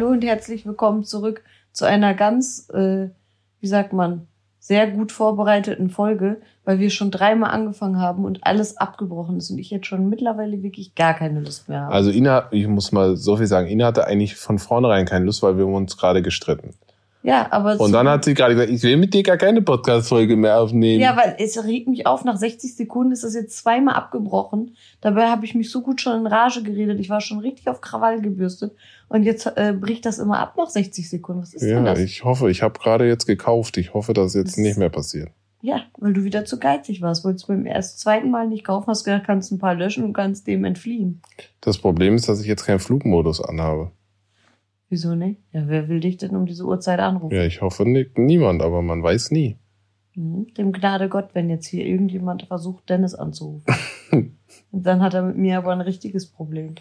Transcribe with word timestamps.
Hallo 0.00 0.12
und 0.12 0.24
herzlich 0.24 0.64
willkommen 0.64 1.04
zurück 1.04 1.42
zu 1.72 1.84
einer 1.84 2.14
ganz, 2.14 2.70
äh, 2.72 3.08
wie 3.60 3.66
sagt 3.66 3.92
man, 3.92 4.28
sehr 4.58 4.90
gut 4.90 5.12
vorbereiteten 5.12 5.90
Folge, 5.90 6.40
weil 6.64 6.78
wir 6.78 6.88
schon 6.88 7.10
dreimal 7.10 7.50
angefangen 7.50 7.98
haben 7.98 8.24
und 8.24 8.38
alles 8.42 8.78
abgebrochen 8.78 9.36
ist 9.36 9.50
und 9.50 9.58
ich 9.58 9.68
jetzt 9.68 9.86
schon 9.86 10.08
mittlerweile 10.08 10.62
wirklich 10.62 10.94
gar 10.94 11.12
keine 11.12 11.40
Lust 11.40 11.68
mehr 11.68 11.82
habe. 11.82 11.92
Also 11.92 12.10
Ina, 12.10 12.48
ich 12.50 12.66
muss 12.66 12.92
mal 12.92 13.14
so 13.18 13.36
viel 13.36 13.46
sagen, 13.46 13.68
Ina 13.68 13.88
hatte 13.88 14.06
eigentlich 14.06 14.36
von 14.36 14.58
vornherein 14.58 15.04
keine 15.04 15.26
Lust, 15.26 15.42
weil 15.42 15.58
wir 15.58 15.66
haben 15.66 15.74
uns 15.74 15.98
gerade 15.98 16.22
gestritten. 16.22 16.72
Ja, 17.22 17.48
aber 17.52 17.78
Und 17.78 17.92
dann 17.92 18.08
hat 18.08 18.24
sie 18.24 18.32
gerade 18.32 18.54
gesagt, 18.54 18.70
ich 18.72 18.82
will 18.82 18.96
mit 18.96 19.12
dir 19.12 19.22
gar 19.22 19.36
keine 19.36 19.60
Podcast-Folge 19.60 20.36
mehr 20.36 20.58
aufnehmen. 20.60 21.00
Ja, 21.02 21.16
weil 21.16 21.36
es 21.38 21.62
regt 21.62 21.86
mich 21.88 22.06
auf, 22.06 22.24
nach 22.24 22.36
60 22.38 22.74
Sekunden 22.74 23.12
ist 23.12 23.24
das 23.24 23.34
jetzt 23.34 23.58
zweimal 23.58 23.94
abgebrochen. 23.94 24.74
Dabei 25.02 25.28
habe 25.28 25.44
ich 25.44 25.54
mich 25.54 25.70
so 25.70 25.82
gut 25.82 26.00
schon 26.00 26.18
in 26.20 26.26
Rage 26.26 26.62
geredet. 26.62 26.98
Ich 26.98 27.10
war 27.10 27.20
schon 27.20 27.40
richtig 27.40 27.68
auf 27.68 27.82
Krawall 27.82 28.22
gebürstet. 28.22 28.72
Und 29.08 29.24
jetzt 29.24 29.46
äh, 29.56 29.74
bricht 29.78 30.06
das 30.06 30.18
immer 30.18 30.38
ab 30.38 30.54
nach 30.56 30.70
60 30.70 31.10
Sekunden. 31.10 31.42
Was 31.42 31.52
ist 31.52 31.60
denn 31.62 31.84
ja 31.84 31.92
das? 31.94 31.98
ich 31.98 32.24
hoffe, 32.24 32.50
ich 32.50 32.62
habe 32.62 32.78
gerade 32.78 33.06
jetzt 33.06 33.26
gekauft. 33.26 33.76
Ich 33.76 33.92
hoffe, 33.92 34.14
dass 34.14 34.34
jetzt 34.34 34.52
Das- 34.52 34.56
nicht 34.58 34.78
mehr 34.78 34.90
passiert. 34.90 35.28
Ja, 35.62 35.82
weil 35.98 36.14
du 36.14 36.24
wieder 36.24 36.46
zu 36.46 36.58
geizig 36.58 37.02
warst. 37.02 37.22
Wolltest 37.22 37.46
beim 37.48 37.66
ersten, 37.66 37.98
zweiten 37.98 38.30
Mal 38.30 38.48
nicht 38.48 38.64
kaufen, 38.64 38.86
hast 38.86 39.04
gedacht, 39.04 39.24
kannst 39.26 39.52
ein 39.52 39.58
paar 39.58 39.74
löschen 39.74 40.04
und 40.04 40.14
kannst 40.14 40.46
dem 40.46 40.64
entfliehen. 40.64 41.20
Das 41.60 41.76
Problem 41.76 42.14
ist, 42.14 42.30
dass 42.30 42.40
ich 42.40 42.46
jetzt 42.46 42.64
keinen 42.64 42.78
Flugmodus 42.78 43.42
anhabe. 43.42 43.90
Wieso 44.90 45.14
nicht? 45.14 45.40
Ja, 45.52 45.68
wer 45.68 45.88
will 45.88 46.00
dich 46.00 46.16
denn 46.16 46.34
um 46.34 46.46
diese 46.46 46.64
Uhrzeit 46.66 46.98
anrufen? 46.98 47.34
Ja, 47.34 47.44
ich 47.44 47.62
hoffe 47.62 47.88
nicht, 47.88 48.18
niemand, 48.18 48.60
aber 48.60 48.82
man 48.82 49.02
weiß 49.02 49.30
nie. 49.30 49.56
Mhm. 50.16 50.52
Dem 50.54 50.72
Gnade 50.72 51.08
Gott, 51.08 51.30
wenn 51.32 51.48
jetzt 51.48 51.66
hier 51.68 51.86
irgendjemand 51.86 52.42
versucht, 52.42 52.90
Dennis 52.90 53.14
anzurufen. 53.14 53.64
und 54.10 54.36
dann 54.72 55.00
hat 55.00 55.14
er 55.14 55.22
mit 55.22 55.36
mir 55.36 55.58
aber 55.58 55.70
ein 55.72 55.80
richtiges 55.80 56.26
Problem. 56.26 56.74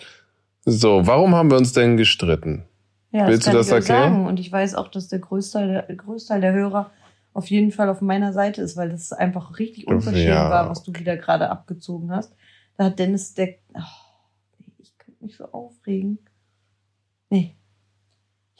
So, 0.66 1.06
warum 1.06 1.36
haben 1.36 1.52
wir 1.52 1.58
uns 1.58 1.72
denn 1.74 1.98
gestritten? 1.98 2.66
Ja, 3.12 3.28
Willst 3.28 3.46
du 3.48 3.52
das 3.52 3.68
ich 3.68 3.74
euch 3.74 3.80
erklären? 3.90 4.14
Sagen. 4.14 4.26
Und 4.26 4.40
ich 4.40 4.52
weiß 4.52 4.74
auch, 4.74 4.88
dass 4.88 5.08
der 5.08 5.20
Großteil 5.20 5.86
der, 5.88 5.96
Großteil 5.96 6.42
der 6.42 6.54
Hörer 6.54 6.90
auf 7.34 7.48
jeden 7.52 7.72
Fall 7.72 7.90
auf 7.90 8.02
meiner 8.02 8.34
Seite 8.34 8.64
ist, 8.64 8.76
weil 8.76 8.90
das 8.90 9.14
einfach 9.14 9.60
richtig 9.60 9.88
unverschämt 9.88 10.30
Ja. 10.30 10.50
war, 10.50 10.70
was 10.70 10.82
du 10.82 10.94
wieder 10.94 11.16
gerade 11.16 11.50
abgezogen 11.52 12.12
hast. 12.12 12.36
Da 12.76 12.86
hat 12.86 12.98
Dennis 12.98 13.36
der. 13.36 13.56
Oh, 13.76 13.82
ich 14.80 14.98
könnte 14.98 15.24
mich 15.24 15.38
so 15.38 15.46
aufregen. 15.46 16.18
Nee. 17.30 17.56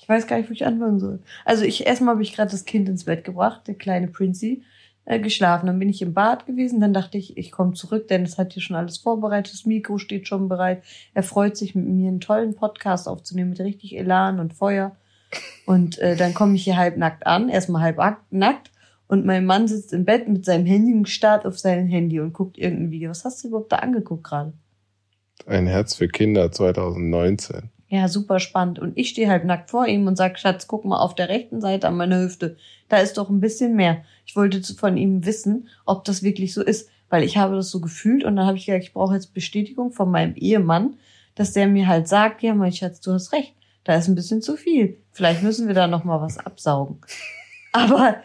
Ich 0.10 0.16
weiß 0.16 0.26
gar 0.26 0.38
nicht, 0.38 0.50
wo 0.50 0.54
ich 0.54 0.66
anfangen 0.66 1.00
soll. 1.00 1.20
Also 1.46 1.64
ich 1.64 1.86
erstmal 1.86 2.16
habe 2.16 2.24
ich 2.24 2.34
gerade 2.34 2.50
das 2.50 2.66
Kind 2.66 2.90
ins 2.90 3.04
Bett 3.04 3.24
gebracht, 3.24 3.68
der 3.68 3.76
kleine 3.76 4.08
Princy, 4.08 4.64
äh, 5.06 5.20
geschlafen. 5.20 5.68
Dann 5.68 5.78
bin 5.78 5.88
ich 5.88 6.02
im 6.02 6.16
Bad 6.16 6.48
gewesen. 6.48 6.80
Dann 6.80 6.96
dachte 6.96 7.20
ich, 7.20 7.38
ich 7.38 7.52
komme 7.52 7.74
zurück, 7.74 8.08
Dennis 8.08 8.40
hat 8.40 8.54
hier 8.54 8.64
schon 8.64 8.76
alles 8.76 8.98
vorbereitet. 8.98 9.54
Das 9.54 9.68
Mikro 9.68 10.00
steht 10.00 10.28
schon 10.28 10.50
bereit. 10.50 10.82
Er 11.14 11.22
freut 11.22 11.58
sich, 11.58 11.76
mit 11.76 11.86
mir 11.86 12.08
einen 12.08 12.22
tollen 12.22 12.56
Podcast 12.56 13.08
aufzunehmen 13.08 13.52
mit 13.52 13.60
richtig 13.60 13.96
Elan 13.96 14.40
und 14.40 14.56
Feuer. 14.56 14.96
Und 15.68 16.00
äh, 16.00 16.16
dann 16.16 16.34
komme 16.34 16.56
ich 16.56 16.64
hier 16.64 16.78
halb 16.78 16.98
nackt 16.98 17.28
an, 17.28 17.48
erstmal 17.48 17.84
halb 17.84 18.00
nackt. 18.32 18.72
Und 19.08 19.28
mein 19.28 19.46
Mann 19.46 19.68
sitzt 19.68 19.94
im 19.94 20.06
Bett 20.06 20.28
mit 20.28 20.44
seinem 20.44 20.66
Handy 20.66 20.92
und 20.92 21.08
starrt 21.08 21.46
auf 21.46 21.60
sein 21.60 21.86
Handy 21.86 22.20
und 22.20 22.34
guckt 22.34 22.58
irgendein 22.58 22.90
Video. 22.90 23.12
Was 23.12 23.26
hast 23.26 23.44
du 23.44 23.50
überhaupt 23.50 23.72
da 23.72 23.76
angeguckt 23.76 24.24
gerade? 24.24 24.54
Ein 25.46 25.68
Herz 25.68 25.94
für 25.94 26.08
Kinder 26.08 26.52
2019. 26.52 27.70
Ja, 27.90 28.08
super 28.08 28.40
spannend. 28.40 28.78
Und 28.78 28.96
ich 28.98 29.10
stehe 29.10 29.28
halt 29.28 29.46
nackt 29.46 29.72
vor 29.72 29.88
ihm 29.88 30.06
und 30.06 30.16
sag, 30.16 30.38
Schatz, 30.38 30.68
guck 30.68 30.86
mal 30.86 31.00
auf 31.00 31.16
der 31.16 31.28
rechten 31.28 31.60
Seite 31.60 31.88
an 31.88 31.98
meiner 31.98 32.22
Hüfte. 32.22 32.56
Da 32.88 32.98
ist 32.98 33.18
doch 33.18 33.30
ein 33.30 33.40
bisschen 33.40 33.76
mehr. 33.76 34.04
Ich 34.26 34.36
wollte 34.36 34.62
von 34.76 34.96
ihm 34.96 35.26
wissen, 35.26 35.68
ob 35.86 36.06
das 36.06 36.22
wirklich 36.22 36.54
so 36.54 36.64
ist. 36.64 36.90
Weil 37.10 37.24
ich 37.24 37.38
habe 37.38 37.56
das 37.56 37.72
so 37.72 37.82
gefühlt 37.82 38.24
und 38.24 38.36
dann 38.36 38.46
habe 38.46 38.58
ich 38.58 38.68
gesagt, 38.68 38.84
ich 38.84 38.94
brauche 38.94 39.16
jetzt 39.16 39.34
Bestätigung 39.34 39.92
von 39.92 40.12
meinem 40.12 40.36
Ehemann, 40.36 40.98
dass 41.34 41.54
der 41.54 41.68
mir 41.68 41.88
halt 41.88 42.08
sagt, 42.08 42.44
ja, 42.44 42.54
mein 42.54 42.72
Schatz, 42.72 43.02
du 43.02 43.12
hast 43.12 43.34
recht. 43.34 43.56
Da 43.84 43.96
ist 43.96 44.08
ein 44.08 44.14
bisschen 44.14 44.44
zu 44.44 44.56
viel. 44.56 45.02
Vielleicht 45.12 45.42
müssen 45.42 45.68
wir 45.68 45.74
da 45.74 45.88
noch 45.88 46.04
mal 46.04 46.22
was 46.22 46.38
absaugen. 46.38 47.02
Aber 47.72 48.18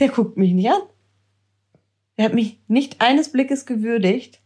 der 0.00 0.08
guckt 0.08 0.36
mich 0.36 0.52
nicht 0.52 0.70
an. 0.70 0.82
Er 2.16 2.24
hat 2.24 2.34
mich 2.34 2.60
nicht 2.66 3.00
eines 3.00 3.30
Blickes 3.30 3.66
gewürdigt 3.66 4.40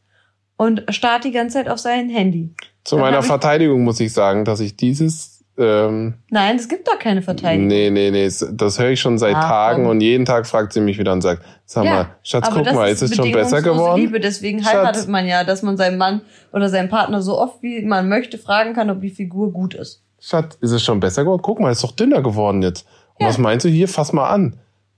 und 0.58 0.84
starrt 0.90 1.24
die 1.24 1.32
ganze 1.32 1.54
Zeit 1.54 1.68
auf 1.70 1.78
sein 1.78 2.10
Handy. 2.10 2.54
Zu 2.86 2.98
meiner 2.98 3.22
Verteidigung 3.22 3.82
muss 3.84 4.00
ich 4.00 4.12
sagen, 4.12 4.44
dass 4.44 4.60
ich 4.60 4.76
dieses, 4.76 5.44
ähm, 5.58 6.14
Nein, 6.30 6.56
es 6.56 6.68
gibt 6.68 6.86
doch 6.86 6.98
keine 6.98 7.22
Verteidigung. 7.22 7.66
nee, 7.66 7.90
nee, 7.90 8.10
nee, 8.10 8.28
das 8.52 8.78
höre 8.78 8.90
ich 8.90 9.00
schon 9.00 9.18
seit 9.18 9.34
Ah, 9.36 9.40
Tagen 9.40 9.82
komm. 9.84 9.90
und 9.92 10.00
jeden 10.00 10.24
Tag 10.24 10.46
fragt 10.46 10.72
sie 10.72 10.80
mich 10.80 10.98
wieder 10.98 11.12
und 11.12 11.22
sagt, 11.22 11.42
sag 11.64 11.84
Ja, 11.84 11.90
mal, 11.94 12.06
Schatz, 12.22 12.48
guck 12.52 12.72
mal, 12.72 12.88
ist 12.90 13.02
es 13.02 13.14
schon 13.16 13.32
besser 13.32 13.62
geworden? 13.62 14.00
Liebe, 14.00 14.20
deswegen 14.20 14.62
Schatz. 14.62 14.72
heiratet 14.74 15.08
man 15.08 15.26
ja, 15.26 15.44
dass 15.44 15.62
man 15.62 15.76
seinen 15.76 15.98
Mann 15.98 16.20
oder 16.52 16.68
seinen 16.68 16.88
Partner 16.88 17.22
so 17.22 17.38
oft 17.38 17.62
wie 17.62 17.82
man 17.84 18.08
möchte 18.08 18.38
fragen 18.38 18.74
kann, 18.74 18.90
ob 18.90 19.00
die 19.00 19.10
Figur 19.10 19.52
gut 19.52 19.74
ist. 19.74 20.02
Schatz, 20.20 20.56
ist 20.60 20.70
es 20.72 20.82
schon 20.82 21.00
besser 21.00 21.24
geworden? 21.24 21.42
Guck 21.42 21.60
mal, 21.60 21.72
ist 21.72 21.82
doch 21.84 21.92
dünner 21.92 22.22
geworden 22.22 22.62
jetzt. 22.62 22.86
Und 23.14 23.22
Ja. 23.24 23.28
was 23.28 23.38
meinst 23.38 23.64
du 23.64 23.68
hier? 23.68 23.88
Fass 23.88 24.12
mal 24.12 24.28
an. 24.28 24.56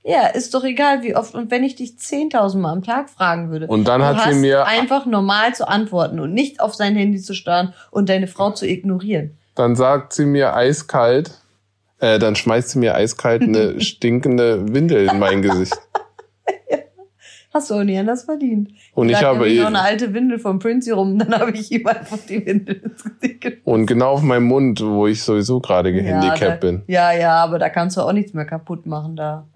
Ja, 0.09 0.27
ist 0.29 0.55
doch 0.55 0.65
egal 0.65 1.03
wie 1.03 1.15
oft. 1.15 1.35
Und 1.35 1.51
wenn 1.51 1.63
ich 1.63 1.77
dich 1.77 1.91
10.000 1.93 2.57
Mal 2.57 2.73
am 2.73 2.83
Tag 2.83 3.11
fragen 3.11 3.51
würde, 3.51 3.67
Und 3.67 3.87
dann 3.87 4.01
du 4.01 4.07
hat 4.07 4.33
sie 4.33 4.39
mir, 4.39 4.65
einfach 4.67 5.05
normal 5.05 5.55
zu 5.55 5.69
antworten 5.69 6.19
und 6.19 6.33
nicht 6.33 6.61
auf 6.61 6.75
sein 6.75 6.97
Handy 6.97 7.21
zu 7.21 7.35
starren 7.35 7.75
und 7.91 8.09
deine 8.09 8.27
Frau 8.27 8.51
zu 8.51 8.67
ignorieren. 8.67 9.37
dann 9.55 9.77
sagt 9.77 10.15
sie 10.15 10.25
mir 10.25 10.55
eiskalt, 10.55 11.33
äh, 12.01 12.19
dann 12.19 12.37
schmeißt 12.37 12.71
sie 12.71 12.79
mir 12.79 12.95
eiskalt 12.95 13.43
eine 13.43 13.81
stinkende 13.83 14.73
Windel 14.73 15.09
in 15.11 15.19
mein 15.19 15.43
Gesicht. 15.43 15.77
Hast 17.53 17.71
du 17.71 17.75
auch 17.75 17.83
nie 17.83 17.99
anders 17.99 18.25
verdient. 18.25 18.71
Und 18.95 19.09
ich 19.09 19.15
Lag 19.15 19.25
habe 19.25 19.51
noch 19.51 19.67
eine 19.67 19.81
alte 19.81 20.15
Windel 20.15 20.39
vom 20.39 20.59
Prince 20.59 20.93
rum, 20.93 21.19
dann 21.19 21.35
habe 21.39 21.51
ich 21.53 21.71
ihm 21.73 21.87
einfach 21.87 22.19
die 22.27 22.47
Windel 22.47 22.77
ins 22.77 23.05
Gesicht 23.05 23.41
genommen. 23.43 23.63
und 23.65 23.87
genau 23.87 24.13
auf 24.13 24.23
meinem 24.23 24.45
Mund, 24.45 24.81
wo 24.81 25.07
ich 25.07 25.23
sowieso 25.23 25.61
gerade 25.61 25.93
gehandicapt 25.93 26.41
da, 26.41 26.57
bin. 26.57 26.83
Ja, 26.87 27.13
ja, 27.13 27.35
aber 27.43 27.59
da 27.59 27.69
kannst 27.69 27.97
du 27.97 28.03
auch 28.03 28.13
nichts 28.13 28.33
mehr 28.33 28.47
kaputt 28.47 28.87
machen 28.87 29.17
da. 29.17 29.47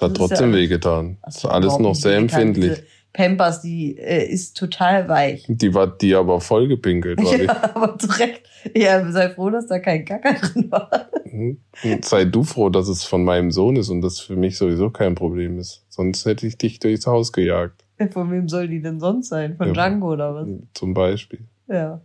Das 0.00 0.10
hat 0.10 0.16
trotzdem 0.16 0.50
ja- 0.52 0.56
wehgetan. 0.58 1.18
Das 1.24 1.36
ist 1.36 1.44
alles 1.46 1.78
noch 1.78 1.94
sehr 1.94 2.16
empfindlich. 2.16 2.70
Diese 2.74 2.86
Pampers, 3.12 3.62
die 3.62 3.96
äh, 3.98 4.26
ist 4.28 4.56
total 4.56 5.08
weich. 5.08 5.44
Die 5.48 5.74
war 5.74 5.86
die 5.86 6.14
aber 6.14 6.40
voll 6.40 6.68
gepinkelt, 6.68 7.18
war 7.22 7.36
Ja, 7.42 7.70
aber 7.74 7.98
zu 7.98 8.06
Recht. 8.18 8.42
Ja, 8.76 9.10
sei 9.10 9.30
froh, 9.30 9.50
dass 9.50 9.66
da 9.66 9.78
kein 9.78 10.04
Kacker 10.04 10.34
drin 10.34 10.70
war. 10.70 10.90
Mhm. 11.24 11.58
Und 11.84 12.04
sei 12.04 12.24
du 12.26 12.44
froh, 12.44 12.68
dass 12.68 12.86
es 12.88 13.04
von 13.04 13.24
meinem 13.24 13.50
Sohn 13.50 13.76
ist 13.76 13.88
und 13.88 14.02
das 14.02 14.20
für 14.20 14.36
mich 14.36 14.56
sowieso 14.58 14.90
kein 14.90 15.14
Problem 15.14 15.58
ist. 15.58 15.84
Sonst 15.88 16.26
hätte 16.26 16.46
ich 16.46 16.58
dich 16.58 16.78
durchs 16.80 17.06
Haus 17.06 17.32
gejagt. 17.32 17.84
Von 18.12 18.30
wem 18.30 18.48
soll 18.48 18.68
die 18.68 18.80
denn 18.82 19.00
sonst 19.00 19.28
sein? 19.30 19.56
Von 19.56 19.68
Ja. 19.68 19.72
Django 19.72 20.12
oder 20.12 20.34
was? 20.34 20.48
Zum 20.74 20.94
Beispiel. 20.94 21.40
Ja. 21.66 22.00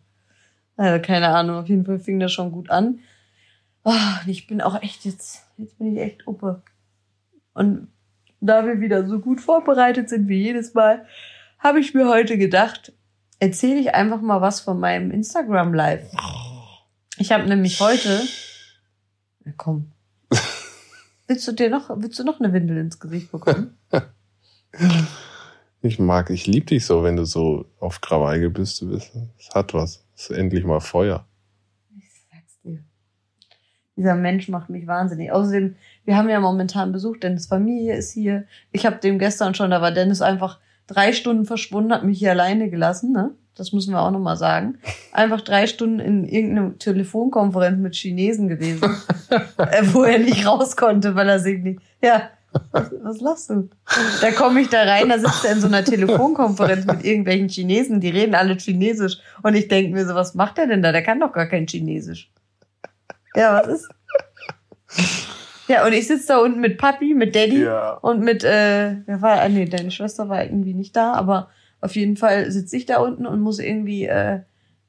Also, 0.78 1.00
keine 1.06 1.28
Ahnung, 1.28 1.58
auf 1.58 1.68
jeden 1.70 1.86
Fall 1.86 2.00
fing 2.00 2.20
das 2.20 2.32
schon 2.32 2.52
gut 2.52 2.72
an. 2.72 3.00
Und 3.84 3.96
ich 4.28 4.48
bin 4.48 4.62
auch 4.62 4.82
echt 4.82 5.06
jetzt, 5.06 5.44
jetzt 5.58 5.78
bin 5.78 5.96
ich 5.96 6.02
echt 6.02 6.26
uppe. 6.28 6.64
Und 7.53 7.88
da 8.41 8.66
wir 8.66 8.81
wieder 8.81 9.08
so 9.08 9.19
gut 9.19 9.41
vorbereitet 9.41 10.09
sind 10.09 10.28
wie 10.28 10.41
jedes 10.41 10.74
Mal, 10.74 11.06
habe 11.59 11.80
ich 11.80 11.94
mir 11.94 12.08
heute 12.08 12.38
gedacht, 12.38 12.94
erzähle 13.40 13.80
ich 13.80 13.94
einfach 13.94 14.22
mal 14.22 14.41
was 14.41 14.59
von 14.62 14.80
meinem 14.80 15.12
Instagram 15.12 15.74
Live. 15.74 16.06
Ich 17.18 17.31
habe 17.31 17.47
nämlich 17.47 17.80
heute, 17.80 18.22
ja, 19.46 19.52
komm, 19.58 19.91
willst 21.28 21.47
du 21.47 21.52
dir 21.52 21.69
noch, 21.69 21.90
willst 21.96 22.19
du 22.19 22.24
noch 22.24 22.40
eine 22.40 22.53
Windel 22.53 22.78
ins 22.78 23.00
Gesicht 23.00 23.31
bekommen? 23.31 23.78
Ich 25.85 26.00
mag, 26.00 26.30
ich 26.30 26.47
lieb 26.47 26.68
dich 26.68 26.85
so, 26.85 27.03
wenn 27.03 27.18
du 27.18 27.25
so 27.25 27.66
auf 27.81 28.00
Krawall 28.00 28.40
gebürstet 28.40 28.90
bist. 28.90 29.12
Es 29.38 29.50
hat 29.53 29.74
was. 29.74 30.06
Es 30.16 30.30
ist 30.30 30.38
endlich 30.38 30.64
mal 30.64 30.80
Feuer. 30.80 31.28
Dieser 33.95 34.16
Mensch 34.16 34.49
macht 34.49 34.69
mich 34.69 34.87
wahnsinnig. 34.87 35.31
Außerdem, 35.31 35.75
wir 36.05 36.17
haben 36.17 36.29
ja 36.29 36.40
momentan 36.40 36.91
Besuch, 36.91 37.17
Dennis 37.17 37.45
Familie 37.45 37.95
ist 37.95 38.11
hier. 38.11 38.45
Ich 38.72 38.85
habe 38.85 38.97
dem 38.97 39.19
gestern 39.19 39.53
schon, 39.53 39.72
da 39.72 39.81
war 39.81 39.91
Dennis 39.91 40.22
einfach 40.22 40.59
drei 40.87 41.13
Stunden 41.13 41.45
verschwunden, 41.45 41.93
hat 41.93 42.03
mich 42.03 42.19
hier 42.19 42.31
alleine 42.31 42.69
gelassen, 42.69 43.11
ne? 43.11 43.31
Das 43.55 43.72
müssen 43.72 43.93
wir 43.93 44.01
auch 44.01 44.09
nochmal 44.09 44.35
sagen. 44.35 44.79
Einfach 45.11 45.41
drei 45.41 45.67
Stunden 45.67 45.99
in 45.99 46.25
irgendeiner 46.25 46.75
Telefonkonferenz 46.79 47.78
mit 47.78 47.93
Chinesen 47.93 48.47
gewesen, 48.47 48.84
äh, 49.29 49.84
wo 49.91 50.03
er 50.03 50.17
nicht 50.17 50.47
raus 50.47 50.75
konnte, 50.75 51.13
weil 51.13 51.29
er 51.29 51.40
sich 51.40 51.61
nicht. 51.61 51.79
Ja, 52.01 52.31
was, 52.72 52.91
was 53.03 53.22
lachst 53.22 53.49
du? 53.51 53.69
Da 54.22 54.31
komme 54.31 54.61
ich 54.61 54.69
da 54.69 54.81
rein, 54.84 55.09
da 55.09 55.19
sitzt 55.19 55.45
er 55.45 55.53
in 55.53 55.61
so 55.61 55.67
einer 55.67 55.84
Telefonkonferenz 55.84 56.85
mit 56.85 57.03
irgendwelchen 57.03 57.47
Chinesen, 57.47 57.99
die 57.99 58.09
reden 58.09 58.34
alle 58.34 58.55
Chinesisch. 58.55 59.19
Und 59.43 59.53
ich 59.55 59.67
denke 59.67 59.93
mir 59.93 60.05
so, 60.05 60.16
was 60.16 60.34
macht 60.34 60.57
der 60.57 60.67
denn 60.67 60.81
da? 60.81 60.91
Der 60.91 61.03
kann 61.03 61.19
doch 61.19 61.31
gar 61.31 61.45
kein 61.45 61.67
Chinesisch. 61.67 62.31
Ja, 63.35 63.62
was 63.62 63.68
ist? 63.82 63.90
Ja, 65.70 65.85
und 65.85 65.94
ich 65.94 66.08
sitze 66.08 66.28
da 66.28 66.38
unten 66.40 66.59
mit 66.59 66.78
Papi, 66.78 67.14
mit 67.14 67.35
Daddy 67.35 67.64
Ja. 67.64 67.94
und 67.94 68.20
mit, 68.20 68.44
äh, 68.44 68.97
wer 69.06 69.22
war, 69.22 69.40
ah, 69.40 69.47
nee, 69.47 69.64
deine 69.66 69.91
Schwester 69.91 70.28
war 70.28 70.44
irgendwie 70.44 70.74
nicht 70.74 70.94
da, 70.94 71.14
aber 71.14 71.50
auf 71.80 71.96
jeden 71.96 72.18
Fall 72.18 72.52
sitze 72.52 72.76
ich 72.76 72.85
da 72.85 72.97
unten 73.00 73.26
und 73.26 73.40
muss 73.40 73.59
irgendwie 73.59 74.03
äh, 74.06 74.41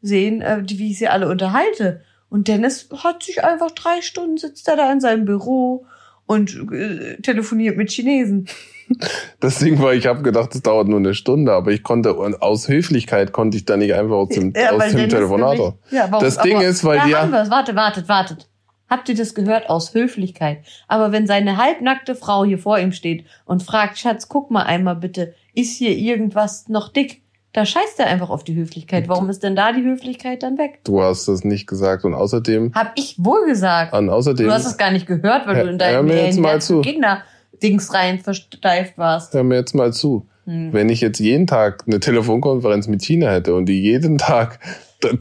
sehen, 0.03 0.43
äh, 0.43 0.63
wie 0.67 0.91
ich 0.91 0.99
sie 0.99 1.07
alle 1.07 1.29
unterhalte. 1.29 2.03
Und 2.29 2.49
Dennis 2.49 2.89
hat 3.05 3.23
sich 3.23 3.45
einfach 3.45 3.71
drei 3.71 4.03
Stunden 4.03 4.37
sitzt 4.37 4.67
er 4.67 4.75
da 4.77 4.91
in 4.91 5.01
seinem 5.01 5.25
Büro 5.27 5.87
und 6.27 6.73
äh, 6.73 7.19
telefoniert 7.23 7.77
mit 7.77 7.91
Chinesen. 7.91 8.49
Das 9.41 9.59
Ding 9.59 9.81
war, 9.81 9.93
ich 9.93 10.07
habe 10.07 10.23
gedacht, 10.23 10.55
es 10.55 10.63
dauert 10.63 10.89
nur 10.89 10.99
eine 10.99 11.15
Stunde, 11.15 11.53
aber 11.53 11.71
ich 11.73 11.83
konnte, 11.83 12.15
und 12.15 12.41
aus 12.43 12.69
Höflichkeit 12.69 13.33
konnte 13.33 13.57
ich 13.57 13.65
da 13.65 13.77
nicht 13.77 13.95
einfach 13.95 14.15
aus 14.17 14.29
dem, 14.31 14.53
Ja, 14.57 14.71
aus 14.73 14.89
dem 14.93 15.09
Telefonat 15.09 15.59
nämlich-. 15.59 15.75
Ja, 15.91 16.07
warum, 16.11 16.25
Das 16.25 16.39
Ding 16.39 16.57
aber- 16.57 16.65
ist, 16.67 16.85
weil 16.85 16.99
da 16.99 17.05
die 17.05 17.11
ja- 17.11 17.21
haben 17.23 17.33
wir's. 17.33 17.51
Wartet, 17.51 17.77
wartet, 17.77 18.09
wartet. 18.09 18.49
Habt 18.89 19.09
ihr 19.09 19.15
das 19.17 19.35
gehört? 19.35 19.69
Aus 19.71 19.95
Höflichkeit. 19.95 20.59
Aber 20.89 21.11
wenn 21.13 21.27
seine 21.27 21.57
halbnackte 21.57 22.15
Frau 22.15 22.45
hier 22.45 22.59
vor 22.59 22.79
ihm 22.79 22.93
steht 22.93 23.25
und 23.45 23.63
fragt, 23.63 23.99
Schatz, 23.99 24.29
guck 24.29 24.51
mal 24.51 24.63
einmal 24.63 24.97
bitte, 24.97 25.35
ist 25.55 25.77
hier 25.79 25.91
irgendwas 25.97 26.69
noch 26.69 26.91
dick? 26.93 27.23
Da 27.55 27.65
scheißt 27.65 27.99
er 28.01 28.09
einfach 28.09 28.31
auf 28.31 28.43
die 28.45 28.55
Höflichkeit. 28.57 29.09
Warum 29.09 29.31
ist 29.31 29.43
denn 29.45 29.55
da 29.57 29.73
die 29.73 29.83
Höflichkeit 29.85 30.43
dann 30.43 30.59
weg? 30.59 30.81
Du 30.85 31.01
hast 31.01 31.29
das 31.29 31.45
nicht 31.45 31.67
gesagt 31.69 32.05
und 32.05 32.13
außerdem. 32.13 32.73
Hab 32.75 32.93
ich 32.97 33.15
wohl 33.19 33.47
gesagt. 33.47 33.93
Und 33.95 34.11
außerdem. 34.11 34.47
Du 34.47 34.53
hast 34.53 34.67
es 34.67 34.77
gar 34.77 34.91
nicht 34.91 35.07
gehört, 35.07 35.47
weil 35.47 35.57
Hör- 35.57 35.63
du 35.65 35.71
in 35.71 35.79
hör 35.81 35.93
deinem 35.93 36.07
mir 36.07 36.25
jetzt 36.27 36.39
mal 36.41 36.61
zu. 36.61 36.83
Kinder-Dings 37.61 37.95
rein 37.95 38.19
versteift 38.19 38.99
warst. 38.99 39.35
Hör 39.35 39.43
mir 39.45 39.57
jetzt 39.57 39.75
mal 39.75 39.93
zu. 39.93 40.27
Hm. 40.47 40.73
Wenn 40.73 40.89
ich 40.89 41.01
jetzt 41.01 41.19
jeden 41.21 41.47
Tag 41.47 41.85
eine 41.87 42.01
Telefonkonferenz 42.01 42.87
mit 42.89 43.01
Tina 43.01 43.31
hätte 43.31 43.55
und 43.55 43.67
die 43.67 43.81
jeden 43.81 44.19
Tag 44.19 44.59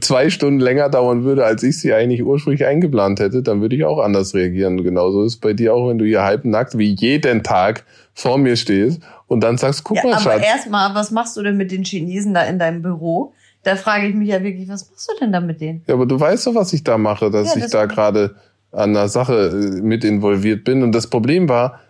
zwei 0.00 0.30
Stunden 0.30 0.60
länger 0.60 0.88
dauern 0.88 1.24
würde, 1.24 1.44
als 1.44 1.62
ich 1.62 1.78
sie 1.78 1.92
eigentlich 1.92 2.22
ursprünglich 2.24 2.64
eingeplant 2.66 3.20
hätte, 3.20 3.42
dann 3.42 3.60
würde 3.60 3.76
ich 3.76 3.84
auch 3.84 3.98
anders 3.98 4.34
reagieren. 4.34 4.82
Genauso 4.82 5.22
ist 5.24 5.34
es 5.34 5.40
bei 5.40 5.52
dir 5.52 5.74
auch, 5.74 5.88
wenn 5.88 5.98
du 5.98 6.04
hier 6.04 6.22
halbnackt 6.22 6.76
wie 6.78 6.94
jeden 6.94 7.42
Tag 7.42 7.84
vor 8.14 8.38
mir 8.38 8.56
stehst 8.56 9.00
und 9.26 9.40
dann 9.42 9.56
sagst, 9.58 9.84
guck 9.84 9.96
Ja, 9.98 10.02
mal, 10.04 10.12
aber 10.14 10.20
Schatz. 10.20 10.42
erstmal, 10.44 10.94
was 10.94 11.10
machst 11.10 11.36
du 11.36 11.42
denn 11.42 11.56
mit 11.56 11.70
den 11.72 11.84
Chinesen 11.84 12.34
da 12.34 12.42
in 12.44 12.58
deinem 12.58 12.82
Büro? 12.82 13.32
Da 13.62 13.76
frage 13.76 14.06
ich 14.08 14.14
mich 14.14 14.28
ja 14.28 14.42
wirklich, 14.42 14.68
was 14.68 14.90
machst 14.90 15.08
du 15.10 15.18
denn 15.20 15.32
da 15.32 15.40
mit 15.40 15.60
denen? 15.60 15.82
Ja, 15.86 15.94
aber 15.94 16.04
du 16.06 16.20
weißt 16.20 16.46
doch, 16.46 16.54
was 16.54 16.72
ich 16.74 16.84
da 16.84 16.98
mache, 16.98 17.30
dass 17.30 17.48
Ja, 17.48 17.56
ich 17.56 17.62
das- 17.64 17.70
da 17.72 17.86
gerade 17.86 18.36
an 18.72 18.92
der 18.92 19.08
Sache 19.08 19.48
äh, 19.78 19.80
mit 19.82 20.04
involviert 20.04 20.64
bin. 20.64 20.82
Und 20.82 20.92
das 20.92 21.06
Problem 21.08 21.48
war 21.48 21.80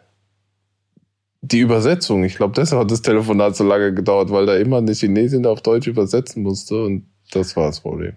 die 1.45 1.61
Übersetzung. 1.61 2.25
Ich 2.25 2.37
glaube, 2.37 2.55
deshalb 2.57 2.81
hat 2.81 2.91
das 2.91 3.03
Telefonat 3.03 3.55
so 3.55 3.65
lange 3.65 3.93
gedauert, 3.93 4.31
weil 4.31 4.47
da 4.47 4.57
immer 4.57 4.79
eine 4.79 4.93
Chinesin 4.93 5.47
auf 5.47 5.61
Deutsch 5.61 5.87
übersetzen 5.87 6.43
musste. 6.43 6.83
Und 6.85 7.07
das 7.33 7.55
war 7.57 7.67
das 7.67 7.81
Problem. 7.81 8.17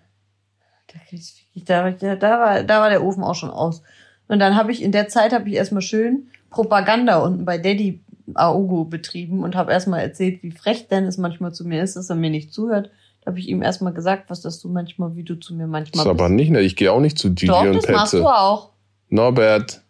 Da, 1.65 1.91
da, 1.91 2.15
da, 2.15 2.39
war, 2.39 2.63
da 2.63 2.81
war 2.81 2.89
der 2.89 3.03
Ofen 3.03 3.23
auch 3.23 3.35
schon 3.35 3.49
aus. 3.49 3.81
Und 4.27 4.39
dann 4.39 4.55
habe 4.55 4.71
ich 4.71 4.81
in 4.81 4.91
der 4.91 5.09
Zeit 5.09 5.33
habe 5.33 5.49
ich 5.49 5.55
erstmal 5.55 5.81
schön 5.81 6.27
Propaganda 6.49 7.17
unten 7.17 7.43
bei 7.43 7.57
Daddy 7.57 8.01
Aogo 8.33 8.85
betrieben 8.85 9.43
und 9.43 9.55
habe 9.55 9.71
erstmal 9.71 10.01
erzählt, 10.01 10.43
wie 10.43 10.51
frech 10.51 10.87
Dennis 10.87 11.17
manchmal 11.17 11.53
zu 11.53 11.65
mir 11.65 11.83
ist, 11.83 11.95
dass 11.95 12.09
er 12.09 12.15
mir 12.15 12.29
nicht 12.29 12.53
zuhört. 12.53 12.89
Da 13.21 13.31
habe 13.31 13.39
ich 13.39 13.49
ihm 13.49 13.61
erstmal 13.61 13.93
gesagt, 13.93 14.29
was 14.29 14.41
das 14.41 14.61
du 14.61 14.69
manchmal, 14.69 15.15
wie 15.15 15.23
du 15.23 15.35
zu 15.35 15.53
mir 15.53 15.63
Das 15.63 15.71
manchmal 15.71 16.05
ist 16.05 16.09
aber 16.09 16.29
nicht, 16.29 16.49
ne? 16.49 16.61
Ich 16.61 16.75
gehe 16.75 16.91
auch 16.91 17.01
nicht 17.01 17.17
zu 17.17 17.29
Gigi 17.33 17.47
Doch, 17.47 17.61
und 17.61 17.75
das 17.75 17.87
machst 17.89 18.11
Petze. 18.11 18.23
du 18.23 18.27
auch. 18.27 18.71
Norbert, 19.09 19.81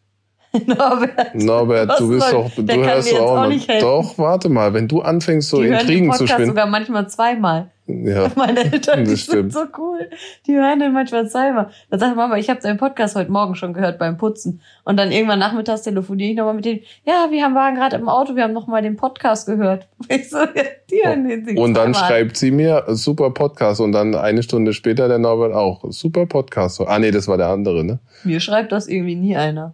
Norbert. 0.66 1.36
Norbert, 1.36 2.00
du 2.00 2.10
bist 2.10 2.32
doch, 2.32 2.50
du 2.56 2.74
hörst 2.84 3.12
doch 3.12 3.20
auch 3.20 3.32
auch 3.32 3.44
noch. 3.44 3.48
nicht 3.50 3.68
helfen. 3.68 3.86
Doch, 3.86 4.18
warte 4.18 4.50
mal, 4.50 4.74
wenn 4.74 4.88
du 4.88 5.02
anfängst, 5.02 5.50
so 5.50 5.58
die 5.62 5.68
hören 5.68 5.80
den 5.80 5.82
Intrigen 5.82 6.14
zu 6.14 6.26
spinnen. 6.28 6.48
sogar 6.48 6.66
manchmal 6.68 7.08
zweimal. 7.10 7.70
Ja, 7.86 8.30
Meine 8.36 8.66
Eltern, 8.66 9.06
die 9.06 9.12
Das 9.12 9.26
sind 9.26 9.52
stimmt. 9.52 9.54
so 9.54 9.62
cool. 9.78 10.10
Die 10.46 10.56
hören 10.56 10.80
den 10.80 10.92
manchmal 10.92 11.30
zweimal. 11.30 11.70
Dann 11.90 12.00
sagt 12.00 12.16
Mama, 12.18 12.38
ich 12.38 12.50
habe 12.50 12.60
deinen 12.60 12.78
Podcast 12.78 13.16
heute 13.16 13.32
Morgen 13.32 13.56
schon 13.56 13.74
gehört 13.74 13.98
beim 13.98 14.18
Putzen. 14.18 14.62
Und 14.84 14.98
dann 14.98 15.12
irgendwann 15.12 15.40
nachmittags 15.40 15.84
telefoniere 15.84 16.32
ich 16.32 16.36
nochmal 16.36 16.56
mit 16.56 16.66
denen. 16.66 16.82
Ja, 17.06 17.28
wir 17.30 17.44
haben, 17.44 17.56
waren 17.56 17.76
gerade 17.76 17.96
im 17.96 18.10
Auto, 18.10 18.36
wir 18.36 18.44
haben 18.44 18.52
nochmal 18.54 18.82
den 18.82 18.98
Podcast 18.98 19.48
gehört. 19.48 19.88
Ich 20.10 20.30
so, 20.30 20.38
ja, 20.38 20.64
die 20.90 21.02
hören 21.04 21.28
den 21.28 21.46
sich 21.46 21.58
Und 21.58 21.76
dann 21.76 21.94
schreibt 21.94 22.36
sie 22.38 22.52
mir, 22.52 22.84
super 22.88 23.32
Podcast. 23.32 23.80
Und 23.80 23.92
dann 23.94 24.16
eine 24.16 24.44
Stunde 24.44 24.74
später 24.74 25.08
der 25.08 25.20
Norbert 25.20 25.54
auch, 25.54 25.84
super 25.90 26.26
Podcast. 26.26 26.82
Ah 26.82 27.00
nee, 27.00 27.12
das 27.12 27.28
war 27.28 27.38
der 27.38 27.48
andere, 27.48 27.84
ne? 27.86 28.00
Mir 28.24 28.40
schreibt 28.42 28.72
das 28.74 28.88
irgendwie 28.88 29.16
nie 29.16 29.38
einer. 29.38 29.74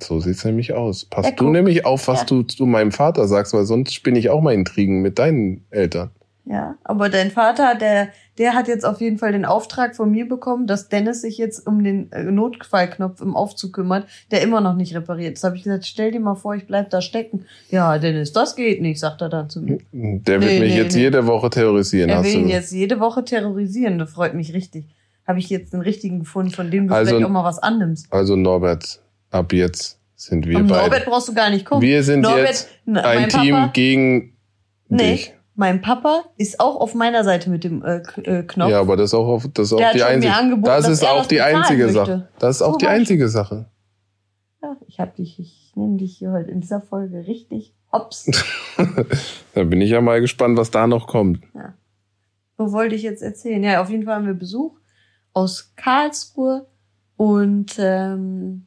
So 0.00 0.20
sieht's 0.20 0.44
nämlich 0.44 0.72
aus. 0.72 1.04
Passt 1.04 1.28
Ja, 1.30 1.34
du 1.34 1.44
guck. 1.44 1.52
nämlich 1.52 1.84
auf, 1.84 2.06
was 2.08 2.20
Ja. 2.20 2.26
du 2.26 2.42
zu 2.42 2.66
meinem 2.66 2.92
Vater 2.92 3.26
sagst, 3.26 3.52
weil 3.54 3.64
sonst 3.64 3.92
spinne 3.94 4.18
ich 4.18 4.30
auch 4.30 4.40
mal 4.40 4.54
Intrigen 4.54 5.02
mit 5.02 5.18
deinen 5.18 5.64
Eltern. 5.70 6.10
Ja, 6.44 6.74
aber 6.82 7.08
dein 7.08 7.30
Vater, 7.30 7.76
der, 7.76 8.08
der 8.36 8.54
hat 8.54 8.66
jetzt 8.66 8.84
auf 8.84 9.00
jeden 9.00 9.16
Fall 9.16 9.30
den 9.30 9.44
Auftrag 9.44 9.94
von 9.94 10.10
mir 10.10 10.26
bekommen, 10.26 10.66
dass 10.66 10.88
Dennis 10.88 11.20
sich 11.22 11.38
jetzt 11.38 11.64
um 11.68 11.84
den 11.84 12.10
äh, 12.10 12.24
Notfallknopf 12.24 13.20
im 13.20 13.36
Aufzug 13.36 13.74
kümmert, 13.74 14.06
der 14.32 14.42
immer 14.42 14.60
noch 14.60 14.74
nicht 14.74 14.92
repariert 14.94 15.34
ist. 15.34 15.44
habe 15.44 15.56
ich 15.56 15.62
gesagt, 15.62 15.86
stell 15.86 16.10
dir 16.10 16.18
mal 16.18 16.34
vor, 16.34 16.56
ich 16.56 16.66
bleib 16.66 16.90
da 16.90 17.00
stecken. 17.00 17.44
Ja, 17.70 17.96
Dennis, 17.98 18.32
das 18.32 18.56
geht 18.56 18.82
nicht, 18.82 18.98
sagt 18.98 19.20
er 19.22 19.28
dann 19.28 19.50
zu 19.50 19.60
mir. 19.62 19.78
Der 19.92 20.40
wird 20.40 20.50
Nee, 20.50 20.60
mich 20.60 20.72
nee, 20.74 20.78
jetzt 20.78 20.94
nee. 20.96 21.02
jede 21.02 21.26
Woche 21.28 21.48
terrorisieren. 21.48 22.10
Er 22.10 22.24
will 22.24 22.32
ihn 22.34 22.48
jetzt 22.48 22.72
jede 22.72 22.98
Woche 22.98 23.24
terrorisieren, 23.24 24.00
das 24.00 24.10
freut 24.10 24.34
mich 24.34 24.52
richtig. 24.52 24.86
Habe 25.28 25.38
ich 25.38 25.48
jetzt 25.48 25.72
einen 25.72 25.84
richtigen 25.84 26.18
gefunden, 26.20 26.50
von 26.50 26.72
dem 26.72 26.88
du 26.88 26.94
Also- 26.94 27.10
vielleicht 27.10 27.24
auch 27.26 27.30
mal 27.30 27.44
was 27.44 27.60
annimmst. 27.60 28.12
Also 28.12 28.34
Norbert, 28.34 29.00
ab 29.32 29.52
jetzt 29.52 29.98
sind 30.16 30.46
wir 30.46 30.58
um 30.58 30.66
beide. 30.68 30.82
Norbert 30.82 31.04
brauchst 31.06 31.28
du 31.28 31.34
gar 31.34 31.50
nicht 31.50 31.64
gucken. 31.66 31.82
wir 31.82 32.02
sind 32.02 32.20
Norbert, 32.20 32.46
jetzt 32.48 32.68
ein 32.86 33.28
Team 33.28 33.54
Papa, 33.56 33.70
gegen 33.72 34.36
Nee. 34.88 35.12
dich. 35.12 35.34
mein 35.54 35.80
Papa 35.80 36.24
ist 36.36 36.60
auch 36.60 36.76
auf 36.80 36.94
meiner 36.94 37.24
Seite 37.24 37.50
mit 37.50 37.64
dem 37.64 37.82
äh, 37.84 38.02
äh, 38.22 38.42
Knopf. 38.44 38.70
Ja, 38.70 38.80
aber 38.80 38.96
das 38.96 39.10
ist 39.10 39.14
auch, 39.14 39.26
auf, 39.26 39.48
das 39.52 39.66
ist 39.66 39.72
auch 39.72 39.92
die 39.92 40.02
einzige. 40.02 40.60
Das 40.62 40.88
ist 40.88 41.02
auch 41.02 41.18
das 41.18 41.28
die 41.28 41.40
einzige 41.40 41.84
möchte. 41.84 41.92
Sache. 41.98 42.28
Das 42.38 42.56
ist 42.56 42.62
auch 42.62 42.72
So 42.72 42.78
die 42.78 42.84
ich. 42.84 42.90
einzige 42.90 43.28
Sache. 43.28 43.66
Ja, 44.62 44.76
ich 44.86 45.00
hab 45.00 45.16
dich, 45.16 45.40
ich 45.40 45.72
nehme 45.74 45.96
dich 45.96 46.16
hier 46.18 46.30
heute 46.30 46.50
in 46.50 46.60
dieser 46.60 46.80
Folge 46.80 47.26
richtig 47.26 47.74
hops. 47.92 48.30
Da 49.54 49.64
bin 49.64 49.80
ich 49.82 49.90
ja 49.90 50.00
mal 50.00 50.20
gespannt, 50.20 50.56
was 50.56 50.70
da 50.70 50.86
noch 50.86 51.06
kommt. 51.06 51.40
Wo 52.56 52.72
wollte 52.72 52.94
ich 52.94 53.02
jetzt 53.02 53.22
erzählen? 53.22 53.62
Ja, 53.62 53.82
auf 53.82 53.90
jeden 53.90 54.04
Fall 54.04 54.14
haben 54.14 54.26
wir 54.26 54.34
Besuch 54.34 54.78
aus 55.34 55.72
Karlsruhe 55.76 56.66
und 57.16 57.74
ähm, 57.78 58.66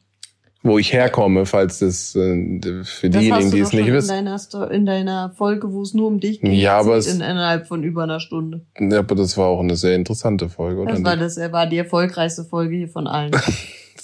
Wo 0.68 0.80
ich 0.80 0.92
herkomme, 0.94 1.46
falls 1.46 1.78
das 1.80 2.16
äh, 2.16 2.60
für 2.84 3.10
das 3.10 3.22
diejenigen, 3.22 3.52
die 3.52 3.60
es 3.60 3.72
nicht 3.72 3.80
schon 3.82 3.88
in 3.88 3.94
wissen. 3.94 4.08
deiner, 4.08 4.72
in 4.72 4.86
deiner 4.86 5.30
Folge, 5.30 5.72
wo 5.72 5.84
es 5.84 5.94
nur 5.94 6.08
um 6.08 6.20
dich 6.20 6.42
geht, 6.42 6.54
Ja, 6.54 6.80
aber 6.80 6.96
es- 6.98 7.06
in, 7.08 7.18
innerhalb 7.22 7.68
von 7.68 7.84
über 7.84 8.04
einer 8.04 8.20
Stunde. 8.20 8.66
Ja, 8.80 9.00
aber 9.00 9.14
das 9.16 9.38
war 9.38 9.46
auch 9.48 9.60
eine 9.60 9.76
sehr 9.76 9.96
interessante 9.96 10.50
Folge, 10.50 10.82
oder? 10.82 10.94
Das 10.94 11.04
war 11.04 11.18
das, 11.18 11.38
er 11.38 11.52
war 11.52 11.68
die 11.68 11.78
erfolgreichste 11.78 12.44
Folge 12.46 12.76
hier 12.78 12.90
von 12.90 13.08
allen. 13.08 13.32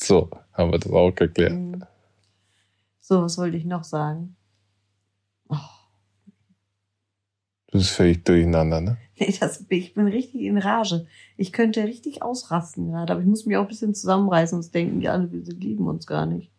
So, 0.03 0.29
haben 0.53 0.71
wir 0.71 0.79
das 0.79 0.91
auch 0.91 1.11
geklärt. 1.13 1.51
Mhm. 1.53 1.83
so, 3.01 3.21
was 3.21 3.37
wollte 3.37 3.55
ich 3.57 3.65
noch 3.65 3.83
sagen? 3.83 4.35
Oh, 5.47 5.55
Du 7.71 7.77
bist 7.77 7.91
völlig 7.91 8.23
durcheinander, 8.25 8.81
ne? 8.81 8.97
nee, 9.19 9.33
das, 9.39 9.63
ich 9.69 9.93
bin 9.93 10.07
richtig 10.07 10.41
in 10.41 10.57
Rage. 10.57 11.05
Ich 11.37 11.53
könnte 11.53 11.83
richtig 11.83 12.21
ausrasten 12.21 12.89
gerade, 12.91 13.13
aber 13.13 13.21
ich 13.21 13.27
muss 13.27 13.45
mich 13.45 13.57
auch 13.57 13.61
ein 13.63 13.67
bisschen 13.67 13.95
zusammenreißen, 13.95 14.57
sonst 14.61 14.73
denken 14.75 14.99
die 14.99 15.07
alle, 15.09 15.31
wir 15.31 15.41
lieben 15.55 15.87
uns 15.87 16.05
gar 16.05 16.25
nicht. 16.25 16.50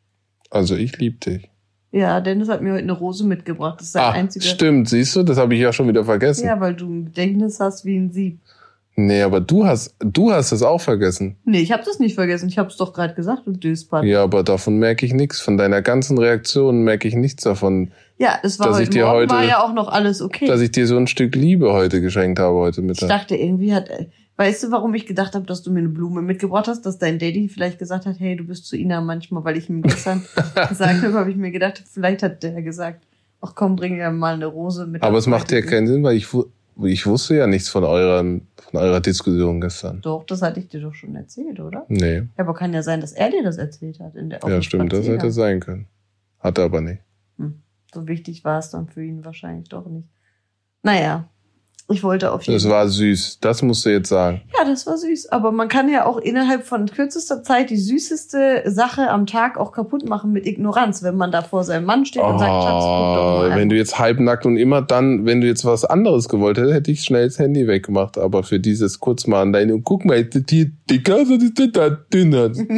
Also 0.53 0.77
ich 0.77 0.97
lieb 0.99 1.21
dich. 1.23 1.49
Ja, 1.91 2.21
Dennis 2.21 2.49
hat 2.49 2.63
mir 2.63 2.73
heute 2.73 2.83
eine 2.85 2.93
Rose 2.93 3.25
mitgebracht. 3.27 3.81
Das 3.81 3.89
ist 3.89 3.95
der 3.95 4.03
Ah, 4.03 4.11
einzige. 4.13 4.45
stimmt, 4.45 4.89
siehst 4.89 5.15
du, 5.17 5.23
das 5.23 5.37
habe 5.39 5.55
ich 5.55 5.61
ja 5.61 5.73
schon 5.73 5.89
wieder 5.89 6.05
vergessen. 6.05 6.47
Ja, 6.47 6.59
weil 6.61 6.75
du 6.75 6.87
ein 6.89 7.05
Gedächtnis 7.07 7.61
hast 7.61 7.85
wie 7.85 7.97
ein 7.97 8.11
Sieb. 8.13 8.39
Nee, 8.95 9.23
aber 9.23 9.41
du 9.41 9.65
hast, 9.67 9.95
du 10.01 10.33
hast 10.33 10.53
es 10.53 10.63
auch 10.63 10.81
vergessen. 10.81 11.37
Nee, 11.45 11.61
ich 11.61 11.73
habe 11.73 11.83
das 11.85 11.99
nicht 11.99 12.15
vergessen. 12.15 12.49
Ich 12.49 12.59
habe 12.59 12.69
es 12.69 12.77
doch 12.77 12.93
gerade 12.93 13.15
gesagt, 13.15 13.47
du 13.47 13.53
Döspert. 13.53 14.05
Ja, 14.05 14.23
aber 14.23 14.43
davon 14.43 14.79
merke 14.79 15.07
ich 15.07 15.15
nichts. 15.15 15.41
Von 15.41 15.57
deiner 15.57 15.81
ganzen 15.81 16.19
Reaktion 16.19 16.83
merke 16.83 17.09
ich 17.09 17.15
nichts 17.15 17.43
davon, 17.43 17.91
Ja, 18.19 18.39
es 18.43 18.59
war 18.61 18.69
Dass 18.69 18.77
ich 18.79 18.87
heute 18.89 18.91
dir 18.99 19.05
Morgen 19.07 19.17
heute- 19.21 19.35
war 19.35 19.45
ja 19.45 19.63
auch 19.65 19.73
noch 19.73 19.89
alles 19.89 20.21
okay. 20.23 20.47
dass 20.47 20.61
ich 20.61 20.71
dir 20.71 20.87
so 20.87 20.97
ein 20.99 21.07
Stück 21.07 21.35
Liebe 21.35 21.73
heute 21.73 22.01
geschenkt 22.03 22.39
habe 22.39 22.55
heute 22.57 22.81
ich 22.83 22.87
Mittag. 22.87 23.09
dachte, 23.09 23.35
irgendwie 23.35 23.75
hat, 23.75 23.89
weißt 24.43 24.65
du, 24.65 24.71
warum 24.73 24.93
ich 24.95 25.07
gedacht 25.07 25.37
habe, 25.37 25.47
dass 25.47 25.63
du 25.63 25.71
mir 25.71 25.79
eine 25.79 25.89
Blume 25.89 26.21
mitgebracht 26.21 26.67
hast, 26.67 26.85
dass 26.85 26.99
dein 26.99 27.21
Daddy 27.21 27.49
vielleicht 27.49 27.79
gesagt 27.79 28.07
hat, 28.07 28.19
hey, 28.19 28.35
du 28.35 28.45
bist 28.45 28.67
zu 28.67 28.77
Ina 28.77 29.01
manchmal, 29.01 29.45
weil 29.45 29.57
ich 29.57 29.71
ihm 29.71 29.83
gestern 29.83 30.23
gesagt 30.69 31.03
habe, 31.03 31.15
habe 31.15 31.31
ich 31.31 31.37
mir 31.37 31.53
gedacht, 31.53 31.85
vielleicht 31.89 32.25
hat 32.25 32.43
der 32.43 32.61
gesagt, 32.63 33.07
ach 33.41 33.55
komm, 33.55 33.77
bring 33.77 33.97
dir 33.97 34.11
mal 34.11 34.35
eine 34.35 34.47
Rose 34.47 34.87
mit. 34.87 35.03
Aber 35.03 35.19
es 35.19 35.29
macht 35.29 35.53
ja 35.53 35.61
keinen 35.61 35.87
Sinn, 35.87 36.03
weil 36.03 36.17
ich, 36.17 36.27
ich 36.83 37.07
wusste 37.07 37.37
ja 37.37 37.47
nichts 37.47 37.69
von 37.69 37.85
euren, 37.85 38.49
von 38.57 38.81
eurer 38.81 39.01
Diskussion 39.01 39.61
gestern. 39.61 40.01
Doch, 40.01 40.25
das 40.25 40.43
hatte 40.43 40.59
ich 40.59 40.69
dir 40.69 40.81
doch 40.81 40.95
schon 40.95 41.15
erzählt, 41.15 41.61
oder? 41.61 41.85
Nee, 41.89 42.17
Ja, 42.17 42.23
aber 42.39 42.55
kann 42.55 42.75
ja 42.75 42.83
sein, 42.83 43.01
dass 43.01 43.13
er 43.13 43.31
dir 43.31 43.45
das 43.45 43.59
erzählt 43.59 44.01
hat. 44.01 44.17
In 44.17 44.29
der, 44.29 44.41
ja 44.45 44.61
stimmt, 44.61 44.93
das 44.93 45.07
hätte 45.07 45.31
sein 45.31 45.61
können. 45.61 45.87
Hat 46.41 46.59
er 46.59 46.65
aber 46.65 46.81
nicht. 46.81 47.01
So 47.95 48.09
wichtig 48.09 48.43
war 48.45 48.59
es 48.59 48.71
dann 48.71 48.89
für 48.89 49.05
ihn 49.05 49.25
wahrscheinlich 49.25 49.69
doch 49.69 49.87
nicht. 49.87 50.09
Naja, 50.83 51.29
ich 51.89 52.03
wollte 52.03 52.33
auf 52.33 52.43
jeden 52.43 52.55
Das 52.55 52.69
war 52.69 52.89
süß. 52.89 53.39
Das 53.41 53.63
musst 53.63 53.85
du 53.85 53.91
jetzt 53.91 54.09
sagen. 54.09 54.43
Ja, 54.57 54.65
das 54.65 54.87
war 54.87 54.97
süß. 54.97 55.29
Aber 55.31 55.53
man 55.53 55.69
kann 55.69 55.89
ja 55.89 56.07
auch 56.07 56.19
innerhalb 56.19 56.65
von 56.65 56.87
kürzester 56.87 57.43
Zeit 57.43 57.71
die 57.71 57.77
süßeste 57.77 58.63
Sache 58.67 59.11
am 59.11 59.27
Tag 59.27 59.59
auch 59.59 59.73
kaputt 59.73 60.09
machen 60.09 60.33
mit 60.33 60.47
Ignoranz, 60.47 61.03
wenn 61.03 61.17
man 61.17 61.33
da 61.33 61.43
vor 61.43 61.65
seinem 61.65 61.85
Mann 61.85 62.05
steht 62.07 62.23
und 62.23 62.39
sagt, 62.39 62.51
Schatz, 62.51 62.85
guck 62.85 63.15
doch 63.15 63.39
mal. 63.39 63.51
Oh, 63.53 63.57
wenn 63.57 63.69
du 63.69 63.77
jetzt 63.77 63.99
halbnackt 63.99 64.47
und 64.47 64.57
immer 64.57 64.83
dann, 64.83 65.27
wenn 65.27 65.41
du 65.41 65.47
jetzt 65.47 65.65
was 65.65 65.85
anderes 65.85 66.29
gewollt 66.29 66.59
hättest, 66.59 66.75
hätte 66.75 66.91
ich 66.91 67.03
schnell 67.03 67.27
das 67.27 67.39
Handy 67.39 67.67
weggemacht. 67.67 68.19
Aber 68.19 68.43
für 68.43 68.61
dieses 68.61 69.01
kurz 69.01 69.27
mal 69.27 69.43
an 69.43 69.53
deine, 69.53 69.81
guck 69.81 70.05
mal, 70.05 70.17
hier 70.17 70.71
dicker, 70.91 71.25
da 71.73 71.91
dünner? 71.91 72.49
Das 72.51 72.59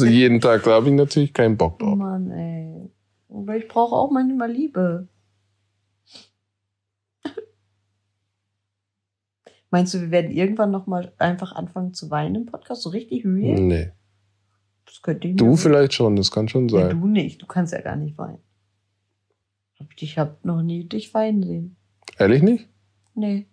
ist 0.00 0.04
jeden 0.04 0.40
Tag, 0.40 0.64
da 0.64 0.72
habe 0.72 0.88
ich 0.88 0.94
natürlich 0.94 1.32
keinen 1.32 1.56
Bock 1.56 1.78
oh 1.80 1.84
drauf. 1.84 1.96
Mann, 1.96 2.30
ey. 2.30 2.90
Aber 3.30 3.56
ich 3.56 3.68
brauche 3.68 3.94
auch 3.94 4.10
manchmal 4.10 4.50
Liebe. 4.50 5.06
Meinst 9.70 9.92
du, 9.94 10.00
wir 10.00 10.10
werden 10.10 10.30
irgendwann 10.30 10.70
noch 10.70 10.86
mal 10.86 11.12
einfach 11.18 11.52
anfangen 11.52 11.92
zu 11.94 12.10
weinen 12.10 12.34
im 12.36 12.46
Podcast? 12.46 12.82
So 12.82 12.90
richtig 12.90 13.24
real? 13.24 13.60
Nee. 13.60 13.92
Das 14.86 15.02
könnte 15.02 15.28
ich 15.28 15.36
Du 15.36 15.46
mir 15.46 15.56
vielleicht 15.56 15.92
schon, 15.92 16.16
das 16.16 16.30
kann 16.30 16.48
schon 16.48 16.68
Ja, 16.68 16.88
sein. 16.88 17.00
du 17.00 17.06
nicht. 17.06 17.42
Du 17.42 17.46
kannst 17.46 17.72
ja 17.74 17.80
gar 17.82 17.96
nicht 17.96 18.16
weinen. 18.16 18.38
Ich 20.00 20.18
hab 20.18 20.44
noch 20.44 20.62
nie 20.62 20.84
dich 20.84 21.12
weinen 21.14 21.42
sehen. 21.42 21.76
Ehrlich 22.18 22.42
nicht? 22.42 22.68
Nee. 23.14 23.46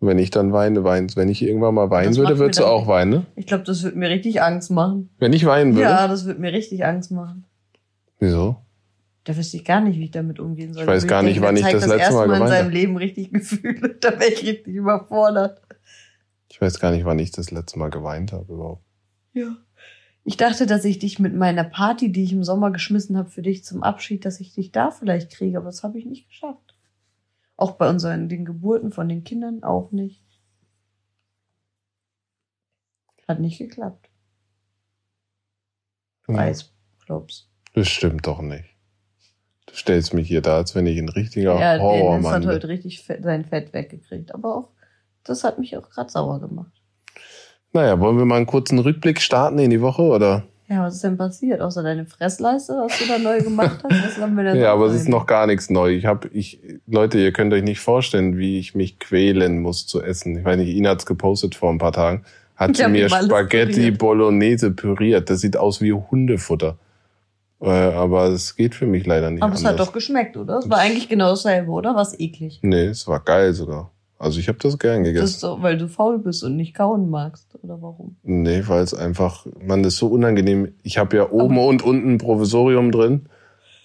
Wenn 0.00 0.18
ich 0.18 0.30
dann 0.30 0.52
weine, 0.52 0.84
weint. 0.84 1.16
Wenn 1.16 1.28
ich 1.28 1.42
irgendwann 1.42 1.74
mal 1.74 1.88
weinen 1.90 2.08
Das 2.08 2.18
würde, 2.18 2.38
würdest 2.38 2.60
du 2.60 2.66
auch 2.66 2.86
weinen, 2.86 3.10
ne? 3.10 3.26
Ich 3.36 3.46
glaube, 3.46 3.64
das 3.64 3.82
wird 3.82 3.96
mir 3.96 4.10
richtig 4.10 4.42
Angst 4.42 4.70
machen. 4.70 5.08
Wenn 5.18 5.32
ich 5.32 5.46
weinen 5.46 5.72
würde? 5.74 5.82
Ja, 5.88 6.06
das 6.08 6.26
wird 6.26 6.38
mir 6.38 6.52
richtig 6.52 6.84
Angst 6.84 7.10
machen. 7.10 7.46
Wieso? 8.18 8.56
Da 9.24 9.34
wüsste 9.36 9.56
ich 9.56 9.64
gar 9.64 9.80
nicht, 9.80 9.98
wie 9.98 10.04
ich 10.04 10.10
damit 10.10 10.38
umgehen 10.38 10.74
soll. 10.74 10.82
Ich 10.82 10.88
weiß 10.88 11.06
gar 11.06 11.22
nicht, 11.22 11.40
wann 11.40 11.56
ich 11.56 11.62
zeigt 11.62 11.76
das 11.76 11.86
letzte 11.86 12.12
Mal 12.12 12.26
Mal 12.28 12.34
in 12.34 12.40
geweint 12.40 12.50
seinem 12.50 12.64
habe. 12.66 12.74
Leben 12.74 12.96
richtig 12.98 13.32
Gefühle. 13.32 13.94
Da 14.00 14.20
wäre 14.20 14.30
ich 14.30 14.42
richtig 14.42 14.74
überfordert. 14.74 15.62
Ich 16.50 16.60
weiß 16.60 16.78
gar 16.78 16.90
nicht, 16.90 17.04
wann 17.06 17.18
ich 17.18 17.32
das 17.32 17.50
letzte 17.50 17.78
Mal 17.78 17.88
geweint 17.90 18.32
habe 18.32 18.52
überhaupt. 18.52 18.84
Ja. 19.32 19.56
Ich 20.24 20.36
dachte, 20.36 20.66
dass 20.66 20.84
ich 20.84 20.98
dich 20.98 21.18
mit 21.18 21.34
meiner 21.34 21.64
Party, 21.64 22.12
die 22.12 22.22
ich 22.24 22.32
im 22.32 22.44
Sommer 22.44 22.70
geschmissen 22.70 23.16
habe 23.16 23.30
für 23.30 23.42
dich 23.42 23.64
zum 23.64 23.82
Abschied, 23.82 24.24
dass 24.24 24.40
ich 24.40 24.54
dich 24.54 24.72
da 24.72 24.90
vielleicht 24.90 25.32
kriege, 25.32 25.56
aber 25.58 25.66
das 25.66 25.82
habe 25.82 25.98
ich 25.98 26.06
nicht 26.06 26.28
geschafft. 26.28 26.76
Auch 27.56 27.72
bei 27.72 27.88
unseren 27.88 28.28
den 28.28 28.44
Geburten 28.44 28.92
von 28.92 29.08
den 29.08 29.24
Kindern 29.24 29.62
auch 29.64 29.90
nicht. 29.90 30.22
Hat 33.26 33.40
nicht 33.40 33.58
geklappt. 33.58 34.10
Ja. 36.28 36.34
Weiß, 36.34 36.72
glaub's. 37.06 37.48
Das 37.74 37.88
stimmt 37.88 38.26
doch 38.26 38.42
nicht. 38.42 38.73
Du 39.66 39.74
stellst 39.74 40.14
mich 40.14 40.28
hier 40.28 40.42
da, 40.42 40.56
als 40.58 40.74
wenn 40.74 40.86
ich 40.86 40.98
ein 40.98 41.08
richtiger 41.08 41.58
Ja, 41.58 41.78
Horrormann 41.78 42.32
hat 42.32 42.40
bin. 42.42 42.50
heute 42.50 42.68
richtig 42.68 43.02
fett, 43.02 43.22
sein 43.22 43.44
Fett 43.44 43.72
weggekriegt. 43.72 44.34
Aber 44.34 44.56
auch, 44.56 44.68
das 45.24 45.42
hat 45.44 45.58
mich 45.58 45.76
auch 45.76 45.88
gerade 45.90 46.10
sauer 46.10 46.40
gemacht. 46.40 46.72
Naja, 47.72 47.98
wollen 47.98 48.18
wir 48.18 48.24
mal 48.24 48.36
einen 48.36 48.46
kurzen 48.46 48.78
Rückblick 48.78 49.20
starten 49.20 49.58
in 49.58 49.70
die 49.70 49.80
Woche, 49.80 50.02
oder? 50.02 50.44
Ja, 50.68 50.82
was 50.82 50.94
ist 50.94 51.04
denn 51.04 51.18
passiert? 51.18 51.60
Außer 51.60 51.82
deine 51.82 52.06
Fressleiste, 52.06 52.72
was 52.74 52.98
du 52.98 53.06
da 53.06 53.18
neu 53.18 53.40
gemacht 53.40 53.80
hast? 53.84 54.04
Was 54.04 54.18
haben 54.18 54.34
wir 54.36 54.44
denn 54.44 54.56
Ja, 54.60 54.72
aber 54.72 54.86
es 54.86 54.94
ist 54.94 55.08
noch 55.08 55.26
gar 55.26 55.46
nichts 55.46 55.68
neu. 55.68 55.90
Ich 55.90 56.06
habe, 56.06 56.28
ich, 56.28 56.60
Leute, 56.86 57.18
ihr 57.18 57.32
könnt 57.32 57.52
euch 57.52 57.62
nicht 57.62 57.80
vorstellen, 57.80 58.38
wie 58.38 58.58
ich 58.58 58.74
mich 58.74 58.98
quälen 58.98 59.60
muss 59.60 59.86
zu 59.86 60.02
essen. 60.02 60.38
Ich 60.38 60.44
weiß 60.44 60.56
nicht, 60.56 60.74
Ina 60.74 60.90
hat's 60.90 61.04
gepostet 61.04 61.54
vor 61.54 61.70
ein 61.70 61.78
paar 61.78 61.92
Tagen. 61.92 62.24
Hat 62.56 62.76
sie 62.76 62.88
mir 62.88 63.08
Spaghetti 63.08 63.72
püriert. 63.72 63.98
Bolognese 63.98 64.70
püriert. 64.70 65.28
Das 65.28 65.40
sieht 65.40 65.56
aus 65.56 65.80
wie 65.82 65.92
Hundefutter. 65.92 66.78
Äh, 67.64 67.94
aber 67.94 68.24
es 68.28 68.56
geht 68.56 68.74
für 68.74 68.86
mich 68.86 69.06
leider 69.06 69.30
nicht 69.30 69.42
Aber 69.42 69.54
es 69.54 69.64
anders. 69.64 69.80
hat 69.80 69.88
doch 69.88 69.92
geschmeckt, 69.92 70.36
oder? 70.36 70.58
Es 70.58 70.68
war 70.70 70.78
eigentlich 70.78 71.08
genau 71.08 71.30
dasselbe, 71.30 71.70
oder? 71.70 71.94
Was 71.94 72.18
eklig. 72.18 72.60
nee, 72.62 72.84
es 72.86 73.06
war 73.08 73.20
geil 73.20 73.52
sogar. 73.54 73.90
Also 74.18 74.38
ich 74.38 74.48
habe 74.48 74.58
das 74.58 74.78
gern 74.78 75.02
Das 75.02 75.08
gegessen. 75.08 75.24
ist 75.24 75.40
so, 75.40 75.58
weil 75.60 75.76
du 75.76 75.88
faul 75.88 76.18
bist 76.18 76.44
und 76.44 76.56
nicht 76.56 76.74
kauen 76.74 77.10
magst, 77.10 77.48
oder 77.62 77.80
warum? 77.82 78.16
Nee, 78.22 78.62
weil 78.66 78.82
es 78.82 78.94
einfach, 78.94 79.46
man, 79.60 79.82
das 79.82 79.94
ist 79.94 79.98
so 79.98 80.06
unangenehm. 80.06 80.72
Ich 80.82 80.98
habe 80.98 81.16
ja 81.16 81.30
oben 81.30 81.58
und 81.58 81.82
unten 81.82 82.14
ein 82.14 82.18
Provisorium 82.18 82.92
drin. 82.92 83.26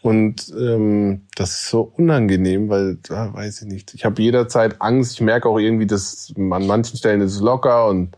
Und 0.02 0.54
ähm, 0.58 1.24
das 1.36 1.50
ist 1.52 1.70
so 1.70 1.92
unangenehm, 1.98 2.70
weil, 2.70 2.98
da 3.08 3.34
weiß 3.34 3.64
ich 3.64 3.68
nicht. 3.68 3.94
Ich 3.96 4.06
habe 4.06 4.22
jederzeit 4.22 4.82
Angst. 4.82 5.14
Ich 5.16 5.22
merke 5.22 5.50
auch 5.50 5.58
irgendwie, 5.60 5.88
dass 5.88 6.32
an 6.38 6.68
manchen 6.68 6.96
Stellen 6.98 7.20
ist 7.20 7.36
es 7.36 7.42
locker 7.42 7.88
und 7.90 8.16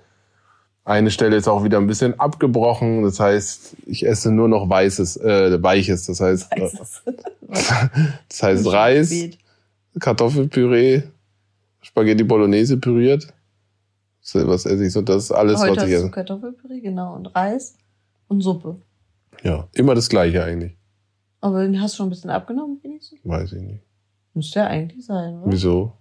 eine 0.84 1.12
Stelle 1.12 1.36
ist 1.36 1.48
auch 1.48 1.64
wieder 1.64 1.78
ein 1.78 1.88
bisschen 1.88 2.20
abgebrochen. 2.20 3.04
Das 3.04 3.20
heißt, 3.20 3.78
ich 3.86 4.06
esse 4.06 4.32
nur 4.32 4.48
noch 4.48 4.70
weißes, 4.70 5.18
äh, 5.18 5.62
weiches. 5.62 6.06
Das 6.08 6.20
heißt, 6.20 6.52
äh, 6.52 6.62
Weiß 6.62 6.80
es. 6.80 7.04
das 8.28 8.44
heißt 8.44 8.68
Reis. 8.72 9.14
Kartoffelpüree, 10.00 11.04
Spaghetti 11.82 12.24
Bolognese 12.24 12.78
püriert. 12.78 13.28
So, 14.22 14.48
Was 14.48 14.66
esse 14.66 14.86
ich 14.86 14.94
so? 14.94 15.02
Das 15.02 15.26
ist 15.26 15.32
alles, 15.32 15.60
Heute 15.60 15.82
was 15.82 15.88
ich 15.88 15.94
esse. 15.94 16.12
Kartoffelpüree, 16.12 16.80
genau, 16.80 17.16
und 17.16 17.36
Reis 17.36 17.76
und 18.28 18.42
Suppe. 18.42 18.78
Ja, 19.44 19.68
immer 19.74 19.96
das 19.96 20.08
Gleiche 20.10 20.44
eigentlich. 20.44 20.78
Aber 21.42 21.64
den 21.64 21.82
hast 21.82 21.94
du 21.94 21.98
schon 21.98 22.08
ein 22.08 22.12
bisschen 22.12 22.30
abgenommen, 22.30 22.80
wenigstens? 22.84 23.20
Weiß 23.24 23.52
ich 23.54 23.62
nicht. 23.62 23.84
Müsste 24.34 24.60
ja 24.60 24.68
eigentlich 24.68 25.06
sein, 25.06 25.42
oder? 25.42 25.52
Wieso? 25.52 25.94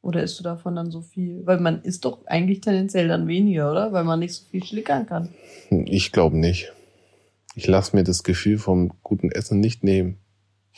Oder 0.00 0.22
isst 0.22 0.38
du 0.38 0.44
davon 0.44 0.76
dann 0.76 0.90
so 0.90 1.00
viel? 1.00 1.44
Weil 1.44 1.60
man 1.60 1.82
isst 1.82 2.04
doch 2.04 2.24
eigentlich 2.26 2.60
tendenziell 2.60 3.08
dann 3.08 3.26
weniger, 3.26 3.70
oder? 3.70 3.92
Weil 3.92 4.04
man 4.04 4.20
nicht 4.20 4.34
so 4.34 4.44
viel 4.44 4.64
schlickern 4.64 5.06
kann. 5.06 5.30
Ich 5.70 6.12
glaube 6.12 6.36
nicht. 6.36 6.72
Ich 7.54 7.66
lasse 7.66 7.96
mir 7.96 8.04
das 8.04 8.22
Gefühl 8.22 8.58
vom 8.58 8.92
guten 9.02 9.30
Essen 9.30 9.60
nicht 9.60 9.82
nehmen. 9.82 10.18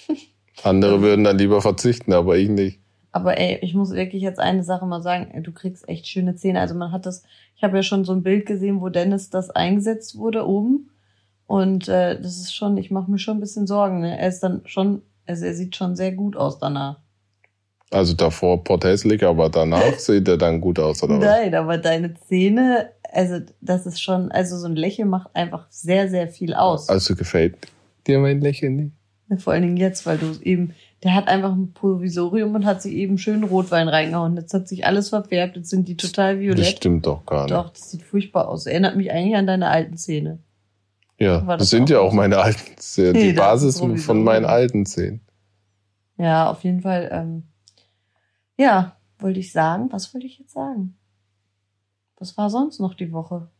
Andere 0.63 1.03
würden 1.03 1.25
dann 1.25 1.39
lieber 1.39 1.61
verzichten, 1.61 2.13
aber 2.13 2.39
ich 2.39 2.49
nicht. 2.49 2.81
Aber 3.13 3.39
ey, 3.39 3.59
ich 3.63 3.75
muss 3.75 3.93
wirklich 3.93 4.23
jetzt 4.23 4.39
eine 4.39 4.63
Sache 4.63 4.87
mal 4.87 5.03
sagen, 5.03 5.43
du 5.43 5.53
kriegst 5.53 5.89
echt 5.89 6.07
schöne 6.07 6.37
Zähne. 6.37 6.61
Also 6.61 6.75
man 6.75 6.93
hat 6.93 7.07
das, 7.07 7.25
ich 7.57 7.63
habe 7.63 7.77
ja 7.77 7.83
schon 7.83 8.05
so 8.05 8.13
ein 8.13 8.23
Bild 8.23 8.47
gesehen, 8.47 8.81
wo 8.81 8.89
Dennis 8.89 9.31
das 9.31 9.51
eingesetzt 9.51 10.17
wurde 10.17 10.47
oben. 10.47 10.91
Und 11.47 11.89
äh, 11.89 12.21
das 12.21 12.37
ist 12.39 12.55
schon, 12.55 12.77
ich 12.77 12.91
mache 12.91 13.11
mir 13.11 13.19
schon 13.19 13.39
ein 13.39 13.41
bisschen 13.41 13.67
Sorgen. 13.67 14.01
Ne? 14.01 14.17
Er 14.17 14.29
ist 14.29 14.41
dann 14.41 14.63
schon, 14.67 15.03
also 15.27 15.45
er 15.45 15.55
sieht 15.55 15.75
schon 15.75 15.97
sehr 15.97 16.13
gut 16.13 16.37
aus 16.37 16.61
danach. 16.61 17.01
Also 17.91 18.15
davor 18.15 18.63
porthässlich, 18.63 19.25
aber 19.25 19.49
danach 19.49 19.95
sieht 19.99 20.29
er 20.29 20.37
dann 20.37 20.61
gut 20.61 20.79
aus, 20.79 21.03
oder 21.03 21.19
was? 21.19 21.25
Nein, 21.25 21.55
aber 21.55 21.77
deine 21.77 22.15
Zähne, 22.29 22.91
also 23.13 23.41
das 23.61 23.85
ist 23.87 24.01
schon, 24.01 24.31
also 24.31 24.57
so 24.57 24.67
ein 24.67 24.77
Lächeln 24.77 25.09
macht 25.09 25.35
einfach 25.35 25.67
sehr, 25.71 26.09
sehr 26.09 26.29
viel 26.29 26.55
aus. 26.55 26.89
Also 26.89 27.17
gefällt 27.17 27.57
dir 28.07 28.21
mein 28.21 28.41
Lächeln 28.41 28.77
nicht? 28.77 29.43
Vor 29.43 29.53
allen 29.53 29.63
Dingen 29.63 29.77
jetzt, 29.77 30.07
weil 30.07 30.19
du 30.19 30.33
eben, 30.43 30.75
der 31.05 31.15
hat 31.15 31.29
einfach 31.29 31.53
ein 31.53 31.73
Provisorium 31.73 32.55
und 32.55 32.65
hat 32.65 32.83
sich 32.83 32.95
eben 32.95 33.17
schön 33.17 33.45
Rotwein 33.45 33.89
reingehauen. 33.89 34.37
Jetzt 34.37 34.53
hat 34.55 34.67
sich 34.69 34.87
alles 34.87 35.11
verfärbt, 35.11 35.57
jetzt 35.57 35.71
sind 35.71 35.87
die 35.87 35.97
total 35.97 36.35
Das 36.35 36.43
violett. 36.43 36.67
stimmt 36.67 37.07
doch 37.07 37.25
gar 37.27 37.45
nicht. 37.45 37.53
Doch, 37.53 37.71
das 37.71 37.91
sieht 37.91 38.03
furchtbar 38.03 38.49
aus. 38.49 38.67
Erinnert 38.67 38.97
mich 38.97 39.13
eigentlich 39.13 39.37
an 39.37 39.47
deine 39.47 39.69
alten 39.69 39.97
Zähne. 39.97 40.39
Ja, 41.19 41.41
das, 41.43 41.59
das 41.59 41.71
sind 41.71 41.85
auch 41.85 41.91
ja 41.91 42.01
auch 42.01 42.13
meine 42.13 42.39
alten 42.39 42.77
Zähne, 42.77 43.13
die 43.19 43.19
Nee, 43.19 43.33
das 43.33 43.45
Basis 43.45 43.81
von 43.81 44.25
meinen 44.25 44.47
alten 44.47 44.85
Zähnen. 44.87 45.21
Ja, 46.19 46.51
auf 46.51 46.65
jeden 46.65 46.81
Fall. 46.81 47.09
Ähm, 47.13 47.45
ja, 48.61 48.97
wollte 49.19 49.41
ich 49.41 49.53
sagen. 49.53 49.91
Was 49.91 50.13
wollte 50.15 50.27
ich 50.27 50.39
jetzt 50.39 50.53
sagen? 50.53 50.97
Was 52.19 52.37
war 52.37 52.51
sonst 52.51 52.79
noch 52.81 52.95
die 52.95 53.13
Woche? 53.13 53.51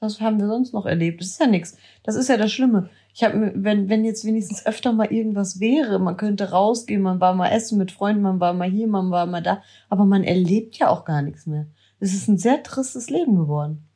Was 0.00 0.20
haben 0.20 0.38
wir 0.38 0.48
sonst 0.48 0.74
noch 0.74 0.84
erlebt? 0.84 1.20
Das 1.20 1.28
ist 1.28 1.40
ja 1.40 1.46
nichts. 1.46 1.78
Das 2.02 2.14
ist 2.14 2.28
ja 2.28 2.36
das 2.36 2.52
Schlimme. 2.52 2.90
Ich 3.14 3.22
habe, 3.24 3.52
wenn, 3.54 3.88
wenn 3.88 4.04
jetzt 4.04 4.24
wenigstens 4.26 4.66
öfter 4.66 4.92
mal 4.92 5.10
irgendwas 5.10 5.60
wäre, 5.60 5.98
man 5.98 6.18
könnte 6.18 6.50
rausgehen, 6.50 7.00
man 7.00 7.20
war 7.20 7.34
mal 7.34 7.48
essen 7.48 7.78
mit 7.78 7.90
Freunden, 7.90 8.20
man 8.20 8.38
war 8.38 8.52
mal 8.52 8.68
hier, 8.68 8.86
man 8.86 9.10
war 9.10 9.24
mal 9.24 9.40
da, 9.42 9.62
aber 9.88 10.04
man 10.04 10.22
erlebt 10.24 10.76
ja 10.76 10.90
auch 10.90 11.06
gar 11.06 11.22
nichts 11.22 11.46
mehr. 11.46 11.68
Es 12.00 12.12
ist 12.12 12.28
ein 12.28 12.36
sehr 12.36 12.62
tristes 12.62 13.08
Leben 13.08 13.36
geworden. 13.36 13.88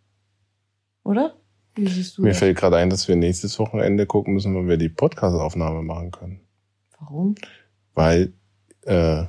Oder? 1.04 1.34
Wie 1.74 1.86
siehst 1.86 2.16
du 2.16 2.22
Mir 2.22 2.28
das? 2.30 2.38
fällt 2.38 2.56
gerade 2.56 2.76
ein, 2.76 2.88
dass 2.88 3.06
wir 3.06 3.16
nächstes 3.16 3.58
Wochenende 3.58 4.06
gucken 4.06 4.32
müssen, 4.34 4.54
wann 4.54 4.68
wir 4.68 4.78
die 4.78 4.88
Podcast-Aufnahme 4.88 5.82
machen 5.82 6.10
können. 6.10 6.40
Warum? 6.98 7.34
Weil 7.94 8.32
äh, 8.86 9.24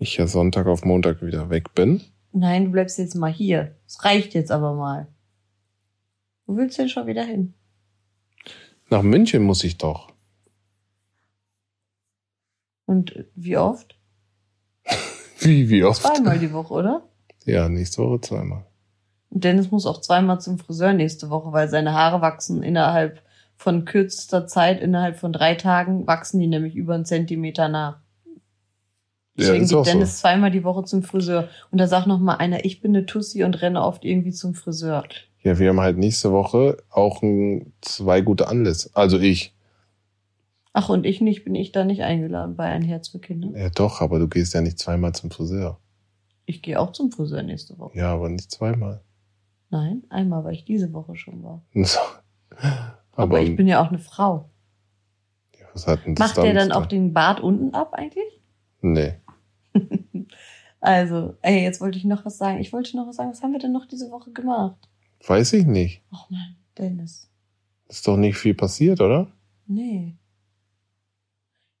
ich 0.00 0.16
ja 0.16 0.26
Sonntag 0.26 0.66
auf 0.66 0.84
Montag 0.84 1.22
wieder 1.22 1.50
weg 1.50 1.74
bin. 1.74 2.00
Nein, 2.32 2.64
du 2.64 2.70
bleibst 2.70 2.98
jetzt 2.98 3.14
mal 3.14 3.32
hier. 3.32 3.76
Es 3.86 4.02
reicht 4.04 4.34
jetzt 4.34 4.50
aber 4.50 4.74
mal. 4.74 5.08
Wo 6.46 6.56
willst 6.56 6.78
du 6.78 6.82
denn 6.82 6.88
schon 6.88 7.06
wieder 7.06 7.22
hin? 7.22 7.54
Nach 8.88 9.02
München 9.02 9.42
muss 9.42 9.62
ich 9.62 9.78
doch. 9.78 10.10
Und 12.86 13.26
wie 13.34 13.56
oft? 13.56 13.96
Wie, 15.38 15.70
wie 15.70 15.84
oft? 15.84 16.02
Zweimal 16.02 16.38
die 16.38 16.52
Woche, 16.52 16.74
oder? 16.74 17.08
Ja, 17.46 17.68
nächste 17.68 18.02
Woche 18.02 18.20
zweimal. 18.20 18.66
Und 19.30 19.44
Dennis 19.44 19.70
muss 19.70 19.86
auch 19.86 20.00
zweimal 20.02 20.40
zum 20.40 20.58
Friseur 20.58 20.92
nächste 20.92 21.30
Woche, 21.30 21.52
weil 21.52 21.68
seine 21.68 21.94
Haare 21.94 22.20
wachsen 22.20 22.62
innerhalb 22.62 23.22
von 23.56 23.86
kürzester 23.86 24.46
Zeit, 24.46 24.80
innerhalb 24.80 25.18
von 25.18 25.32
drei 25.32 25.54
Tagen, 25.54 26.06
wachsen 26.06 26.40
die 26.40 26.46
nämlich 26.46 26.74
über 26.74 26.94
einen 26.94 27.06
Zentimeter 27.06 27.68
nach. 27.68 28.00
Ja, 29.40 29.52
Deswegen 29.52 29.64
auch 29.64 29.68
geht 29.68 29.68
so. 29.68 29.82
Dennis 29.82 30.18
zweimal 30.18 30.50
die 30.50 30.64
Woche 30.64 30.84
zum 30.84 31.02
Friseur. 31.02 31.48
Und 31.70 31.78
da 31.78 31.86
sagt 31.86 32.06
noch 32.06 32.18
mal 32.18 32.36
einer, 32.36 32.64
ich 32.64 32.80
bin 32.80 32.94
eine 32.94 33.06
Tussi 33.06 33.44
und 33.44 33.60
renne 33.62 33.82
oft 33.82 34.04
irgendwie 34.04 34.32
zum 34.32 34.54
Friseur. 34.54 35.04
Ja, 35.42 35.58
wir 35.58 35.70
haben 35.70 35.80
halt 35.80 35.96
nächste 35.96 36.32
Woche 36.32 36.76
auch 36.90 37.22
ein, 37.22 37.72
zwei 37.80 38.20
gute 38.20 38.48
Anlässe. 38.48 38.90
Also 38.94 39.18
ich. 39.18 39.54
Ach, 40.72 40.88
und 40.88 41.04
ich 41.04 41.20
nicht, 41.20 41.44
bin 41.44 41.54
ich 41.54 41.72
da 41.72 41.84
nicht 41.84 42.02
eingeladen 42.02 42.54
bei 42.56 42.64
Ein 42.66 42.82
Herz 42.82 43.08
für 43.08 43.18
Kinder? 43.18 43.58
Ja, 43.58 43.70
doch, 43.70 44.00
aber 44.00 44.18
du 44.18 44.28
gehst 44.28 44.54
ja 44.54 44.60
nicht 44.60 44.78
zweimal 44.78 45.12
zum 45.14 45.30
Friseur. 45.30 45.78
Ich 46.46 46.62
gehe 46.62 46.78
auch 46.78 46.92
zum 46.92 47.10
Friseur 47.10 47.42
nächste 47.42 47.78
Woche. 47.78 47.96
Ja, 47.96 48.12
aber 48.12 48.28
nicht 48.28 48.50
zweimal. 48.50 49.00
Nein, 49.70 50.02
einmal, 50.10 50.44
weil 50.44 50.54
ich 50.54 50.64
diese 50.64 50.92
Woche 50.92 51.16
schon 51.16 51.42
war. 51.42 51.62
So. 51.74 51.98
Aber, 53.12 53.36
Aber, 53.36 53.40
ich 53.40 53.56
bin 53.56 53.66
ja 53.66 53.82
auch 53.82 53.88
eine 53.88 53.98
Frau. 53.98 54.50
ja, 55.58 55.66
was 55.72 55.86
hat 55.86 56.04
denn 56.04 56.14
das 56.14 56.36
Macht 56.36 56.44
der 56.44 56.54
dann 56.54 56.72
auch 56.72 56.86
den 56.86 57.12
Bart 57.12 57.40
unten 57.40 57.74
ab 57.74 57.94
eigentlich? 57.94 58.40
Nee. 58.82 59.14
Also, 60.80 61.36
ey, 61.42 61.62
jetzt 61.62 61.80
wollte 61.80 61.98
ich 61.98 62.04
noch 62.04 62.24
was 62.24 62.38
sagen. 62.38 62.58
Ich 62.58 62.72
wollte 62.72 62.96
noch 62.96 63.06
was 63.06 63.16
sagen. 63.16 63.30
Was 63.30 63.42
haben 63.42 63.52
wir 63.52 63.58
denn 63.58 63.72
noch 63.72 63.86
diese 63.86 64.10
Woche 64.10 64.32
gemacht? 64.32 64.88
Weiß 65.26 65.52
ich 65.52 65.66
nicht. 65.66 66.02
Ach 66.10 66.28
nein, 66.30 66.56
Dennis. 66.78 67.28
Ist 67.88 68.08
doch 68.08 68.16
nicht 68.16 68.38
viel 68.38 68.54
passiert, 68.54 69.00
oder? 69.00 69.30
Nee. 69.66 70.16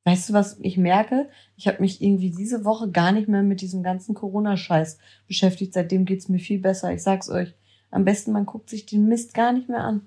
Weißt 0.04 0.28
du, 0.28 0.32
was 0.32 0.58
ich 0.60 0.76
merke? 0.76 1.30
Ich 1.56 1.66
habe 1.66 1.80
mich 1.80 2.02
irgendwie 2.02 2.30
diese 2.30 2.64
Woche 2.64 2.90
gar 2.90 3.12
nicht 3.12 3.28
mehr 3.28 3.42
mit 3.42 3.60
diesem 3.60 3.82
ganzen 3.82 4.14
Corona-Scheiß 4.14 4.98
beschäftigt. 5.26 5.72
Seitdem 5.72 6.04
geht's 6.04 6.28
mir 6.28 6.38
viel 6.38 6.58
besser. 6.58 6.92
Ich 6.92 7.02
sag's 7.02 7.30
euch. 7.30 7.54
Am 7.90 8.04
besten, 8.04 8.32
man 8.32 8.46
guckt 8.46 8.68
sich 8.68 8.86
den 8.86 9.08
Mist 9.08 9.34
gar 9.34 9.52
nicht 9.52 9.68
mehr 9.68 9.82
an. 9.82 10.06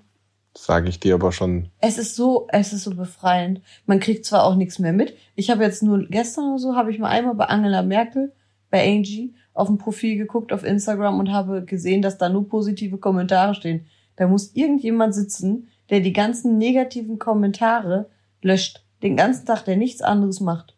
Sage 0.56 0.88
ich 0.88 1.00
dir 1.00 1.14
aber 1.14 1.32
schon. 1.32 1.70
Es 1.80 1.98
ist 1.98 2.14
so, 2.14 2.46
es 2.50 2.72
ist 2.72 2.84
so 2.84 2.94
befreiend. 2.94 3.60
Man 3.86 3.98
kriegt 3.98 4.24
zwar 4.24 4.44
auch 4.44 4.54
nichts 4.54 4.78
mehr 4.78 4.92
mit. 4.92 5.16
Ich 5.34 5.50
habe 5.50 5.64
jetzt 5.64 5.82
nur 5.82 6.06
gestern 6.06 6.50
oder 6.50 6.58
so, 6.58 6.76
habe 6.76 6.92
ich 6.92 6.98
mal 6.98 7.08
einmal 7.08 7.34
bei 7.34 7.46
Angela 7.46 7.82
Merkel, 7.82 8.32
bei 8.70 8.86
Angie, 8.86 9.34
auf 9.52 9.66
dem 9.66 9.78
Profil 9.78 10.16
geguckt 10.16 10.52
auf 10.52 10.64
Instagram 10.64 11.18
und 11.18 11.32
habe 11.32 11.64
gesehen, 11.64 12.02
dass 12.02 12.18
da 12.18 12.28
nur 12.28 12.48
positive 12.48 12.98
Kommentare 12.98 13.54
stehen. 13.54 13.86
Da 14.16 14.28
muss 14.28 14.54
irgendjemand 14.54 15.14
sitzen, 15.14 15.68
der 15.90 16.00
die 16.00 16.12
ganzen 16.12 16.56
negativen 16.58 17.18
Kommentare 17.18 18.10
löscht. 18.42 18.84
Den 19.02 19.16
ganzen 19.16 19.46
Tag, 19.46 19.64
der 19.64 19.76
nichts 19.76 20.02
anderes 20.02 20.40
macht. 20.40 20.76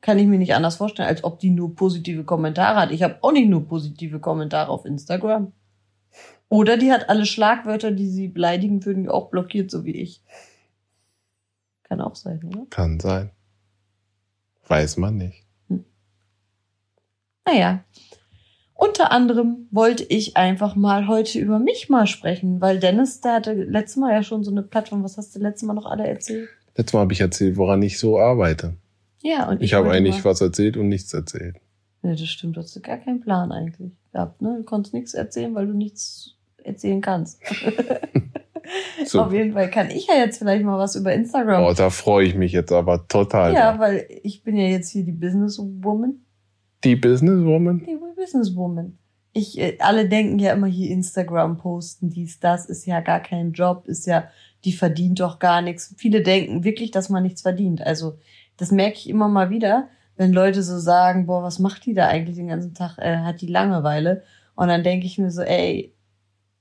Kann 0.00 0.18
ich 0.18 0.26
mir 0.26 0.38
nicht 0.38 0.54
anders 0.54 0.76
vorstellen, 0.76 1.08
als 1.08 1.24
ob 1.24 1.40
die 1.40 1.50
nur 1.50 1.74
positive 1.74 2.24
Kommentare 2.24 2.80
hat. 2.80 2.90
Ich 2.92 3.02
habe 3.02 3.18
auch 3.22 3.32
nicht 3.32 3.48
nur 3.48 3.66
positive 3.66 4.20
Kommentare 4.20 4.70
auf 4.70 4.84
Instagram. 4.84 5.52
Oder 6.48 6.78
die 6.78 6.92
hat 6.92 7.08
alle 7.08 7.26
Schlagwörter, 7.26 7.90
die 7.90 8.08
sie 8.08 8.28
beleidigen 8.28 8.84
würden, 8.84 9.08
auch 9.08 9.30
blockiert, 9.30 9.70
so 9.70 9.84
wie 9.84 9.96
ich. 9.96 10.22
Kann 11.82 12.00
auch 12.00 12.16
sein, 12.16 12.42
oder? 12.44 12.66
Kann 12.70 13.00
sein. 13.00 13.30
Weiß 14.66 14.96
man 14.96 15.16
nicht. 15.16 15.44
Hm. 15.68 15.84
Naja. 17.46 17.84
Unter 18.74 19.10
anderem 19.10 19.66
wollte 19.70 20.04
ich 20.04 20.36
einfach 20.36 20.76
mal 20.76 21.08
heute 21.08 21.38
über 21.38 21.58
mich 21.58 21.88
mal 21.88 22.06
sprechen, 22.06 22.60
weil 22.60 22.78
Dennis, 22.78 23.20
der 23.20 23.34
hatte 23.34 23.52
letztes 23.52 23.96
Mal 23.96 24.12
ja 24.12 24.22
schon 24.22 24.44
so 24.44 24.52
eine 24.52 24.62
Plattform. 24.62 25.02
Was 25.02 25.16
hast 25.16 25.34
du 25.34 25.40
letztes 25.40 25.66
Mal 25.66 25.74
noch 25.74 25.86
alle 25.86 26.06
erzählt? 26.06 26.48
Letztes 26.76 26.92
Mal 26.92 27.00
habe 27.00 27.12
ich 27.12 27.20
erzählt, 27.20 27.56
woran 27.56 27.82
ich 27.82 27.98
so 27.98 28.20
arbeite. 28.20 28.76
Ja, 29.22 29.48
und 29.48 29.56
ich, 29.56 29.64
ich 29.64 29.74
habe 29.74 29.90
eigentlich 29.90 30.24
was 30.24 30.40
erzählt 30.40 30.76
und 30.76 30.88
nichts 30.88 31.12
erzählt. 31.12 31.56
Ja, 32.02 32.10
das 32.10 32.28
stimmt. 32.28 32.56
Du 32.56 32.60
hast 32.60 32.80
gar 32.82 32.98
keinen 32.98 33.20
Plan 33.20 33.50
eigentlich 33.50 33.90
gehabt, 34.12 34.40
ne? 34.40 34.58
Du 34.58 34.62
konntest 34.62 34.94
nichts 34.94 35.12
erzählen, 35.12 35.54
weil 35.56 35.66
du 35.66 35.72
nichts 35.72 36.37
erzählen 36.64 37.00
kannst. 37.00 37.40
so. 39.04 39.22
Auf 39.22 39.32
jeden 39.32 39.52
Fall 39.52 39.70
kann 39.70 39.90
ich 39.90 40.06
ja 40.06 40.14
jetzt 40.14 40.38
vielleicht 40.38 40.64
mal 40.64 40.78
was 40.78 40.96
über 40.96 41.12
Instagram. 41.12 41.64
Oh, 41.64 41.72
da 41.72 41.90
freue 41.90 42.26
ich 42.26 42.34
mich 42.34 42.52
jetzt 42.52 42.72
aber 42.72 43.06
total. 43.08 43.54
Ja, 43.54 43.72
drauf. 43.72 43.80
weil 43.80 44.06
ich 44.22 44.42
bin 44.42 44.56
ja 44.56 44.66
jetzt 44.66 44.90
hier 44.90 45.04
die 45.04 45.12
Businesswoman. 45.12 46.20
Die 46.84 46.96
Businesswoman? 46.96 47.84
Die 47.86 47.98
Businesswoman. 48.16 48.98
Ich, 49.32 49.58
äh, 49.58 49.76
alle 49.80 50.08
denken 50.08 50.38
ja 50.38 50.52
immer 50.52 50.66
hier 50.66 50.90
Instagram 50.90 51.58
posten, 51.58 52.10
dies, 52.10 52.40
das 52.40 52.66
ist 52.66 52.86
ja 52.86 53.00
gar 53.00 53.20
kein 53.20 53.52
Job, 53.52 53.86
ist 53.86 54.06
ja, 54.06 54.28
die 54.64 54.72
verdient 54.72 55.20
doch 55.20 55.38
gar 55.38 55.62
nichts. 55.62 55.94
Viele 55.96 56.22
denken 56.22 56.64
wirklich, 56.64 56.90
dass 56.90 57.08
man 57.08 57.22
nichts 57.22 57.42
verdient. 57.42 57.82
Also, 57.82 58.18
das 58.56 58.72
merke 58.72 58.96
ich 58.96 59.08
immer 59.08 59.28
mal 59.28 59.50
wieder, 59.50 59.88
wenn 60.16 60.32
Leute 60.32 60.62
so 60.62 60.78
sagen, 60.78 61.26
boah, 61.26 61.42
was 61.42 61.58
macht 61.58 61.86
die 61.86 61.94
da 61.94 62.08
eigentlich 62.08 62.36
den 62.36 62.48
ganzen 62.48 62.74
Tag? 62.74 62.98
Äh, 62.98 63.18
hat 63.18 63.40
die 63.40 63.46
Langeweile? 63.46 64.22
Und 64.56 64.68
dann 64.68 64.82
denke 64.82 65.06
ich 65.06 65.18
mir 65.18 65.30
so, 65.30 65.42
ey, 65.42 65.94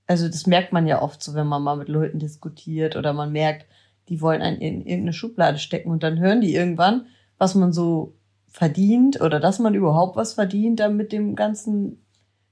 also 0.07 0.27
das 0.27 0.47
merkt 0.47 0.73
man 0.73 0.87
ja 0.87 1.01
oft 1.01 1.21
so, 1.21 1.33
wenn 1.33 1.47
man 1.47 1.61
mal 1.61 1.75
mit 1.75 1.89
Leuten 1.89 2.19
diskutiert 2.19 2.95
oder 2.95 3.13
man 3.13 3.31
merkt, 3.31 3.65
die 4.09 4.21
wollen 4.21 4.41
einen 4.41 4.61
in 4.61 4.85
irgendeine 4.85 5.13
Schublade 5.13 5.59
stecken 5.59 5.91
und 5.91 6.01
dann 6.01 6.19
hören 6.19 6.41
die 6.41 6.55
irgendwann, 6.55 7.07
was 7.37 7.55
man 7.55 7.73
so 7.73 8.13
verdient 8.47 9.21
oder 9.21 9.39
dass 9.39 9.59
man 9.59 9.75
überhaupt 9.75 10.15
was 10.15 10.33
verdient 10.33 10.79
dann 10.79 10.95
mit 10.95 11.11
dem 11.11 11.35
ganzen 11.35 12.01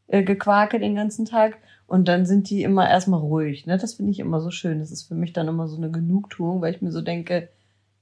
äh, 0.07 0.23
Gequake 0.23 0.79
den 0.79 0.95
ganzen 0.95 1.25
Tag. 1.25 1.57
Und 1.87 2.07
dann 2.07 2.25
sind 2.25 2.49
die 2.49 2.63
immer 2.63 2.89
erstmal 2.89 3.19
ruhig. 3.19 3.65
Ne? 3.65 3.77
Das 3.77 3.93
finde 3.93 4.11
ich 4.11 4.19
immer 4.19 4.41
so 4.41 4.51
schön. 4.51 4.79
Das 4.79 4.91
ist 4.91 5.03
für 5.03 5.15
mich 5.15 5.33
dann 5.33 5.47
immer 5.47 5.67
so 5.67 5.77
eine 5.77 5.91
Genugtuung, 5.91 6.61
weil 6.61 6.73
ich 6.73 6.81
mir 6.81 6.91
so 6.91 7.01
denke, 7.01 7.49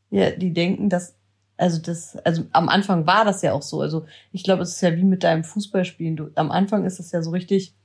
ja, 0.10 0.31
die 0.31 0.53
denken, 0.53 0.89
dass, 0.89 1.15
also 1.57 1.81
das, 1.81 2.15
also 2.25 2.43
am 2.53 2.69
Anfang 2.69 3.05
war 3.05 3.25
das 3.25 3.41
ja 3.41 3.53
auch 3.53 3.62
so. 3.62 3.81
Also 3.81 4.05
ich 4.31 4.43
glaube, 4.43 4.63
es 4.63 4.72
ist 4.75 4.81
ja 4.81 4.95
wie 4.95 5.03
mit 5.03 5.24
deinem 5.24 5.43
Fußballspielen. 5.43 6.15
Du, 6.15 6.29
am 6.36 6.51
Anfang 6.51 6.86
ist 6.86 7.00
das 7.00 7.12
ja 7.12 7.22
so 7.22 7.31
richtig 7.31 7.75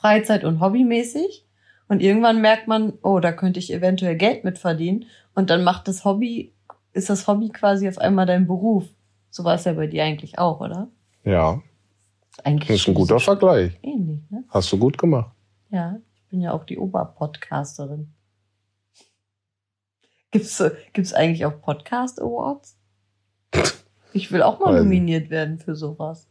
Freizeit- 0.00 0.44
und 0.44 0.60
Hobbymäßig. 0.60 1.44
Und 1.88 2.02
irgendwann 2.02 2.40
merkt 2.40 2.68
man, 2.68 2.94
oh, 3.02 3.20
da 3.20 3.32
könnte 3.32 3.58
ich 3.60 3.72
eventuell 3.72 4.16
Geld 4.16 4.44
mit 4.44 4.58
verdienen. 4.58 5.06
Und 5.34 5.50
dann 5.50 5.64
macht 5.64 5.88
das 5.88 6.04
Hobby, 6.04 6.52
ist 6.92 7.10
das 7.10 7.26
Hobby 7.26 7.48
quasi 7.48 7.88
auf 7.88 7.98
einmal 7.98 8.26
dein 8.26 8.46
Beruf. 8.46 8.84
So 9.30 9.44
war 9.44 9.54
es 9.54 9.64
ja 9.64 9.72
bei 9.72 9.86
dir 9.86 10.04
eigentlich 10.04 10.38
auch, 10.38 10.60
oder? 10.60 10.88
Ja. 11.24 11.62
Eigentlich 12.44 12.68
das 12.68 12.80
ist 12.80 12.88
ein 12.88 12.94
guter 12.94 13.20
Vergleich. 13.20 13.78
Ähnlich, 13.82 14.20
ne? 14.30 14.44
Hast 14.48 14.72
du 14.72 14.78
gut 14.78 14.98
gemacht. 14.98 15.34
Ja, 15.70 15.96
ich 16.14 16.22
bin 16.28 16.40
ja 16.40 16.52
auch 16.52 16.64
die 16.64 16.78
Oberpodcasterin. 16.78 18.12
Gibt's, 20.30 20.62
gibt's 20.92 21.14
eigentlich 21.14 21.46
auch 21.46 21.60
Podcast 21.60 22.20
Awards? 22.20 22.76
Ich 24.12 24.32
will 24.32 24.42
auch 24.42 24.60
mal 24.60 24.78
nominiert 24.78 25.28
werden 25.28 25.58
für 25.58 25.76
sowas. 25.76 26.26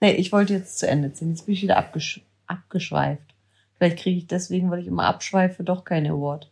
Nee, 0.00 0.12
ich 0.12 0.32
wollte 0.32 0.54
jetzt 0.54 0.78
zu 0.78 0.86
Ende 0.86 1.12
ziehen. 1.12 1.30
Jetzt 1.30 1.46
bin 1.46 1.54
ich 1.54 1.62
wieder 1.62 1.76
abgesch 1.76 2.22
abgeschweift. 2.46 3.34
Vielleicht 3.76 3.98
kriege 3.98 4.18
ich 4.18 4.26
deswegen, 4.26 4.70
weil 4.70 4.80
ich 4.80 4.86
immer 4.86 5.04
abschweife, 5.04 5.62
doch 5.62 5.84
keine 5.84 6.10
Award. 6.10 6.50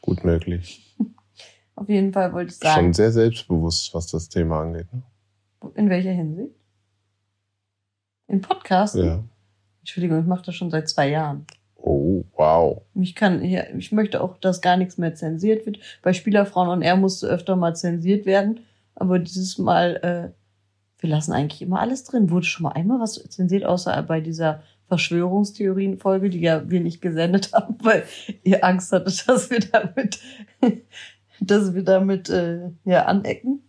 Gut 0.00 0.24
möglich. 0.24 0.94
Auf 1.74 1.88
jeden 1.88 2.12
Fall 2.12 2.32
wollte 2.32 2.52
ich 2.52 2.58
sagen. 2.58 2.80
Schon 2.80 2.92
sehr 2.94 3.12
selbstbewusst, 3.12 3.92
was 3.94 4.06
das 4.06 4.28
Thema 4.28 4.62
angeht. 4.62 4.86
Ne? 4.92 5.02
In 5.74 5.90
welcher 5.90 6.12
Hinsicht? 6.12 6.54
In 8.28 8.40
Podcasts? 8.40 8.96
Ja. 8.96 9.24
Entschuldigung, 9.80 10.20
ich 10.20 10.26
mache 10.26 10.44
das 10.44 10.54
schon 10.54 10.70
seit 10.70 10.88
zwei 10.88 11.08
Jahren. 11.08 11.46
Oh, 11.76 12.24
wow. 12.36 12.82
Ich 12.94 13.14
kann, 13.14 13.44
ja, 13.44 13.64
ich 13.76 13.92
möchte 13.92 14.20
auch, 14.20 14.36
dass 14.38 14.60
gar 14.60 14.76
nichts 14.76 14.98
mehr 14.98 15.14
zensiert 15.14 15.66
wird. 15.66 15.78
Bei 16.02 16.12
Spielerfrauen 16.12 16.68
und 16.68 16.82
er 16.82 16.96
musste 16.96 17.26
öfter 17.28 17.56
mal 17.56 17.74
zensiert 17.74 18.26
werden. 18.26 18.60
Aber 18.94 19.18
dieses 19.18 19.58
Mal 19.58 19.96
äh, 20.02 20.37
wir 21.00 21.10
lassen 21.10 21.32
eigentlich 21.32 21.62
immer 21.62 21.80
alles 21.80 22.04
drin. 22.04 22.30
Wurde 22.30 22.46
schon 22.46 22.64
mal 22.64 22.72
einmal 22.72 23.00
was 23.00 23.14
zensiert, 23.28 23.64
außer 23.64 24.02
bei 24.02 24.20
dieser 24.20 24.62
Verschwörungstheorien-Folge, 24.88 26.30
die 26.30 26.40
ja 26.40 26.68
wir 26.68 26.80
nicht 26.80 27.00
gesendet 27.00 27.52
haben, 27.54 27.76
weil 27.82 28.04
ihr 28.42 28.64
Angst 28.64 28.92
hattet, 28.92 29.24
dass 29.28 29.50
wir 29.50 29.60
damit, 29.60 30.20
dass 31.40 31.74
wir 31.74 31.82
damit 31.82 32.28
äh, 32.30 32.70
ja 32.84 33.04
anecken. 33.04 33.62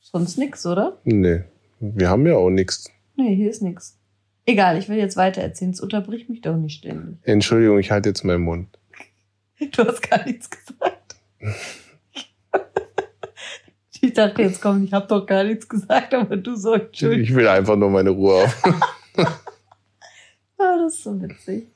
Sonst 0.00 0.38
nix, 0.38 0.64
oder? 0.66 1.00
Nee. 1.04 1.44
Wir 1.80 2.08
haben 2.08 2.26
ja 2.26 2.36
auch 2.36 2.50
nichts. 2.50 2.90
Nee, 3.16 3.34
hier 3.34 3.50
ist 3.50 3.62
nix. 3.62 3.98
Egal, 4.46 4.78
ich 4.78 4.88
will 4.88 4.96
jetzt 4.96 5.16
weiter 5.16 5.42
erzählen. 5.42 5.72
Es 5.72 5.80
unterbricht 5.80 6.30
mich 6.30 6.40
doch 6.40 6.56
nicht 6.56 6.78
ständig. 6.78 7.18
Entschuldigung, 7.22 7.78
ich 7.78 7.90
halte 7.90 8.10
jetzt 8.10 8.24
meinen 8.24 8.44
Mund. 8.44 8.78
Du 9.58 9.84
hast 9.84 10.08
gar 10.08 10.24
nichts 10.24 10.48
gesagt. 10.48 11.16
Ich 14.16 14.22
dachte, 14.22 14.40
jetzt 14.40 14.62
komm, 14.62 14.82
ich 14.82 14.94
habe 14.94 15.06
doch 15.06 15.26
gar 15.26 15.44
nichts 15.44 15.68
gesagt, 15.68 16.14
aber 16.14 16.38
du 16.38 16.56
so, 16.56 16.72
Entschuldigung. 16.72 17.22
Ich 17.22 17.34
will 17.34 17.46
einfach 17.48 17.76
nur 17.76 17.90
meine 17.90 18.08
Ruhe 18.08 18.46
haben. 18.46 18.80
ja, 19.18 19.26
ah, 20.58 20.78
das 20.78 20.94
ist 20.94 21.04
so 21.04 21.20
witzig. 21.20 21.66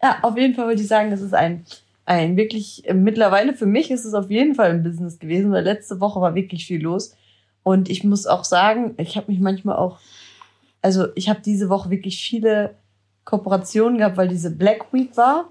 Ja, 0.00 0.20
auf 0.22 0.36
jeden 0.36 0.54
Fall 0.54 0.68
wollte 0.68 0.82
ich 0.82 0.86
sagen, 0.86 1.10
das 1.10 1.20
ist 1.20 1.34
ein, 1.34 1.66
ein 2.06 2.36
wirklich, 2.36 2.84
mittlerweile 2.94 3.54
für 3.54 3.66
mich 3.66 3.90
ist 3.90 4.04
es 4.04 4.14
auf 4.14 4.30
jeden 4.30 4.54
Fall 4.54 4.70
ein 4.70 4.84
Business 4.84 5.18
gewesen, 5.18 5.50
weil 5.50 5.64
letzte 5.64 5.98
Woche 5.98 6.20
war 6.20 6.36
wirklich 6.36 6.64
viel 6.64 6.80
los. 6.80 7.16
Und 7.64 7.90
ich 7.90 8.04
muss 8.04 8.28
auch 8.28 8.44
sagen, 8.44 8.94
ich 8.96 9.16
habe 9.16 9.32
mich 9.32 9.40
manchmal 9.40 9.74
auch, 9.74 9.98
also 10.80 11.08
ich 11.16 11.28
habe 11.28 11.40
diese 11.44 11.70
Woche 11.70 11.90
wirklich 11.90 12.24
viele 12.24 12.76
Kooperationen 13.24 13.98
gehabt, 13.98 14.16
weil 14.16 14.28
diese 14.28 14.52
Black 14.52 14.92
Week 14.92 15.16
war. 15.16 15.50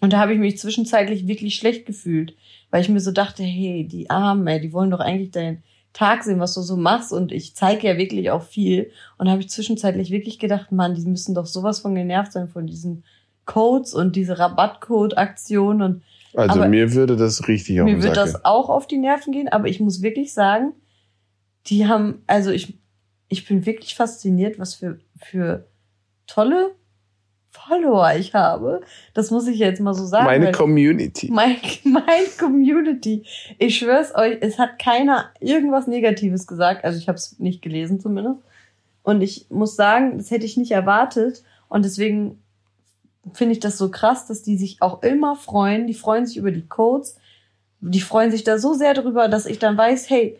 Und 0.00 0.12
da 0.12 0.18
habe 0.18 0.32
ich 0.32 0.40
mich 0.40 0.58
zwischenzeitlich 0.58 1.28
wirklich 1.28 1.54
schlecht 1.54 1.86
gefühlt 1.86 2.34
weil 2.76 2.82
ich 2.82 2.90
mir 2.90 3.00
so 3.00 3.10
dachte, 3.10 3.42
hey, 3.42 3.88
die 3.90 4.10
Armen, 4.10 4.46
ey, 4.46 4.60
die 4.60 4.74
wollen 4.74 4.90
doch 4.90 5.00
eigentlich 5.00 5.30
deinen 5.30 5.62
Tag 5.94 6.24
sehen, 6.24 6.40
was 6.40 6.52
du 6.52 6.60
so 6.60 6.76
machst. 6.76 7.10
Und 7.10 7.32
ich 7.32 7.56
zeige 7.56 7.86
ja 7.86 7.96
wirklich 7.96 8.30
auch 8.30 8.42
viel. 8.42 8.90
Und 9.16 9.30
habe 9.30 9.40
ich 9.40 9.48
zwischenzeitlich 9.48 10.10
wirklich 10.10 10.38
gedacht, 10.38 10.72
Mann, 10.72 10.94
die 10.94 11.06
müssen 11.06 11.34
doch 11.34 11.46
sowas 11.46 11.80
von 11.80 11.94
genervt 11.94 12.32
sein 12.32 12.48
von 12.48 12.66
diesen 12.66 13.02
Codes 13.46 13.94
und 13.94 14.14
diese 14.14 14.38
Rabattcode-Aktionen. 14.38 15.80
Und 15.80 16.02
also 16.34 16.66
mir 16.66 16.92
würde 16.92 17.16
das 17.16 17.48
richtig 17.48 17.80
auf 17.80 17.86
Mir 17.86 18.02
würde 18.02 18.14
das 18.14 18.44
auch 18.44 18.68
auf 18.68 18.86
die 18.86 18.98
Nerven 18.98 19.32
gehen, 19.32 19.48
aber 19.48 19.68
ich 19.68 19.80
muss 19.80 20.02
wirklich 20.02 20.34
sagen, 20.34 20.74
die 21.68 21.86
haben, 21.86 22.24
also 22.26 22.50
ich, 22.50 22.78
ich 23.28 23.48
bin 23.48 23.64
wirklich 23.64 23.94
fasziniert, 23.94 24.58
was 24.58 24.74
für, 24.74 24.98
für 25.16 25.66
tolle 26.26 26.74
Follower 27.56 28.14
ich 28.16 28.34
habe. 28.34 28.80
Das 29.14 29.30
muss 29.30 29.46
ich 29.46 29.58
jetzt 29.58 29.80
mal 29.80 29.94
so 29.94 30.04
sagen. 30.04 30.26
Meine 30.26 30.52
Community. 30.52 31.30
Mein, 31.32 31.56
mein 31.84 32.26
Community. 32.38 33.24
Ich 33.58 33.78
schwör's 33.78 34.14
euch, 34.14 34.38
es 34.40 34.58
hat 34.58 34.78
keiner 34.78 35.30
irgendwas 35.40 35.86
Negatives 35.86 36.46
gesagt. 36.46 36.84
Also 36.84 36.98
ich 36.98 37.08
habe 37.08 37.16
es 37.16 37.38
nicht 37.38 37.62
gelesen 37.62 38.00
zumindest. 38.00 38.40
Und 39.02 39.22
ich 39.22 39.46
muss 39.50 39.76
sagen, 39.76 40.18
das 40.18 40.30
hätte 40.30 40.46
ich 40.46 40.56
nicht 40.56 40.72
erwartet. 40.72 41.42
Und 41.68 41.84
deswegen 41.84 42.42
finde 43.32 43.52
ich 43.52 43.60
das 43.60 43.78
so 43.78 43.90
krass, 43.90 44.26
dass 44.26 44.42
die 44.42 44.56
sich 44.56 44.82
auch 44.82 45.02
immer 45.02 45.36
freuen. 45.36 45.86
Die 45.86 45.94
freuen 45.94 46.26
sich 46.26 46.36
über 46.36 46.50
die 46.50 46.66
Codes. 46.66 47.16
Die 47.80 48.00
freuen 48.00 48.30
sich 48.30 48.44
da 48.44 48.58
so 48.58 48.74
sehr 48.74 48.94
drüber, 48.94 49.28
dass 49.28 49.46
ich 49.46 49.58
dann 49.58 49.76
weiß, 49.76 50.10
hey, 50.10 50.38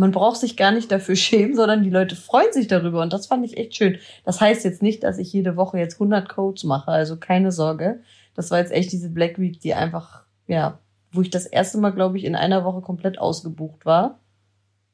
man 0.00 0.12
braucht 0.12 0.40
sich 0.40 0.56
gar 0.56 0.72
nicht 0.72 0.90
dafür 0.90 1.14
schämen, 1.26 1.54
sondern 1.54 1.82
die 1.82 1.90
Leute 1.90 2.16
freuen 2.16 2.52
sich 2.52 2.66
darüber 2.66 3.02
und 3.02 3.12
das 3.12 3.26
fand 3.26 3.44
ich 3.44 3.56
echt 3.58 3.76
schön. 3.76 3.98
Das 4.24 4.40
heißt 4.40 4.64
jetzt 4.64 4.82
nicht, 4.82 5.04
dass 5.04 5.18
ich 5.18 5.32
jede 5.32 5.56
Woche 5.56 5.78
jetzt 5.78 5.94
100 5.94 6.28
Codes 6.28 6.64
mache, 6.64 6.90
also 6.90 7.16
keine 7.16 7.52
Sorge. 7.52 8.00
Das 8.34 8.50
war 8.50 8.58
jetzt 8.58 8.72
echt 8.72 8.92
diese 8.92 9.10
Black 9.10 9.38
Week, 9.38 9.60
die 9.60 9.74
einfach, 9.74 10.22
ja, 10.46 10.78
wo 11.12 11.20
ich 11.20 11.30
das 11.30 11.46
erste 11.46 11.78
Mal, 11.78 11.90
glaube 11.90 12.16
ich, 12.16 12.24
in 12.24 12.34
einer 12.34 12.64
Woche 12.64 12.80
komplett 12.80 13.18
ausgebucht 13.18 13.84
war. 13.84 14.20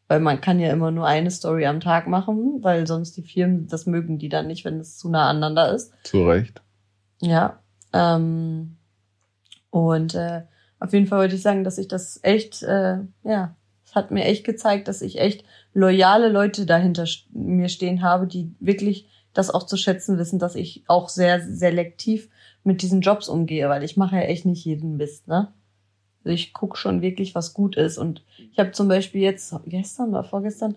Weil 0.08 0.20
man 0.20 0.40
kann 0.40 0.60
ja 0.60 0.72
immer 0.72 0.90
nur 0.90 1.06
eine 1.06 1.30
Story 1.30 1.66
am 1.66 1.80
Tag 1.80 2.06
machen, 2.06 2.58
weil 2.62 2.86
sonst 2.86 3.16
die 3.16 3.22
Firmen, 3.22 3.66
das 3.66 3.86
mögen 3.86 4.18
die 4.18 4.28
dann 4.28 4.46
nicht, 4.46 4.64
wenn 4.64 4.78
es 4.78 4.98
zu 4.98 5.08
nah 5.08 5.28
aneinander 5.28 5.74
ist. 5.74 5.92
Zu 6.04 6.24
Recht. 6.26 6.62
Ja, 7.20 7.58
Ähm, 7.92 8.76
und 9.70 10.14
äh, 10.14 10.42
auf 10.78 10.92
jeden 10.92 11.06
Fall 11.06 11.20
wollte 11.20 11.36
ich 11.36 11.42
sagen, 11.42 11.64
dass 11.64 11.78
ich 11.78 11.88
das 11.88 12.20
echt, 12.22 12.62
äh, 12.62 12.98
ja, 13.24 13.54
es 13.86 13.94
hat 13.94 14.10
mir 14.10 14.24
echt 14.24 14.44
gezeigt, 14.44 14.88
dass 14.88 15.00
ich 15.00 15.18
echt 15.18 15.44
loyale 15.72 16.28
Leute 16.28 16.66
dahinter 16.66 17.06
mir 17.30 17.68
stehen 17.68 18.02
habe, 18.02 18.26
die 18.26 18.52
wirklich 18.60 19.08
das 19.32 19.50
auch 19.50 19.64
zu 19.64 19.76
schätzen 19.76 20.18
wissen, 20.18 20.38
dass 20.38 20.54
ich 20.54 20.82
auch 20.86 21.08
sehr 21.08 21.40
selektiv 21.40 22.28
mit 22.64 22.82
diesen 22.82 23.00
Jobs 23.00 23.28
umgehe, 23.28 23.68
weil 23.68 23.84
ich 23.84 23.96
mache 23.96 24.16
ja 24.16 24.22
echt 24.22 24.44
nicht 24.44 24.64
jeden 24.64 24.96
Mist, 24.96 25.28
ne? 25.28 25.52
Also 26.24 26.34
ich 26.34 26.52
gucke 26.52 26.76
schon 26.76 27.02
wirklich, 27.02 27.36
was 27.36 27.54
gut 27.54 27.76
ist. 27.76 27.98
Und 27.98 28.24
ich 28.52 28.58
habe 28.58 28.72
zum 28.72 28.88
Beispiel 28.88 29.22
jetzt, 29.22 29.54
gestern 29.66 30.10
oder 30.10 30.24
vorgestern, 30.24 30.74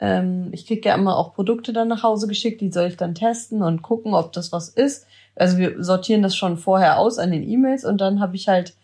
ähm, 0.00 0.48
ich 0.50 0.66
kriege 0.66 0.88
ja 0.88 0.96
immer 0.96 1.16
auch 1.16 1.34
Produkte 1.34 1.72
dann 1.72 1.86
nach 1.86 2.02
Hause 2.02 2.26
geschickt, 2.26 2.60
die 2.60 2.72
soll 2.72 2.88
ich 2.88 2.96
dann 2.96 3.14
testen 3.14 3.62
und 3.62 3.82
gucken, 3.82 4.14
ob 4.14 4.32
das 4.32 4.50
was 4.50 4.68
ist. 4.68 5.06
Also 5.36 5.58
wir 5.58 5.82
sortieren 5.84 6.22
das 6.22 6.34
schon 6.34 6.56
vorher 6.56 6.98
aus 6.98 7.18
an 7.18 7.30
den 7.30 7.48
E-Mails 7.48 7.84
und 7.84 8.00
dann 8.00 8.18
habe 8.18 8.34
ich 8.34 8.48
halt 8.48 8.74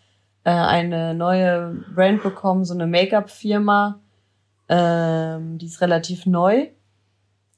äh, 0.45 0.51
eine 0.51 1.13
neue 1.13 1.83
Brand 1.93 2.23
bekommen, 2.23 2.63
so 2.63 2.73
eine 2.73 2.87
Make-up-Firma, 2.87 3.99
ähm, 4.69 5.57
die 5.57 5.65
ist 5.65 5.81
relativ 5.81 6.25
neu. 6.25 6.67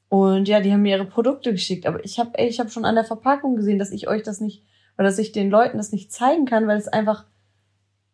Und 0.09 0.47
ja, 0.47 0.61
die 0.61 0.71
haben 0.71 0.83
mir 0.83 0.95
ihre 0.95 1.05
Produkte 1.05 1.51
geschickt. 1.51 1.85
Aber 1.85 2.03
ich 2.03 2.17
habe 2.17 2.31
ich 2.41 2.59
hab 2.59 2.71
schon 2.71 2.85
an 2.85 2.95
der 2.95 3.03
Verpackung 3.03 3.57
gesehen, 3.57 3.77
dass 3.77 3.91
ich 3.91 4.07
euch 4.07 4.23
das 4.23 4.39
nicht, 4.39 4.63
oder 4.97 5.05
dass 5.05 5.19
ich 5.19 5.33
den 5.33 5.49
Leuten 5.49 5.77
das 5.77 5.91
nicht 5.91 6.13
zeigen 6.13 6.45
kann, 6.45 6.65
weil 6.67 6.77
es 6.77 6.87
einfach, 6.87 7.25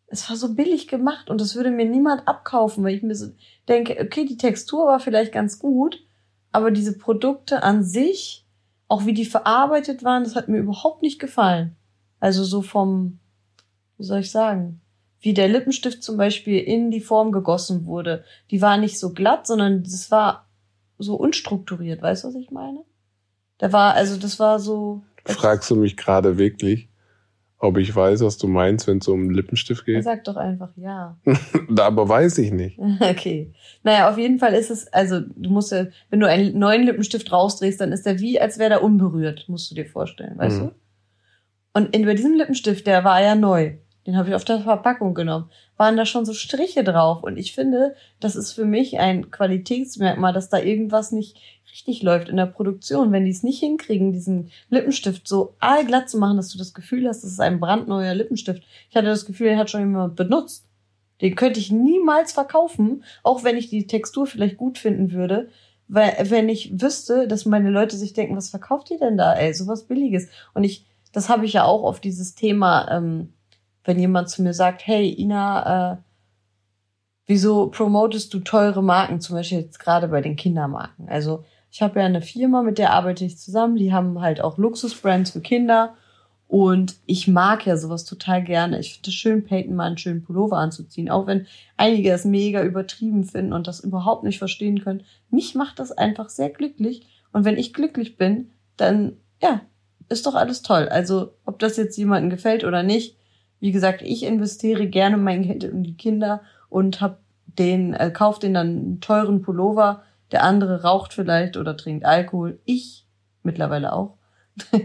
es 0.07 0.27
war 0.27 0.35
so 0.35 0.55
billig 0.55 0.87
gemacht 0.87 1.29
und 1.29 1.39
das 1.39 1.55
würde 1.55 1.69
mir 1.69 1.85
niemand 1.85 2.27
abkaufen, 2.27 2.83
weil 2.83 2.95
ich 2.95 3.03
mir 3.03 3.15
so 3.15 3.27
denke, 3.67 3.97
okay, 4.01 4.25
die 4.25 4.37
Textur 4.37 4.87
war 4.87 4.99
vielleicht 4.99 5.31
ganz 5.31 5.59
gut, 5.59 6.03
aber 6.51 6.71
diese 6.71 6.97
Produkte 6.97 7.61
an 7.61 7.83
sich, 7.83 8.47
auch 8.87 9.05
wie 9.05 9.13
die 9.13 9.25
verarbeitet 9.25 10.03
waren, 10.03 10.23
das 10.23 10.35
hat 10.35 10.49
mir 10.49 10.57
überhaupt 10.57 11.03
nicht 11.03 11.19
gefallen. 11.19 11.75
Also 12.19 12.43
so 12.43 12.63
vom, 12.63 13.19
wie 13.97 14.03
soll 14.03 14.19
ich 14.19 14.31
sagen, 14.31 14.81
wie 15.23 15.33
der 15.33 15.47
Lippenstift 15.47 16.03
zum 16.03 16.17
Beispiel 16.17 16.59
in 16.59 16.91
die 16.91 16.99
Form 16.99 17.31
gegossen 17.31 17.85
wurde. 17.85 18.25
Die 18.51 18.61
war 18.61 18.77
nicht 18.77 18.99
so 18.99 19.13
glatt, 19.13 19.47
sondern 19.47 19.83
das 19.83 20.11
war 20.11 20.47
so 20.97 21.15
unstrukturiert. 21.15 22.01
Weißt 22.01 22.23
du, 22.23 22.27
was 22.27 22.35
ich 22.35 22.51
meine? 22.51 22.83
Da 23.57 23.71
war, 23.71 23.93
also 23.93 24.17
das 24.17 24.39
war 24.39 24.59
so. 24.59 25.03
Fragst 25.25 25.71
du 25.71 25.77
mich 25.77 25.95
gerade 25.95 26.37
wirklich, 26.37 26.89
ob 27.57 27.77
ich 27.77 27.95
weiß, 27.95 28.19
was 28.19 28.37
du 28.37 28.47
meinst, 28.47 28.87
wenn 28.87 28.97
es 28.97 29.07
um 29.07 29.29
Lippenstift 29.29 29.85
geht? 29.85 30.03
Sag 30.03 30.25
doch 30.25 30.35
einfach 30.35 30.71
ja. 30.75 31.17
Aber 31.79 32.09
weiß 32.09 32.39
ich 32.39 32.51
nicht. 32.51 32.77
Okay. 32.99 33.53
Naja, 33.83 34.09
auf 34.09 34.17
jeden 34.17 34.39
Fall 34.39 34.53
ist 34.53 34.69
es, 34.69 34.91
also 34.91 35.21
du 35.21 35.49
musst 35.49 35.71
ja, 35.71 35.85
wenn 36.09 36.19
du 36.19 36.27
einen 36.27 36.59
neuen 36.59 36.83
Lippenstift 36.83 37.31
rausdrehst, 37.31 37.79
dann 37.79 37.93
ist 37.93 38.05
der 38.05 38.19
wie, 38.19 38.41
als 38.41 38.59
wäre 38.59 38.69
der 38.69 38.83
unberührt, 38.83 39.47
musst 39.47 39.71
du 39.71 39.75
dir 39.75 39.85
vorstellen, 39.85 40.37
weißt 40.37 40.61
mhm. 40.61 40.65
du? 40.65 40.71
Und 41.75 41.95
in, 41.95 42.05
bei 42.05 42.13
diesem 42.13 42.35
Lippenstift, 42.35 42.85
der 42.85 43.05
war 43.05 43.21
ja 43.21 43.35
neu. 43.35 43.77
Den 44.05 44.17
habe 44.17 44.29
ich 44.29 44.35
auf 44.35 44.43
der 44.43 44.59
Verpackung 44.59 45.13
genommen. 45.13 45.49
Waren 45.77 45.95
da 45.95 46.05
schon 46.05 46.25
so 46.25 46.33
Striche 46.33 46.83
drauf. 46.83 47.23
Und 47.23 47.37
ich 47.37 47.53
finde, 47.53 47.95
das 48.19 48.35
ist 48.35 48.51
für 48.51 48.65
mich 48.65 48.99
ein 48.99 49.31
Qualitätsmerkmal, 49.31 50.33
dass 50.33 50.49
da 50.49 50.59
irgendwas 50.59 51.11
nicht 51.11 51.37
richtig 51.71 52.03
läuft 52.03 52.27
in 52.29 52.37
der 52.37 52.45
Produktion. 52.45 53.11
Wenn 53.11 53.25
die 53.25 53.31
es 53.31 53.43
nicht 53.43 53.59
hinkriegen, 53.59 54.11
diesen 54.11 54.51
Lippenstift 54.69 55.27
so 55.27 55.55
allglatt 55.59 56.09
zu 56.09 56.17
machen, 56.17 56.37
dass 56.37 56.49
du 56.49 56.57
das 56.57 56.73
Gefühl 56.73 57.07
hast, 57.07 57.23
das 57.23 57.31
ist 57.31 57.39
ein 57.39 57.59
brandneuer 57.59 58.13
Lippenstift. 58.13 58.63
Ich 58.89 58.95
hatte 58.95 59.07
das 59.07 59.25
Gefühl, 59.25 59.47
den 59.47 59.57
hat 59.57 59.69
schon 59.69 59.81
jemand 59.81 60.15
benutzt. 60.15 60.67
Den 61.21 61.35
könnte 61.35 61.59
ich 61.59 61.71
niemals 61.71 62.33
verkaufen, 62.33 63.03
auch 63.23 63.45
wenn 63.45 63.55
ich 63.55 63.69
die 63.69 63.87
Textur 63.87 64.27
vielleicht 64.27 64.57
gut 64.57 64.77
finden 64.77 65.13
würde. 65.13 65.49
Weil, 65.87 66.29
wenn 66.29 66.49
ich 66.49 66.81
wüsste, 66.81 67.27
dass 67.27 67.45
meine 67.45 67.69
Leute 67.69 67.95
sich 67.95 68.13
denken, 68.13 68.35
was 68.35 68.49
verkauft 68.49 68.91
ihr 68.91 68.99
denn 68.99 69.17
da, 69.17 69.33
ey, 69.33 69.53
sowas 69.53 69.83
Billiges. 69.83 70.27
Und 70.53 70.63
ich, 70.63 70.85
das 71.13 71.29
habe 71.29 71.45
ich 71.45 71.53
ja 71.53 71.63
auch 71.63 71.83
auf 71.83 72.01
dieses 72.01 72.35
Thema, 72.35 72.89
ähm, 72.91 73.33
wenn 73.83 73.99
jemand 73.99 74.29
zu 74.29 74.41
mir 74.41 74.53
sagt, 74.53 74.85
hey 74.85 75.09
Ina, 75.09 75.93
äh, 75.93 75.97
wieso 77.25 77.67
promotest 77.67 78.33
du 78.33 78.39
teure 78.39 78.83
Marken, 78.83 79.21
zum 79.21 79.35
Beispiel 79.35 79.59
jetzt 79.59 79.79
gerade 79.79 80.07
bei 80.07 80.21
den 80.21 80.35
Kindermarken? 80.35 81.09
Also 81.09 81.43
ich 81.71 81.81
habe 81.81 81.99
ja 81.99 82.05
eine 82.05 82.21
Firma, 82.21 82.61
mit 82.61 82.77
der 82.77 82.93
arbeite 82.93 83.25
ich 83.25 83.37
zusammen, 83.37 83.75
die 83.75 83.93
haben 83.93 84.21
halt 84.21 84.41
auch 84.41 84.57
Luxusbrands 84.57 85.31
für 85.31 85.41
Kinder 85.41 85.95
und 86.47 86.97
ich 87.07 87.27
mag 87.27 87.65
ja 87.65 87.77
sowas 87.77 88.05
total 88.05 88.43
gerne. 88.43 88.79
Ich 88.79 88.93
finde 88.93 89.09
es 89.09 89.15
schön, 89.15 89.43
Peyton 89.43 89.75
mal 89.75 89.85
einen 89.85 89.97
schönen 89.97 90.23
Pullover 90.23 90.57
anzuziehen, 90.57 91.09
auch 91.09 91.25
wenn 91.25 91.47
einige 91.77 92.11
es 92.11 92.25
mega 92.25 92.61
übertrieben 92.63 93.23
finden 93.23 93.53
und 93.53 93.67
das 93.67 93.79
überhaupt 93.79 94.23
nicht 94.23 94.37
verstehen 94.37 94.83
können. 94.83 95.03
Mich 95.31 95.55
macht 95.55 95.79
das 95.79 95.91
einfach 95.91 96.29
sehr 96.29 96.51
glücklich 96.51 97.07
und 97.31 97.43
wenn 97.43 97.57
ich 97.57 97.73
glücklich 97.73 98.17
bin, 98.17 98.51
dann 98.77 99.17
ja, 99.41 99.61
ist 100.09 100.27
doch 100.27 100.35
alles 100.35 100.61
toll. 100.61 100.87
Also 100.89 101.33
ob 101.45 101.57
das 101.59 101.77
jetzt 101.77 101.97
jemandem 101.97 102.29
gefällt 102.29 102.63
oder 102.63 102.83
nicht, 102.83 103.17
wie 103.63 103.71
gesagt, 103.71 104.01
ich 104.01 104.23
investiere 104.23 104.87
gerne 104.87 105.15
mein 105.15 105.43
Geld 105.43 105.63
in 105.63 105.83
die 105.83 105.95
Kinder 105.95 106.41
und 106.67 106.99
hab 106.99 107.21
den, 107.45 107.93
äh, 107.93 108.11
kauf 108.11 108.37
den 108.37 108.53
dann 108.53 108.67
einen 108.67 108.99
teuren 108.99 109.41
Pullover. 109.41 110.03
Der 110.33 110.43
andere 110.43 110.81
raucht 110.81 111.13
vielleicht 111.13 111.55
oder 111.55 111.77
trinkt 111.77 112.03
Alkohol. 112.03 112.59
Ich 112.65 113.07
mittlerweile 113.41 113.93
auch. 113.93 114.17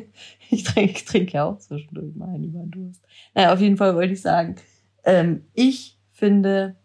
ich 0.51 0.63
trinke, 0.63 0.93
ich 0.93 1.05
trinke 1.05 1.33
ja 1.33 1.47
auch 1.47 1.59
zwischendurch 1.59 2.15
mal 2.15 2.29
einen 2.29 2.45
über 2.45 2.61
den 2.61 2.71
Durst. 2.71 3.05
Naja, 3.35 3.53
auf 3.53 3.61
jeden 3.61 3.77
Fall 3.79 3.97
wollte 3.97 4.13
ich 4.13 4.23
sagen, 4.23 4.55
ähm, 5.03 5.43
ich 5.55 5.99
finde, 6.13 6.77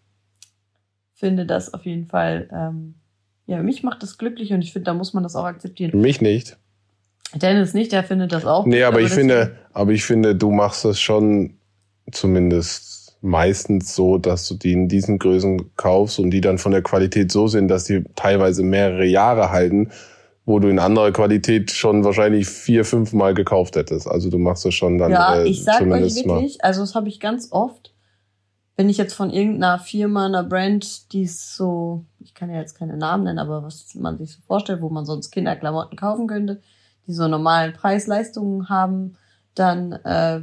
finde 1.14 1.46
das 1.46 1.76
auf 1.76 1.86
jeden 1.86 2.08
Fall, 2.08 2.50
ähm, 2.52 2.96
ja, 3.46 3.62
mich 3.62 3.84
macht 3.84 4.02
das 4.02 4.18
glücklich 4.18 4.52
und 4.52 4.64
ich 4.64 4.74
finde, 4.74 4.86
da 4.86 4.94
muss 4.96 5.14
man 5.14 5.22
das 5.22 5.36
auch 5.36 5.46
akzeptieren. 5.46 6.02
Mich 6.02 6.22
nicht. 6.22 6.58
Dennis 7.36 7.76
nicht, 7.76 7.92
der 7.92 8.04
findet 8.04 8.32
das 8.32 8.48
auch. 8.48 8.66
Nee, 8.66 8.78
gut, 8.78 8.86
aber, 8.86 8.98
aber 8.98 9.06
ich 9.06 9.12
finde, 9.12 9.56
aber 9.74 9.92
ich 9.92 10.04
finde, 10.04 10.36
du 10.36 10.50
machst 10.50 10.86
das 10.86 11.00
schon 11.00 11.60
zumindest 12.12 13.18
meistens 13.22 13.96
so, 13.96 14.18
dass 14.18 14.48
du 14.48 14.56
die 14.56 14.74
in 14.74 14.89
diesen 14.89 15.18
Größen 15.18 15.76
kaufst 15.78 16.20
und 16.20 16.32
die 16.32 16.42
dann 16.42 16.58
von 16.58 16.74
der 16.74 16.82
Qualität 16.82 17.32
so 17.32 17.48
sind, 17.48 17.70
dass 17.70 17.86
die 17.86 18.04
teilweise 18.16 18.63
mehrere 18.63 19.06
Jahre 19.06 19.50
halten, 19.50 19.92
wo 20.46 20.60
du 20.60 20.68
in 20.68 20.78
anderer 20.78 21.13
Qualität 21.13 21.72
schon 21.72 22.04
wahrscheinlich 22.04 22.48
vier, 22.50 22.84
fünf 22.84 23.13
Mal 23.13 23.34
gekauft 23.34 23.78
hättest. 23.78 24.08
Also 24.08 24.30
du 24.30 24.38
machst 24.38 24.66
das 24.66 24.74
schon 24.74 24.98
dann. 24.98 25.12
Ja, 25.12 25.36
äh, 25.36 25.48
ich 25.48 25.63
sag 25.63 25.82
euch 25.82 26.16
wirklich, 26.16 26.26
mal. 26.26 26.46
also 26.60 26.82
das 26.82 26.96
habe 26.96 27.08
ich 27.08 27.22
ganz 27.22 27.48
oft, 27.52 27.94
wenn 28.76 28.89
ich 28.89 28.98
jetzt 28.98 29.13
von 29.13 29.30
irgendeiner 29.30 29.80
Firma, 29.80 30.26
einer 30.26 30.44
Brand, 30.44 31.13
die 31.13 31.26
so, 31.28 32.04
ich 32.20 32.34
kann 32.34 32.50
ja 32.50 32.60
jetzt 32.60 32.78
keine 32.78 32.98
Namen 32.98 33.24
nennen, 33.24 33.39
aber 33.39 33.63
was 33.63 33.96
man 33.96 34.18
sich 34.18 34.34
so 34.34 34.42
vorstellt, 34.46 34.82
wo 34.82 34.89
man 34.89 35.06
sonst 35.06 35.32
Kinderklamotten 35.32 35.98
kaufen 35.98 36.28
könnte, 36.28 36.62
die 37.08 37.13
so 37.13 37.28
normalen 37.30 37.72
Preis-Leistungen 37.72 38.68
haben, 38.68 39.16
dann 39.56 39.94
äh, 39.94 40.42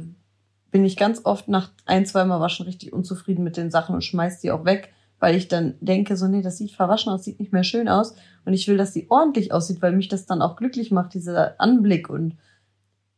bin 0.71 0.85
ich 0.85 0.97
ganz 0.97 1.21
oft 1.25 1.47
nach 1.47 1.71
ein, 1.85 2.05
zweimal 2.05 2.39
Waschen 2.39 2.65
richtig 2.65 2.93
unzufrieden 2.93 3.43
mit 3.43 3.57
den 3.57 3.71
Sachen 3.71 3.93
und 3.93 4.03
schmeiß 4.03 4.39
die 4.39 4.51
auch 4.51 4.65
weg, 4.65 4.93
weil 5.19 5.35
ich 5.35 5.47
dann 5.47 5.75
denke, 5.81 6.17
so, 6.17 6.27
nee, 6.27 6.41
das 6.41 6.57
sieht 6.57 6.71
verwaschen 6.71 7.11
aus, 7.11 7.23
sieht 7.23 7.39
nicht 7.39 7.53
mehr 7.53 7.63
schön 7.63 7.87
aus. 7.87 8.15
Und 8.45 8.53
ich 8.53 8.67
will, 8.67 8.77
dass 8.77 8.93
sie 8.93 9.07
ordentlich 9.09 9.53
aussieht, 9.53 9.81
weil 9.81 9.91
mich 9.91 10.07
das 10.07 10.25
dann 10.25 10.41
auch 10.41 10.55
glücklich 10.55 10.89
macht, 10.89 11.13
dieser 11.13 11.59
Anblick. 11.59 12.09
Und 12.09 12.37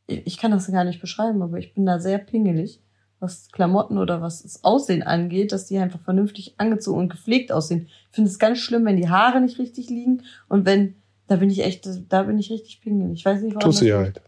ich 0.08 0.38
kann 0.38 0.52
das 0.52 0.70
gar 0.70 0.84
nicht 0.84 1.00
beschreiben, 1.00 1.42
aber 1.42 1.60
ich 1.60 1.74
bin 1.74 1.86
da 1.86 2.00
sehr 2.00 2.18
pingelig, 2.18 2.82
was 3.20 3.50
Klamotten 3.52 3.98
oder 3.98 4.22
was 4.22 4.44
das 4.44 4.64
Aussehen 4.66 5.04
angeht, 5.04 5.54
dass 5.54 5.68
die 5.68 5.78
einfach 5.78 6.02
vernünftig 6.02 6.56
angezogen 6.58 7.00
und 7.00 7.10
gepflegt 7.10 7.54
aussehen. 7.54 7.88
Ich 8.10 8.16
finde 8.16 8.30
es 8.30 8.40
ganz 8.40 8.58
schlimm, 8.58 8.84
wenn 8.86 8.98
die 8.98 9.10
Haare 9.10 9.40
nicht 9.40 9.60
richtig 9.60 9.90
liegen 9.90 10.24
und 10.50 10.66
wenn, 10.66 10.96
da 11.28 11.38
bin 11.38 11.50
ich 11.50 11.64
echt, 11.64 11.88
da 12.10 12.24
bin 12.24 12.38
ich 12.38 12.52
richtig 12.52 12.82
pingelig. 12.82 13.20
Ich 13.20 13.26
weiß 13.26 13.42
nicht, 13.42 13.56
warum. 13.56 13.70
Tust 13.70 13.82
du 13.82 13.88
ja 13.88 14.00
halt. 14.00 14.22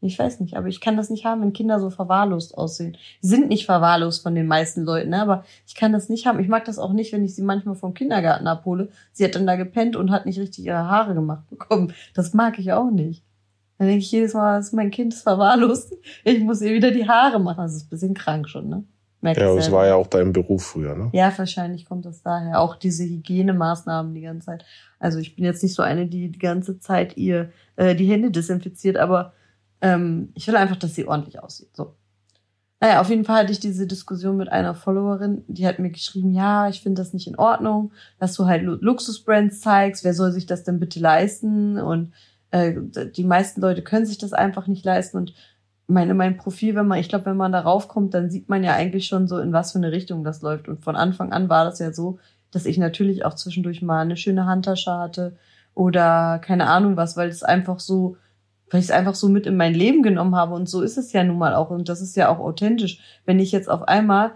Ich 0.00 0.18
weiß 0.18 0.38
nicht, 0.40 0.56
aber 0.56 0.68
ich 0.68 0.80
kann 0.80 0.96
das 0.96 1.10
nicht 1.10 1.24
haben, 1.24 1.42
wenn 1.42 1.52
Kinder 1.52 1.80
so 1.80 1.90
verwahrlost 1.90 2.56
aussehen. 2.56 2.96
Die 3.22 3.26
sind 3.26 3.48
nicht 3.48 3.66
verwahrlost 3.66 4.22
von 4.22 4.34
den 4.34 4.46
meisten 4.46 4.84
Leuten, 4.84 5.10
ne? 5.10 5.20
aber 5.20 5.44
ich 5.66 5.74
kann 5.74 5.92
das 5.92 6.08
nicht 6.08 6.26
haben. 6.26 6.38
Ich 6.38 6.48
mag 6.48 6.64
das 6.64 6.78
auch 6.78 6.92
nicht, 6.92 7.12
wenn 7.12 7.24
ich 7.24 7.34
sie 7.34 7.42
manchmal 7.42 7.74
vom 7.74 7.94
Kindergarten 7.94 8.46
abhole. 8.46 8.90
Sie 9.12 9.24
hat 9.24 9.34
dann 9.34 9.46
da 9.46 9.56
gepennt 9.56 9.96
und 9.96 10.12
hat 10.12 10.24
nicht 10.24 10.38
richtig 10.38 10.66
ihre 10.66 10.88
Haare 10.88 11.14
gemacht 11.14 11.48
bekommen. 11.50 11.92
Das 12.14 12.32
mag 12.32 12.58
ich 12.60 12.72
auch 12.72 12.90
nicht. 12.90 13.24
Dann 13.78 13.88
denke 13.88 14.02
ich 14.02 14.12
jedes 14.12 14.34
Mal, 14.34 14.58
dass 14.58 14.72
mein 14.72 14.90
Kind 14.90 15.14
ist 15.14 15.22
verwahrlost. 15.22 15.94
Ich 16.24 16.40
muss 16.40 16.60
ihr 16.60 16.72
wieder 16.72 16.90
die 16.90 17.08
Haare 17.08 17.40
machen. 17.40 17.62
Das 17.62 17.74
ist 17.74 17.86
ein 17.86 17.90
bisschen 17.90 18.14
krank 18.14 18.48
schon, 18.48 18.68
ne? 18.68 18.84
Merk 19.20 19.36
ja, 19.36 19.52
das 19.52 19.72
war 19.72 19.84
ja 19.84 19.96
auch 19.96 20.06
dein 20.06 20.32
Beruf 20.32 20.64
früher, 20.64 20.94
ne? 20.94 21.10
Ja, 21.12 21.32
wahrscheinlich 21.36 21.86
kommt 21.86 22.06
das 22.06 22.22
daher. 22.22 22.60
Auch 22.60 22.76
diese 22.76 23.02
Hygienemaßnahmen 23.02 24.14
die 24.14 24.20
ganze 24.20 24.46
Zeit. 24.46 24.64
Also 25.00 25.18
ich 25.18 25.34
bin 25.34 25.44
jetzt 25.44 25.62
nicht 25.62 25.74
so 25.74 25.82
eine, 25.82 26.06
die 26.06 26.30
die 26.30 26.38
ganze 26.38 26.78
Zeit 26.78 27.16
ihr 27.16 27.50
äh, 27.74 27.96
die 27.96 28.06
Hände 28.06 28.30
desinfiziert, 28.30 28.96
aber 28.96 29.32
ähm, 29.80 30.30
ich 30.34 30.46
will 30.46 30.56
einfach, 30.56 30.76
dass 30.76 30.94
sie 30.94 31.06
ordentlich 31.06 31.42
aussieht. 31.42 31.74
So. 31.74 31.94
Naja, 32.80 33.00
auf 33.00 33.10
jeden 33.10 33.24
Fall 33.24 33.42
hatte 33.42 33.52
ich 33.52 33.60
diese 33.60 33.86
Diskussion 33.86 34.36
mit 34.36 34.50
einer 34.50 34.74
Followerin, 34.74 35.44
die 35.48 35.66
hat 35.66 35.80
mir 35.80 35.90
geschrieben, 35.90 36.32
ja, 36.32 36.68
ich 36.68 36.80
finde 36.80 37.02
das 37.02 37.12
nicht 37.12 37.26
in 37.26 37.36
Ordnung, 37.36 37.92
dass 38.20 38.34
du 38.34 38.46
halt 38.46 38.62
Luxusbrands 38.62 39.60
zeigst, 39.60 40.04
wer 40.04 40.14
soll 40.14 40.30
sich 40.30 40.46
das 40.46 40.62
denn 40.62 40.78
bitte 40.78 41.00
leisten? 41.00 41.78
Und 41.78 42.12
äh, 42.52 42.74
die 43.16 43.24
meisten 43.24 43.60
Leute 43.60 43.82
können 43.82 44.06
sich 44.06 44.18
das 44.18 44.32
einfach 44.32 44.68
nicht 44.68 44.84
leisten. 44.84 45.16
Und 45.16 45.34
meine, 45.88 46.14
mein 46.14 46.36
Profil, 46.36 46.76
wenn 46.76 46.86
man, 46.86 46.98
ich 46.98 47.08
glaube, 47.08 47.26
wenn 47.26 47.36
man 47.36 47.50
darauf 47.50 47.88
kommt, 47.88 48.14
dann 48.14 48.30
sieht 48.30 48.48
man 48.48 48.62
ja 48.62 48.74
eigentlich 48.74 49.06
schon 49.06 49.26
so, 49.26 49.38
in 49.38 49.52
was 49.52 49.72
für 49.72 49.78
eine 49.78 49.90
Richtung 49.90 50.22
das 50.22 50.42
läuft. 50.42 50.68
Und 50.68 50.84
von 50.84 50.94
Anfang 50.94 51.32
an 51.32 51.48
war 51.48 51.64
das 51.64 51.80
ja 51.80 51.92
so, 51.92 52.18
dass 52.52 52.64
ich 52.64 52.78
natürlich 52.78 53.24
auch 53.24 53.34
zwischendurch 53.34 53.82
mal 53.82 54.02
eine 54.02 54.16
schöne 54.16 54.46
Handtasche 54.46 54.92
hatte 54.92 55.36
oder 55.74 56.38
keine 56.38 56.68
Ahnung 56.68 56.96
was, 56.96 57.16
weil 57.16 57.28
es 57.28 57.42
einfach 57.42 57.80
so 57.80 58.16
weil 58.70 58.80
ich 58.80 58.86
es 58.86 58.92
einfach 58.92 59.14
so 59.14 59.28
mit 59.28 59.46
in 59.46 59.56
mein 59.56 59.74
Leben 59.74 60.02
genommen 60.02 60.36
habe 60.36 60.54
und 60.54 60.68
so 60.68 60.82
ist 60.82 60.98
es 60.98 61.12
ja 61.12 61.24
nun 61.24 61.38
mal 61.38 61.54
auch 61.54 61.70
und 61.70 61.88
das 61.88 62.00
ist 62.00 62.16
ja 62.16 62.28
auch 62.28 62.38
authentisch. 62.38 63.00
Wenn 63.24 63.40
ich 63.40 63.52
jetzt 63.52 63.70
auf 63.70 63.82
einmal, 63.88 64.32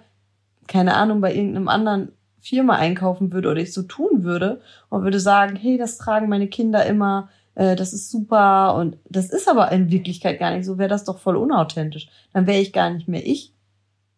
keine 0.67 0.95
Ahnung, 0.95 1.21
bei 1.21 1.35
irgendeinem 1.35 1.69
anderen 1.69 2.13
Firma 2.41 2.75
einkaufen 2.75 3.33
würde 3.33 3.51
oder 3.51 3.61
ich 3.61 3.73
so 3.73 3.83
tun 3.83 4.25
würde 4.25 4.61
und 4.89 5.05
würde 5.05 5.21
sagen, 5.21 5.57
hey, 5.57 5.79
das 5.79 5.99
tragen 5.99 6.29
meine 6.29 6.49
Kinder 6.49 6.85
immer, 6.85 7.29
äh, 7.55 7.77
das 7.77 7.93
ist 7.93 8.11
super 8.11 8.75
und 8.75 8.97
das 9.09 9.31
ist 9.31 9.49
aber 9.49 9.71
in 9.73 9.91
Wirklichkeit 9.91 10.39
gar 10.39 10.55
nicht 10.55 10.65
so, 10.65 10.79
wäre 10.79 10.89
das 10.89 11.05
doch 11.05 11.19
voll 11.19 11.37
unauthentisch. 11.37 12.09
Dann 12.33 12.47
wäre 12.47 12.61
ich 12.61 12.73
gar 12.73 12.91
nicht 12.91 13.09
mehr 13.09 13.25
ich. 13.25 13.53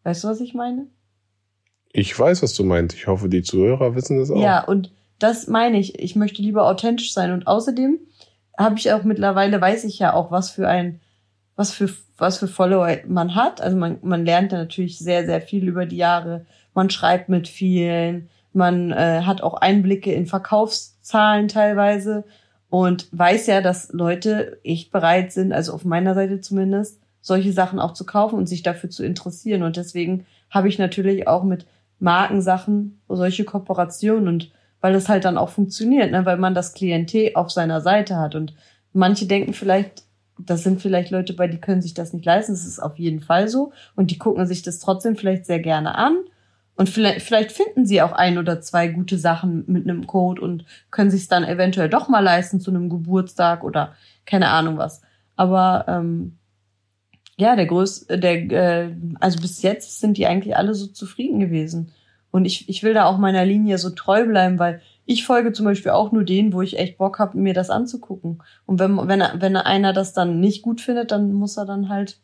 Weißt 0.04 0.24
du, 0.24 0.28
was 0.28 0.40
ich 0.40 0.54
meine? 0.54 0.86
Ich 1.92 2.18
weiß, 2.18 2.42
was 2.42 2.54
du 2.54 2.64
meinst. 2.64 2.96
Ich 2.96 3.06
hoffe, 3.06 3.28
die 3.28 3.42
Zuhörer 3.42 3.94
wissen 3.94 4.18
das 4.18 4.30
auch. 4.30 4.40
Ja, 4.40 4.64
und 4.64 4.92
das 5.18 5.46
meine 5.46 5.78
ich. 5.78 5.98
Ich 5.98 6.16
möchte 6.16 6.42
lieber 6.42 6.66
authentisch 6.66 7.12
sein 7.12 7.30
und 7.30 7.46
außerdem 7.46 7.98
habe 8.56 8.78
ich 8.78 8.92
auch 8.92 9.04
mittlerweile, 9.04 9.60
weiß 9.60 9.84
ich 9.84 9.98
ja 9.98 10.12
auch, 10.12 10.30
was 10.30 10.50
für 10.50 10.68
ein, 10.68 11.00
was 11.56 11.72
für, 11.72 11.88
was 12.16 12.38
für 12.38 12.48
Follower 12.48 12.96
man 13.06 13.34
hat. 13.34 13.60
Also 13.60 13.76
man, 13.76 13.98
man 14.02 14.24
lernt 14.24 14.52
ja 14.52 14.58
natürlich 14.58 14.98
sehr, 14.98 15.26
sehr 15.26 15.40
viel 15.40 15.68
über 15.68 15.86
die 15.86 15.96
Jahre. 15.96 16.46
Man 16.74 16.90
schreibt 16.90 17.28
mit 17.28 17.48
vielen, 17.48 18.28
man 18.52 18.92
äh, 18.92 19.22
hat 19.22 19.42
auch 19.42 19.54
Einblicke 19.54 20.12
in 20.12 20.26
Verkaufszahlen 20.26 21.48
teilweise 21.48 22.24
und 22.70 23.08
weiß 23.12 23.46
ja, 23.46 23.60
dass 23.60 23.92
Leute 23.92 24.58
echt 24.64 24.90
bereit 24.90 25.32
sind, 25.32 25.52
also 25.52 25.72
auf 25.72 25.84
meiner 25.84 26.14
Seite 26.14 26.40
zumindest, 26.40 27.00
solche 27.20 27.52
Sachen 27.52 27.78
auch 27.78 27.92
zu 27.94 28.04
kaufen 28.04 28.36
und 28.36 28.48
sich 28.48 28.62
dafür 28.62 28.90
zu 28.90 29.04
interessieren. 29.04 29.62
Und 29.62 29.76
deswegen 29.76 30.26
habe 30.50 30.68
ich 30.68 30.78
natürlich 30.78 31.26
auch 31.26 31.42
mit 31.42 31.66
Markensachen 32.00 33.00
solche 33.08 33.44
Kooperationen 33.44 34.28
und 34.28 34.52
weil 34.84 34.92
das 34.92 35.08
halt 35.08 35.24
dann 35.24 35.38
auch 35.38 35.48
funktioniert, 35.48 36.10
ne? 36.10 36.26
weil 36.26 36.36
man 36.36 36.54
das 36.54 36.74
Klientel 36.74 37.30
auf 37.36 37.50
seiner 37.50 37.80
Seite 37.80 38.18
hat. 38.18 38.34
Und 38.34 38.52
manche 38.92 39.24
denken 39.24 39.54
vielleicht, 39.54 40.02
das 40.38 40.62
sind 40.62 40.82
vielleicht 40.82 41.10
Leute 41.10 41.32
bei, 41.32 41.48
die 41.48 41.56
können 41.56 41.80
sich 41.80 41.94
das 41.94 42.12
nicht 42.12 42.26
leisten. 42.26 42.52
Das 42.52 42.66
ist 42.66 42.80
auf 42.80 42.98
jeden 42.98 43.20
Fall 43.20 43.48
so. 43.48 43.72
Und 43.96 44.10
die 44.10 44.18
gucken 44.18 44.46
sich 44.46 44.60
das 44.60 44.80
trotzdem 44.80 45.16
vielleicht 45.16 45.46
sehr 45.46 45.58
gerne 45.58 45.94
an. 45.94 46.18
Und 46.76 46.90
vielleicht, 46.90 47.22
vielleicht 47.22 47.52
finden 47.52 47.86
sie 47.86 48.02
auch 48.02 48.12
ein 48.12 48.36
oder 48.36 48.60
zwei 48.60 48.88
gute 48.88 49.16
Sachen 49.16 49.64
mit 49.68 49.88
einem 49.88 50.06
Code 50.06 50.42
und 50.42 50.66
können 50.90 51.10
sich 51.10 51.28
dann 51.28 51.44
eventuell 51.44 51.88
doch 51.88 52.10
mal 52.10 52.20
leisten 52.20 52.60
zu 52.60 52.70
einem 52.70 52.90
Geburtstag 52.90 53.64
oder 53.64 53.94
keine 54.26 54.50
Ahnung 54.50 54.76
was. 54.76 55.00
Aber 55.34 55.86
ähm, 55.88 56.36
ja, 57.38 57.56
der 57.56 57.64
größte, 57.64 58.18
der, 58.18 58.52
äh, 58.52 58.94
also 59.18 59.40
bis 59.40 59.62
jetzt 59.62 60.00
sind 60.00 60.18
die 60.18 60.26
eigentlich 60.26 60.58
alle 60.58 60.74
so 60.74 60.88
zufrieden 60.88 61.40
gewesen. 61.40 61.90
Und 62.34 62.46
ich, 62.46 62.68
ich 62.68 62.82
will 62.82 62.94
da 62.94 63.04
auch 63.04 63.16
meiner 63.16 63.44
Linie 63.44 63.78
so 63.78 63.90
treu 63.90 64.26
bleiben, 64.26 64.58
weil 64.58 64.82
ich 65.04 65.24
folge 65.24 65.52
zum 65.52 65.66
Beispiel 65.66 65.92
auch 65.92 66.10
nur 66.10 66.24
denen, 66.24 66.52
wo 66.52 66.62
ich 66.62 66.76
echt 66.76 66.98
Bock 66.98 67.20
habe, 67.20 67.38
mir 67.38 67.54
das 67.54 67.70
anzugucken. 67.70 68.42
Und 68.66 68.80
wenn, 68.80 68.96
wenn, 68.96 69.22
wenn 69.40 69.56
einer 69.56 69.92
das 69.92 70.14
dann 70.14 70.40
nicht 70.40 70.62
gut 70.62 70.80
findet, 70.80 71.12
dann 71.12 71.32
muss 71.32 71.56
er 71.56 71.64
dann 71.64 71.88
halt 71.88 72.18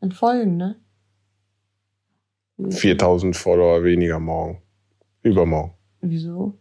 entfolgen, 0.00 0.56
ne? 0.56 0.76
4000 2.70 3.36
Follower 3.36 3.84
weniger 3.84 4.18
morgen. 4.18 4.62
Übermorgen. 5.20 5.74
Wieso? 6.00 6.58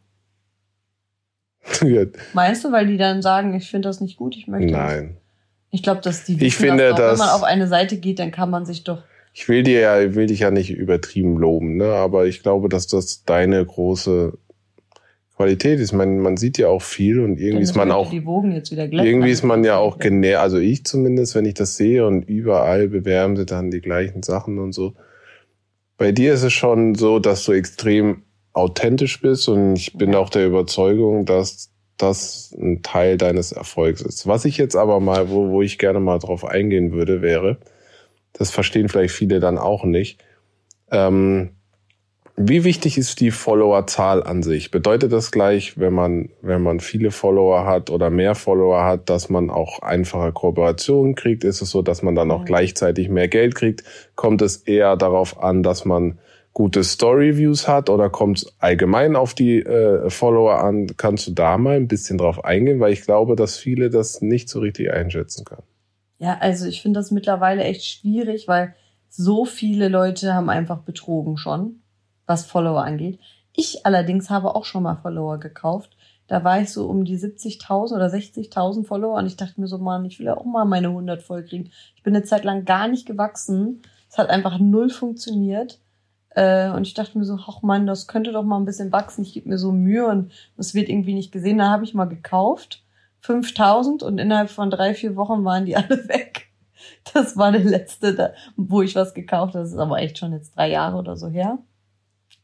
Meinst 2.34 2.65
du, 2.65 2.74
weil 2.74 2.88
die 2.88 2.98
dann 2.98 3.22
sagen, 3.22 3.54
ich 3.54 3.72
finde 3.72 3.88
das 3.88 4.02
nicht 4.02 4.17
gut, 4.17 4.36
ich 4.36 4.50
möchte 4.50 4.74
Nein. 4.74 5.13
Das? 5.13 5.24
Ich 5.72 5.84
glaube, 5.84 6.02
dass 6.02 6.26
die 6.26 6.46
ich 6.46 6.58
finde, 6.58 6.89
dass, 6.89 7.17
wenn 7.17 7.28
man 7.28 7.34
auf 7.34 7.43
eine 7.43 7.69
Seite 7.69 7.96
geht, 7.96 8.19
dann 8.19 8.32
kann 8.32 8.50
man 8.50 8.65
sich 8.65 8.84
doch 8.84 9.04
ich 9.34 9.50
will 9.50 9.63
dir 9.63 9.80
ja, 9.80 10.15
will 10.15 10.28
dich 10.28 10.39
ja 10.39 10.52
nicht 10.52 10.72
übertrieben 10.72 11.38
loben, 11.38 11.78
ne? 11.78 11.88
Aber 11.88 12.28
ich 12.28 12.43
glaube, 12.43 12.69
dass 12.69 12.88
das 12.88 13.24
deine 13.26 13.65
große 13.65 14.38
Qualität 15.36 15.80
ist. 15.80 15.91
Man, 15.91 16.19
man 16.19 16.38
sieht 16.38 16.60
ja 16.60 16.67
auch 16.67 16.84
viel 16.84 17.19
und 17.19 17.39
irgendwie 17.39 17.63
ist 17.63 17.76
man 17.76 17.91
auch. 17.91 18.12
irgendwie 18.13 19.32
ist 19.32 19.43
man 19.43 19.63
ja 19.63 19.78
auch 19.78 19.98
genährt, 19.98 20.41
also 20.41 20.58
ich 20.60 20.86
zumindest, 20.86 21.34
wenn 21.34 21.46
ich 21.46 21.56
das 21.56 21.76
sehe 21.76 22.06
und 22.06 22.30
überall 22.30 22.88
bewerben 22.88 23.36
sie 23.36 23.46
dann 23.46 23.72
die 23.72 23.82
gleichen 23.82 24.22
Sachen 24.22 24.60
und 24.60 24.74
so. 24.74 24.93
Bei 25.98 26.12
dir 26.12 26.34
ist 26.34 26.43
es 26.43 26.54
schon 26.54 26.93
so, 26.93 27.17
dass 27.17 27.46
du 27.46 27.54
extrem 27.54 28.24
authentisch 28.54 29.19
bist 29.22 29.50
und 29.50 29.76
ich 29.76 29.98
bin 29.98 30.13
auch 30.13 30.30
der 30.30 30.46
Überzeugung, 30.46 31.26
dass 31.26 31.72
das 31.98 32.56
ein 32.60 32.84
Teil 32.84 33.17
deines 33.17 33.52
Erfolgs 33.52 34.02
ist. 34.02 34.28
Was 34.28 34.46
ich 34.46 34.58
jetzt 34.58 34.76
aber 34.76 35.00
mal, 35.00 35.30
wo, 35.30 35.50
wo 35.50 35.62
ich 35.63 35.80
gerne 35.80 36.00
mal 36.00 36.19
drauf 36.19 36.46
eingehen 36.46 36.91
würde, 36.91 37.22
wäre, 37.24 37.58
das 38.34 38.52
verstehen 38.52 38.89
vielleicht 38.89 39.13
viele 39.13 39.39
dann 39.39 39.58
auch 39.58 39.84
nicht. 39.84 40.24
Ähm, 40.91 41.52
wie 42.36 42.63
wichtig 42.63 42.98
ist 42.98 43.19
die 43.19 43.30
Followerzahl 43.30 44.24
an 44.24 44.41
sich? 44.41 44.72
Bedeutet 44.72 45.13
das 45.13 45.32
gleich, 45.32 45.80
wenn 45.80 45.93
man, 45.93 46.30
wenn 46.41 46.63
man 46.63 46.80
viele 46.80 47.12
Follower 47.12 47.67
hat 47.67 47.91
oder 47.91 48.10
mehr 48.10 48.34
Follower 48.34 48.84
hat, 48.84 49.08
dass 49.12 49.30
man 49.30 49.52
auch 49.52 49.80
einfache 49.84 50.32
Kooperationen 50.32 51.13
kriegt? 51.13 51.43
Ist 51.43 51.62
es 51.62 51.69
so, 51.69 51.84
dass 51.84 52.02
man 52.02 52.15
dann 52.15 52.32
auch 52.32 52.43
gleichzeitig 52.43 53.10
mehr 53.10 53.28
Geld 53.28 53.54
kriegt? 53.54 53.84
Kommt 54.15 54.41
es 54.41 54.58
eher 54.58 54.98
darauf 54.98 55.43
an, 55.43 55.62
dass 55.62 55.86
man 55.86 56.17
gute 56.54 56.84
Story-Views 56.84 57.67
hat 57.67 57.91
oder 57.91 58.10
kommt 58.10 58.39
es 58.39 58.56
allgemein 58.58 59.15
auf 59.15 59.36
die 59.36 59.60
äh, 59.60 60.10
Follower 60.10 60.60
an? 60.60 60.88
Kannst 60.98 61.28
du 61.28 61.32
da 61.32 61.60
mal 61.60 61.76
ein 61.76 61.88
bisschen 61.88 62.17
drauf 62.17 62.43
eingehen? 62.43 62.80
Weil 62.80 62.93
ich 62.93 63.04
glaube, 63.04 63.36
dass 63.36 63.58
viele 63.58 63.91
das 63.91 64.22
nicht 64.22 64.50
so 64.50 64.60
richtig 64.60 64.91
einschätzen 64.91 65.46
können. 65.46 65.63
Ja, 66.24 66.38
also 66.40 66.68
ich 66.68 66.82
finde 66.82 67.02
das 67.02 67.12
mittlerweile 67.12 67.66
echt 67.66 67.84
schwierig, 67.84 68.48
weil 68.48 68.76
so 69.10 69.44
viele 69.44 69.90
Leute 69.90 70.34
haben 70.34 70.50
einfach 70.50 70.78
betrogen 70.80 71.36
schon, 71.36 71.82
was 72.26 72.46
Follower 72.46 72.82
angeht. 72.82 73.20
Ich 73.54 73.86
allerdings 73.86 74.30
habe 74.30 74.56
auch 74.56 74.64
schon 74.64 74.84
mal 74.84 74.96
Follower 74.96 75.38
gekauft. 75.38 75.98
Da 76.28 76.46
war 76.46 76.62
ich 76.62 76.72
so 76.72 76.88
um 76.88 77.04
die 77.04 77.18
70.000 77.18 77.94
oder 77.94 78.06
60.000 78.06 78.86
Follower 78.86 79.18
und 79.18 79.26
ich 79.26 79.36
dachte 79.36 79.60
mir 79.60 79.68
so, 79.68 79.80
Mann, 79.80 80.06
ich 80.06 80.18
will 80.18 80.28
ja 80.28 80.38
auch 80.38 80.46
mal 80.46 80.64
meine 80.64 80.88
100 80.88 81.22
voll 81.22 81.44
kriegen. 81.44 81.72
Ich 81.98 82.04
bin 82.04 82.16
eine 82.16 82.24
Zeit 82.24 82.46
lang 82.46 82.64
gar 82.64 82.88
nicht 82.88 83.06
gewachsen. 83.06 83.82
Es 84.10 84.18
hat 84.18 84.30
einfach 84.30 84.60
null 84.60 84.92
funktioniert. 84.92 85.82
Äh, 86.30 86.70
und 86.70 86.88
ich 86.88 86.94
dachte 86.94 87.18
mir 87.18 87.26
so, 87.26 87.38
ach 87.46 87.64
Mann, 87.64 87.86
das 87.86 88.08
könnte 88.08 88.32
doch 88.32 88.44
mal 88.44 88.60
ein 88.60 88.66
bisschen 88.66 88.94
wachsen. 88.94 89.24
Ich 89.24 89.34
gebe 89.34 89.50
mir 89.50 89.58
so 89.58 89.74
Mühe 89.74 90.08
und 90.08 90.32
es 90.56 90.74
wird 90.74 90.88
irgendwie 90.88 91.16
nicht 91.16 91.34
gesehen. 91.34 91.58
Da 91.58 91.70
habe 91.70 91.84
ich 91.84 91.94
mal 91.94 92.06
gekauft 92.06 92.83
5000 93.24 94.04
und 94.04 94.18
innerhalb 94.18 94.50
von 94.50 94.70
drei, 94.70 94.94
vier 94.94 95.16
Wochen 95.16 95.44
waren 95.46 95.66
die 95.66 95.76
alle 95.78 96.08
weg. 96.08 96.50
Das 97.14 97.38
war 97.38 97.52
der 97.52 97.64
letzte, 97.64 98.34
wo 98.56 98.82
ich 98.82 98.96
was 98.96 99.14
gekauft 99.14 99.54
habe. 99.54 99.64
Das 99.64 99.72
ist 99.72 99.80
aber 99.80 100.00
echt 100.00 100.18
schon 100.18 100.34
jetzt 100.34 100.56
drei 100.56 100.70
Jahre 100.70 100.98
oder 100.98 101.16
so 101.16 101.30
her. 101.30 101.60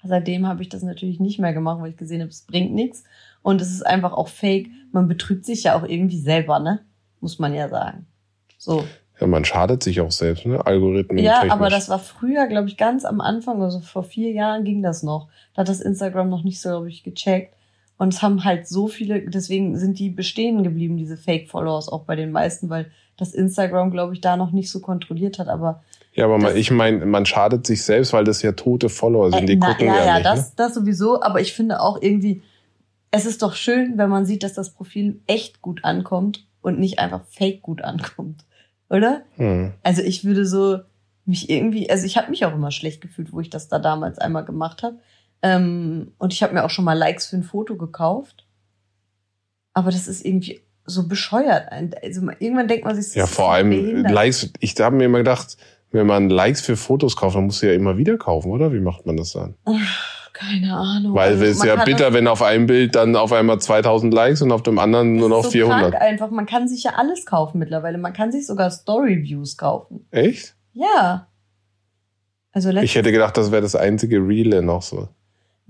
Seitdem 0.03 0.47
habe 0.47 0.61
ich 0.61 0.69
das 0.69 0.81
natürlich 0.81 1.19
nicht 1.19 1.39
mehr 1.39 1.53
gemacht, 1.53 1.81
weil 1.81 1.91
ich 1.91 1.97
gesehen 1.97 2.21
habe, 2.21 2.29
es 2.29 2.43
bringt 2.43 2.73
nichts. 2.73 3.03
Und 3.41 3.61
es 3.61 3.71
ist 3.71 3.85
einfach 3.85 4.13
auch 4.13 4.29
fake. 4.29 4.69
Man 4.91 5.07
betrügt 5.07 5.45
sich 5.45 5.63
ja 5.63 5.77
auch 5.77 5.83
irgendwie 5.83 6.19
selber, 6.19 6.59
ne? 6.59 6.79
Muss 7.19 7.39
man 7.39 7.53
ja 7.53 7.67
sagen. 7.67 8.07
So. 8.57 8.85
Ja, 9.19 9.27
man 9.27 9.43
schadet 9.43 9.83
sich 9.83 9.99
auch 9.99 10.11
selbst, 10.11 10.45
ne? 10.45 10.65
Algorithmen. 10.65 11.21
Ja, 11.23 11.35
technisch. 11.35 11.51
aber 11.51 11.69
das 11.69 11.89
war 11.89 11.99
früher, 11.99 12.47
glaube 12.47 12.69
ich, 12.69 12.77
ganz 12.77 13.03
am 13.03 13.19
Anfang, 13.19 13.61
also 13.61 13.81
vor 13.81 14.03
vier 14.03 14.31
Jahren 14.31 14.63
ging 14.63 14.81
das 14.81 15.03
noch. 15.03 15.27
Da 15.53 15.61
hat 15.61 15.69
das 15.69 15.81
Instagram 15.81 16.29
noch 16.29 16.43
nicht 16.43 16.61
so, 16.61 16.69
glaube 16.69 16.89
ich, 16.89 17.03
gecheckt. 17.03 17.53
Und 17.99 18.13
es 18.13 18.21
haben 18.21 18.45
halt 18.45 18.65
so 18.65 18.87
viele, 18.87 19.29
deswegen 19.29 19.77
sind 19.77 19.99
die 19.99 20.09
bestehen 20.09 20.63
geblieben, 20.63 20.95
diese 20.95 21.17
Fake-Followers 21.17 21.89
auch 21.89 22.05
bei 22.05 22.15
den 22.15 22.31
meisten, 22.31 22.69
weil 22.69 22.89
das 23.17 23.33
Instagram, 23.33 23.91
glaube 23.91 24.13
ich, 24.13 24.21
da 24.21 24.37
noch 24.37 24.51
nicht 24.51 24.71
so 24.71 24.79
kontrolliert 24.79 25.37
hat. 25.37 25.49
Aber 25.49 25.83
ja, 26.13 26.23
aber 26.23 26.37
man, 26.37 26.55
ich 26.55 26.71
meine, 26.71 27.05
man 27.05 27.25
schadet 27.25 27.67
sich 27.67 27.83
selbst, 27.83 28.13
weil 28.13 28.23
das 28.23 28.41
ja 28.41 28.53
tote 28.53 28.87
Follower 28.87 29.31
sind. 29.31 29.49
Die 29.49 29.53
äh, 29.53 29.57
na, 29.57 29.67
gucken 29.67 29.87
ja, 29.87 29.95
ja, 29.97 30.05
ja 30.05 30.13
nicht. 30.15 30.25
das, 30.25 30.49
ne? 30.49 30.53
das 30.55 30.73
sowieso. 30.75 31.21
Aber 31.21 31.41
ich 31.41 31.51
finde 31.51 31.81
auch 31.81 32.01
irgendwie, 32.01 32.41
es 33.11 33.25
ist 33.25 33.41
doch 33.41 33.53
schön, 33.53 33.97
wenn 33.97 34.09
man 34.09 34.25
sieht, 34.25 34.43
dass 34.43 34.53
das 34.53 34.69
Profil 34.73 35.19
echt 35.27 35.61
gut 35.61 35.83
ankommt 35.83 36.47
und 36.61 36.79
nicht 36.79 36.99
einfach 36.99 37.25
fake 37.25 37.61
gut 37.61 37.81
ankommt, 37.81 38.45
oder? 38.89 39.23
Hm. 39.35 39.73
Also 39.83 40.03
ich 40.03 40.23
würde 40.23 40.45
so 40.45 40.79
mich 41.25 41.49
irgendwie, 41.49 41.89
also 41.89 42.05
ich 42.05 42.17
habe 42.17 42.29
mich 42.29 42.45
auch 42.45 42.53
immer 42.53 42.71
schlecht 42.71 43.01
gefühlt, 43.01 43.33
wo 43.33 43.41
ich 43.41 43.49
das 43.49 43.67
da 43.67 43.77
damals 43.77 44.19
einmal 44.19 44.45
gemacht 44.45 44.83
habe. 44.83 44.99
Ähm, 45.41 46.13
und 46.17 46.33
ich 46.33 46.43
habe 46.43 46.53
mir 46.53 46.63
auch 46.63 46.69
schon 46.69 46.85
mal 46.85 46.97
Likes 46.97 47.27
für 47.27 47.37
ein 47.37 47.43
Foto 47.43 47.77
gekauft. 47.77 48.45
Aber 49.73 49.91
das 49.91 50.07
ist 50.07 50.25
irgendwie 50.25 50.61
so 50.85 51.07
bescheuert. 51.07 51.71
Also 51.71 52.27
irgendwann 52.39 52.67
denkt 52.67 52.85
man 52.85 52.99
sich, 52.99 53.15
ja, 53.15 53.27
vor 53.27 53.53
allem 53.53 53.69
behindert. 53.69 54.11
Likes. 54.11 54.51
Ich 54.59 54.79
habe 54.79 54.95
mir 54.95 55.05
immer 55.05 55.19
gedacht, 55.19 55.57
wenn 55.91 56.07
man 56.07 56.29
Likes 56.29 56.61
für 56.61 56.75
Fotos 56.75 57.15
kauft, 57.15 57.35
dann 57.35 57.45
muss 57.45 57.59
du 57.59 57.67
ja 57.67 57.73
immer 57.73 57.97
wieder 57.97 58.17
kaufen, 58.17 58.51
oder? 58.51 58.73
Wie 58.73 58.79
macht 58.79 59.05
man 59.05 59.17
das 59.17 59.33
dann? 59.33 59.55
Keine 60.33 60.75
Ahnung. 60.75 61.15
Weil 61.15 61.33
also, 61.33 61.43
es 61.43 61.57
ist 61.57 61.65
ja 61.65 61.83
bitter, 61.83 62.13
wenn 62.13 62.27
auf 62.27 62.41
einem 62.41 62.65
Bild 62.65 62.95
dann 62.95 63.15
auf 63.15 63.33
einmal 63.33 63.59
2000 63.59 64.13
Likes 64.13 64.41
und 64.41 64.51
auf 64.51 64.63
dem 64.63 64.79
anderen 64.79 65.15
nur 65.15 65.29
noch 65.29 65.43
so 65.43 65.51
400. 65.51 65.91
Krank 65.91 66.01
einfach. 66.01 66.29
Man 66.29 66.45
kann 66.45 66.67
sich 66.67 66.83
ja 66.83 66.91
alles 66.95 67.25
kaufen 67.25 67.59
mittlerweile. 67.59 67.97
Man 67.97 68.13
kann 68.13 68.31
sich 68.31 68.47
sogar 68.47 68.69
Story-Views 68.71 69.57
kaufen. 69.57 70.07
Echt? 70.11 70.55
Ja. 70.73 71.27
Also 72.51 72.69
ich 72.69 72.95
hätte 72.95 73.11
gedacht, 73.11 73.37
das 73.37 73.51
wäre 73.51 73.61
das 73.61 73.75
einzige 73.75 74.17
Reale 74.17 74.61
noch 74.61 74.81
so. 74.81 75.09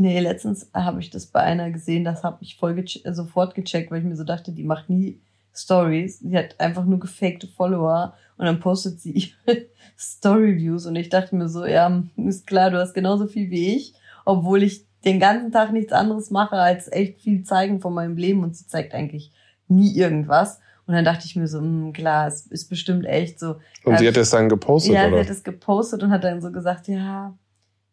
Nee, 0.02 0.22
letztens 0.22 0.70
habe 0.74 1.02
ich 1.02 1.10
das 1.10 1.26
bei 1.26 1.42
einer 1.42 1.72
gesehen, 1.72 2.06
das 2.06 2.24
habe 2.24 2.38
ich 2.40 2.56
voll 2.56 2.74
ge 2.74 3.02
sofort 3.12 3.54
gecheckt, 3.54 3.92
weil 3.92 4.00
ich 4.00 4.06
mir 4.06 4.16
so 4.16 4.24
dachte, 4.24 4.54
die 4.54 4.64
macht 4.64 4.90
nie 4.90 5.20
Stories. 5.54 6.20
Die 6.20 6.38
hat 6.38 6.58
einfach 6.58 6.86
nur 6.86 7.00
gefakte 7.00 7.48
Follower 7.48 8.14
und 8.38 8.46
dann 8.46 8.62
postet 8.62 9.02
sie 9.02 9.34
Story-Views 10.00 10.86
und 10.86 10.96
ich 10.96 11.10
dachte 11.10 11.36
mir 11.36 11.50
so, 11.50 11.66
ja, 11.66 12.02
ist 12.16 12.48
klar, 12.48 12.72
du 12.72 12.80
hast 12.80 12.94
genauso 12.94 13.28
viel 13.28 13.50
wie 13.50 13.76
ich, 13.76 13.94
obwohl 14.24 14.64
ich 14.64 14.86
den 15.04 15.20
ganzen 15.20 15.52
Tag 15.52 15.74
nichts 15.74 15.92
anderes 15.92 16.32
mache, 16.32 16.56
als 16.56 16.90
echt 16.90 17.20
viel 17.20 17.44
zeigen 17.44 17.82
von 17.82 17.94
meinem 17.94 18.16
Leben 18.16 18.42
und 18.42 18.56
sie 18.56 18.68
zeigt 18.68 18.94
eigentlich 18.94 19.34
nie 19.68 19.98
irgendwas. 19.98 20.62
Und 20.88 20.94
dann 20.94 21.04
dachte 21.04 21.26
ich 21.26 21.36
mir 21.36 21.48
so, 21.50 21.60
mh, 21.60 21.92
klar, 21.92 22.28
es 22.28 22.48
ist 22.48 22.70
bestimmt 22.70 23.06
echt 23.06 23.38
so. 23.38 23.58
Und 23.84 24.00
sie 24.00 24.08
hat 24.08 24.16
es 24.16 24.30
dann 24.30 24.48
gepostet, 24.48 24.94
ja, 24.94 25.08
oder? 25.08 25.18
sie 25.18 25.30
hat 25.30 25.30
es 25.30 25.44
gepostet 25.44 26.04
und 26.04 26.12
hat 26.12 26.24
dann 26.24 26.42
so 26.42 26.54
gesagt, 26.54 26.88
ja, 26.88 27.38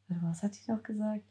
was 0.08 0.44
hat 0.44 0.54
sie 0.54 0.70
noch 0.70 0.84
gesagt? 0.84 1.24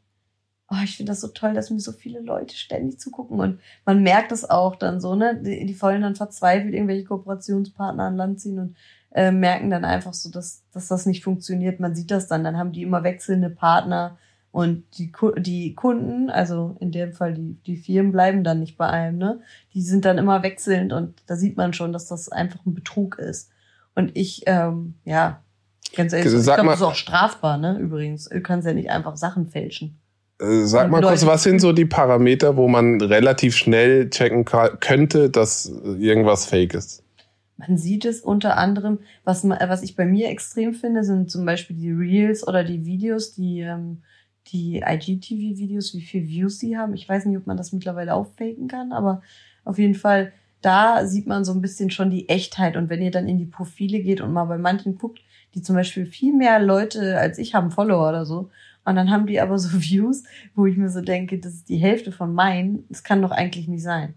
Oh, 0.68 0.76
ich 0.82 0.96
finde 0.96 1.12
das 1.12 1.20
so 1.20 1.28
toll, 1.28 1.54
dass 1.54 1.70
mir 1.70 1.78
so 1.78 1.92
viele 1.92 2.20
Leute 2.20 2.56
ständig 2.56 2.98
zugucken 2.98 3.38
und 3.38 3.60
man 3.84 4.02
merkt 4.02 4.32
das 4.32 4.48
auch 4.48 4.74
dann 4.74 5.00
so, 5.00 5.14
ne? 5.14 5.40
Die, 5.40 5.64
die 5.64 5.80
wollen 5.80 6.02
dann 6.02 6.16
verzweifelt 6.16 6.74
irgendwelche 6.74 7.04
Kooperationspartner 7.04 8.02
an 8.02 8.16
Land 8.16 8.40
ziehen 8.40 8.58
und 8.58 8.76
äh, 9.12 9.30
merken 9.30 9.70
dann 9.70 9.84
einfach 9.84 10.12
so, 10.12 10.28
dass, 10.28 10.64
dass 10.72 10.88
das 10.88 11.06
nicht 11.06 11.22
funktioniert. 11.22 11.78
Man 11.78 11.94
sieht 11.94 12.10
das 12.10 12.26
dann, 12.26 12.42
dann 12.42 12.58
haben 12.58 12.72
die 12.72 12.82
immer 12.82 13.04
wechselnde 13.04 13.48
Partner 13.48 14.18
und 14.56 14.84
die, 14.98 15.12
die 15.38 15.74
Kunden, 15.74 16.30
also 16.30 16.76
in 16.80 16.90
dem 16.90 17.12
Fall 17.12 17.34
die, 17.34 17.58
die 17.66 17.76
Firmen 17.76 18.10
bleiben 18.10 18.42
dann 18.42 18.58
nicht 18.58 18.76
bei 18.76 18.88
einem, 18.88 19.18
ne? 19.18 19.40
Die 19.74 19.82
sind 19.82 20.04
dann 20.04 20.18
immer 20.18 20.42
wechselnd 20.42 20.92
und 20.92 21.22
da 21.26 21.36
sieht 21.36 21.56
man 21.56 21.74
schon, 21.74 21.92
dass 21.92 22.08
das 22.08 22.28
einfach 22.28 22.64
ein 22.66 22.74
Betrug 22.74 23.18
ist. 23.18 23.50
Und 23.94 24.16
ich, 24.16 24.42
ähm, 24.46 24.94
ja, 25.04 25.42
ganz 25.94 26.12
ehrlich, 26.12 26.32
Sag 26.32 26.40
ich 26.40 26.54
glaube, 26.54 26.70
das 26.70 26.80
ist 26.80 26.86
auch 26.86 26.94
strafbar, 26.94 27.58
ne? 27.58 27.78
Übrigens, 27.78 28.30
du 28.30 28.40
kannst 28.40 28.66
ja 28.66 28.72
nicht 28.72 28.90
einfach 28.90 29.16
Sachen 29.16 29.46
fälschen. 29.46 29.98
Äh, 30.40 30.64
Sag 30.64 30.90
mal 30.90 31.00
kurz, 31.00 31.24
was 31.24 31.42
sind 31.42 31.60
so 31.60 31.72
die 31.72 31.86
Parameter, 31.86 32.56
wo 32.56 32.68
man 32.68 33.00
relativ 33.00 33.56
schnell 33.56 34.10
checken 34.10 34.44
könnte, 34.44 35.30
dass 35.30 35.66
irgendwas 35.66 36.46
fake 36.46 36.74
ist? 36.74 37.02
Man 37.56 37.78
sieht 37.78 38.04
es 38.04 38.20
unter 38.20 38.58
anderem, 38.58 38.98
was, 39.24 39.48
was 39.48 39.82
ich 39.82 39.96
bei 39.96 40.04
mir 40.04 40.28
extrem 40.28 40.74
finde, 40.74 41.04
sind 41.04 41.30
zum 41.30 41.46
Beispiel 41.46 41.76
die 41.76 41.90
Reels 41.90 42.46
oder 42.46 42.64
die 42.64 42.84
Videos, 42.84 43.32
die, 43.32 43.60
ähm, 43.60 44.02
die 44.48 44.82
IGTV-Videos, 44.86 45.94
wie 45.94 46.02
viel 46.02 46.26
Views 46.26 46.58
sie 46.58 46.76
haben. 46.76 46.94
Ich 46.94 47.08
weiß 47.08 47.24
nicht, 47.24 47.38
ob 47.38 47.46
man 47.46 47.56
das 47.56 47.72
mittlerweile 47.72 48.14
auch 48.14 48.26
faken 48.36 48.68
kann, 48.68 48.92
aber 48.92 49.22
auf 49.64 49.78
jeden 49.78 49.94
Fall, 49.94 50.32
da 50.60 51.06
sieht 51.06 51.26
man 51.26 51.46
so 51.46 51.52
ein 51.52 51.62
bisschen 51.62 51.90
schon 51.90 52.10
die 52.10 52.28
Echtheit. 52.28 52.76
Und 52.76 52.90
wenn 52.90 53.00
ihr 53.00 53.10
dann 53.10 53.26
in 53.26 53.38
die 53.38 53.46
Profile 53.46 54.00
geht 54.00 54.20
und 54.20 54.34
mal 54.34 54.44
bei 54.44 54.58
manchen 54.58 54.98
guckt, 54.98 55.20
die 55.54 55.62
zum 55.62 55.76
Beispiel 55.76 56.04
viel 56.04 56.34
mehr 56.34 56.60
Leute 56.60 57.18
als 57.18 57.38
ich 57.38 57.54
haben, 57.54 57.70
Follower 57.70 58.08
oder 58.08 58.26
so, 58.26 58.50
und 58.86 58.96
dann 58.96 59.10
haben 59.10 59.26
die 59.26 59.40
aber 59.40 59.58
so 59.58 59.68
Views, 59.80 60.22
wo 60.54 60.66
ich 60.66 60.76
mir 60.76 60.88
so 60.88 61.00
denke, 61.00 61.38
das 61.38 61.52
ist 61.52 61.68
die 61.68 61.76
Hälfte 61.76 62.12
von 62.12 62.32
meinen, 62.32 62.86
das 62.88 63.04
kann 63.04 63.20
doch 63.20 63.32
eigentlich 63.32 63.68
nicht 63.68 63.82
sein. 63.82 64.14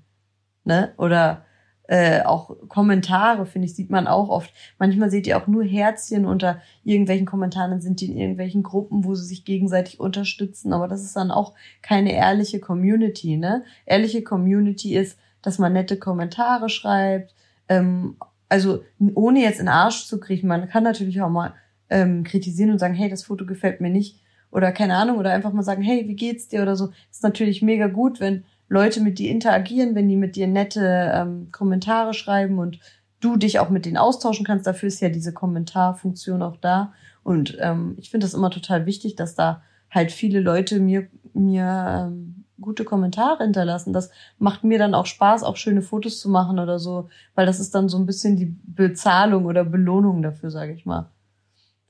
Ne? 0.63 0.93
Oder 0.97 1.43
äh, 1.87 2.21
auch 2.21 2.55
Kommentare, 2.67 3.47
finde 3.47 3.65
ich, 3.65 3.75
sieht 3.75 3.89
man 3.89 4.05
auch 4.05 4.29
oft. 4.29 4.53
Manchmal 4.77 5.09
seht 5.09 5.25
ihr 5.25 5.37
auch 5.37 5.47
nur 5.47 5.63
Herzchen 5.63 6.25
unter 6.25 6.61
irgendwelchen 6.83 7.25
Kommentaren, 7.25 7.71
dann 7.71 7.81
sind 7.81 7.99
die 7.99 8.11
in 8.11 8.17
irgendwelchen 8.17 8.61
Gruppen, 8.61 9.03
wo 9.03 9.15
sie 9.15 9.25
sich 9.25 9.43
gegenseitig 9.43 9.99
unterstützen, 9.99 10.71
aber 10.71 10.87
das 10.87 11.03
ist 11.03 11.15
dann 11.15 11.31
auch 11.31 11.55
keine 11.81 12.13
ehrliche 12.13 12.59
Community, 12.59 13.37
ne? 13.37 13.63
Ehrliche 13.87 14.21
Community 14.21 14.95
ist, 14.95 15.17
dass 15.41 15.57
man 15.57 15.73
nette 15.73 15.97
Kommentare 15.97 16.69
schreibt, 16.69 17.33
ähm, 17.69 18.17
also 18.49 18.83
ohne 19.15 19.41
jetzt 19.41 19.59
in 19.59 19.65
den 19.65 19.73
Arsch 19.73 20.05
zu 20.05 20.19
kriechen, 20.19 20.47
man 20.47 20.69
kann 20.69 20.83
natürlich 20.83 21.21
auch 21.23 21.29
mal 21.29 21.55
ähm, 21.89 22.23
kritisieren 22.23 22.69
und 22.69 22.77
sagen, 22.77 22.93
hey, 22.93 23.09
das 23.09 23.23
Foto 23.23 23.47
gefällt 23.47 23.81
mir 23.81 23.89
nicht 23.89 24.19
oder 24.51 24.71
keine 24.71 24.95
Ahnung 24.95 25.17
oder 25.17 25.31
einfach 25.31 25.53
mal 25.53 25.63
sagen, 25.63 25.81
hey, 25.81 26.07
wie 26.07 26.15
geht's 26.15 26.47
dir 26.47 26.61
oder 26.61 26.75
so. 26.75 26.89
ist 27.11 27.23
natürlich 27.23 27.61
mega 27.61 27.87
gut, 27.87 28.19
wenn 28.19 28.43
Leute 28.67 29.01
mit 29.01 29.19
dir 29.19 29.31
interagieren, 29.31 29.95
wenn 29.95 30.07
die 30.07 30.15
mit 30.15 30.35
dir 30.35 30.47
nette 30.47 31.11
ähm, 31.13 31.49
Kommentare 31.51 32.13
schreiben 32.13 32.59
und 32.59 32.79
du 33.19 33.35
dich 33.35 33.59
auch 33.59 33.69
mit 33.69 33.85
denen 33.85 33.97
austauschen 33.97 34.45
kannst. 34.45 34.65
Dafür 34.65 34.87
ist 34.87 35.01
ja 35.01 35.09
diese 35.09 35.33
Kommentarfunktion 35.33 36.41
auch 36.41 36.57
da. 36.57 36.93
Und 37.23 37.57
ähm, 37.59 37.95
ich 37.97 38.09
finde 38.09 38.25
das 38.25 38.33
immer 38.33 38.49
total 38.49 38.85
wichtig, 38.85 39.15
dass 39.15 39.35
da 39.35 39.61
halt 39.91 40.11
viele 40.11 40.39
Leute 40.39 40.79
mir, 40.79 41.07
mir 41.33 42.07
ähm, 42.07 42.45
gute 42.61 42.85
Kommentare 42.85 43.43
hinterlassen. 43.43 43.93
Das 43.93 44.11
macht 44.37 44.63
mir 44.63 44.77
dann 44.77 44.93
auch 44.93 45.05
Spaß, 45.05 45.43
auch 45.43 45.57
schöne 45.57 45.81
Fotos 45.81 46.19
zu 46.19 46.29
machen 46.29 46.59
oder 46.59 46.79
so, 46.79 47.09
weil 47.35 47.45
das 47.45 47.59
ist 47.59 47.73
dann 47.75 47.89
so 47.89 47.97
ein 47.97 48.05
bisschen 48.05 48.37
die 48.37 48.57
Bezahlung 48.63 49.45
oder 49.45 49.65
Belohnung 49.65 50.21
dafür, 50.21 50.51
sage 50.51 50.73
ich 50.73 50.85
mal. 50.85 51.09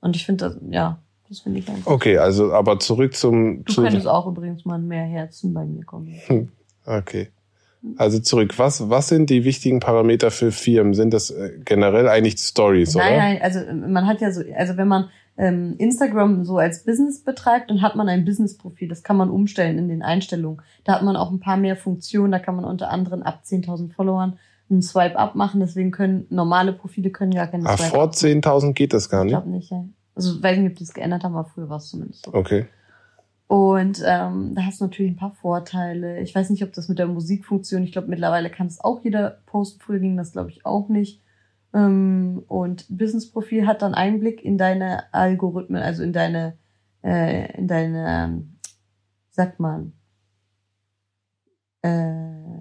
Und 0.02 0.15
ich 0.15 0.26
finde 0.26 0.45
das, 0.45 0.58
ja, 0.69 1.00
das 1.30 1.39
finde 1.39 1.60
ich 1.60 1.65
ganz 1.68 1.86
Okay, 1.86 2.18
also 2.18 2.52
aber 2.54 2.80
zurück 2.80 3.15
zum 3.15 3.63
Du 3.65 3.74
zu, 3.74 3.82
könntest 3.84 4.08
auch 4.08 4.28
übrigens 4.28 4.65
mal 4.65 4.80
mehr 4.80 5.06
Herzen 5.06 5.54
bei 5.54 5.65
mir 5.65 5.86
kommen. 5.86 6.13
Okay. 6.86 7.28
Also 7.98 8.20
zurück. 8.20 8.58
Was 8.58 8.89
was 8.89 9.08
sind 9.10 9.30
die 9.30 9.44
wichtigen 9.46 9.80
Parameter 9.80 10.32
für 10.32 10.52
Firmen? 10.52 10.94
Sind 10.94 11.13
das 11.13 11.30
äh, 11.30 11.52
generell 11.63 12.10
eigentlich 12.10 12.38
Stories, 12.39 12.96
Nein, 12.96 13.08
oder? 13.13 13.18
nein, 13.18 13.42
also 13.42 13.60
äh, 13.60 13.74
man 13.74 14.08
hat 14.08 14.20
ja 14.22 14.32
so, 14.32 14.42
also 14.58 14.76
wenn 14.76 14.88
man 14.88 15.10
ähm, 15.38 15.76
Instagram 15.78 16.44
so 16.44 16.58
als 16.58 16.84
Business 16.84 17.24
betreibt, 17.24 17.70
dann 17.70 17.82
hat 17.82 17.96
man 17.96 18.10
ein 18.10 18.26
Business-Profil. 18.26 18.89
Das 18.89 19.04
kann 19.04 19.15
man 19.18 19.30
umstellen 19.30 19.78
in 19.78 19.88
den 19.88 20.02
Einstellungen. 20.02 20.62
Da 20.84 20.96
hat 20.96 21.04
man 21.04 21.15
auch 21.15 21.32
ein 21.32 21.39
paar 21.39 21.56
mehr 21.58 21.78
Funktionen. 21.78 22.32
Da 22.32 22.39
kann 22.39 22.56
man 22.56 22.65
unter 22.65 22.89
anderem 22.89 23.22
ab 23.22 23.44
10.000 23.46 23.94
Followern 23.94 24.38
einen 24.70 24.82
Swipe-Up 24.82 25.36
machen. 25.36 25.62
Deswegen 25.62 25.92
können 25.92 26.26
normale 26.30 26.74
Profile 26.74 27.12
können 27.12 27.32
gar 27.34 27.48
keine 27.48 27.65
Ah, 27.70 27.78
Swipe-Up. 27.78 27.94
vor 27.94 28.10
10.000 28.12 28.74
geht 28.74 28.94
das 28.94 29.10
gar 29.10 29.22
Ich 29.22 29.32
nicht. 29.32 29.42
glaube 29.42 29.50
nicht, 29.52 29.70
ja. 29.72 29.86
Also 30.15 30.41
weiß 30.41 30.58
nicht, 30.58 30.72
ob 30.72 30.78
die 30.78 30.84
es 30.84 30.93
geändert 30.93 31.24
haben, 31.24 31.36
aber 31.36 31.50
früher 31.50 31.69
war 31.69 31.78
es 31.78 31.89
zumindest 31.89 32.26
so. 32.26 32.34
Okay. 32.34 32.67
Und 33.48 34.04
ähm, 34.06 34.54
da 34.54 34.62
hast 34.63 34.80
du 34.80 34.86
natürlich 34.86 35.12
ein 35.12 35.17
paar 35.17 35.34
Vorteile. 35.34 36.19
Ich 36.22 36.36
weiß 36.36 36.52
nicht, 36.52 36.63
ob 36.63 36.72
das 36.74 36.88
mit 36.88 37.00
der 37.00 37.08
Musikfunktion, 37.08 37.84
ich 37.84 37.91
glaube, 37.91 38.08
mittlerweile 38.08 38.52
kann 38.52 38.67
es 38.67 38.80
auch 38.80 39.04
jeder 39.04 39.41
posten. 39.48 39.80
Früher 39.82 40.00
ging 40.00 40.17
das, 40.17 40.34
glaube 40.34 40.52
ich, 40.52 40.67
auch 40.67 40.88
nicht. 40.88 41.24
Ähm, 41.74 42.43
und 42.48 42.86
Business-Profil 42.95 43.65
hat 43.65 43.82
dann 43.82 43.95
Einblick 43.95 44.45
in 44.45 44.60
deine 44.60 45.12
Algorithmen, 45.13 45.82
also 45.82 46.04
in 46.04 46.13
deine, 46.13 46.58
äh, 47.04 47.52
in 47.58 47.67
deine, 47.67 48.06
ähm, 48.08 48.60
sagt 49.32 49.60
man, 49.60 49.93
äh, 51.82 52.59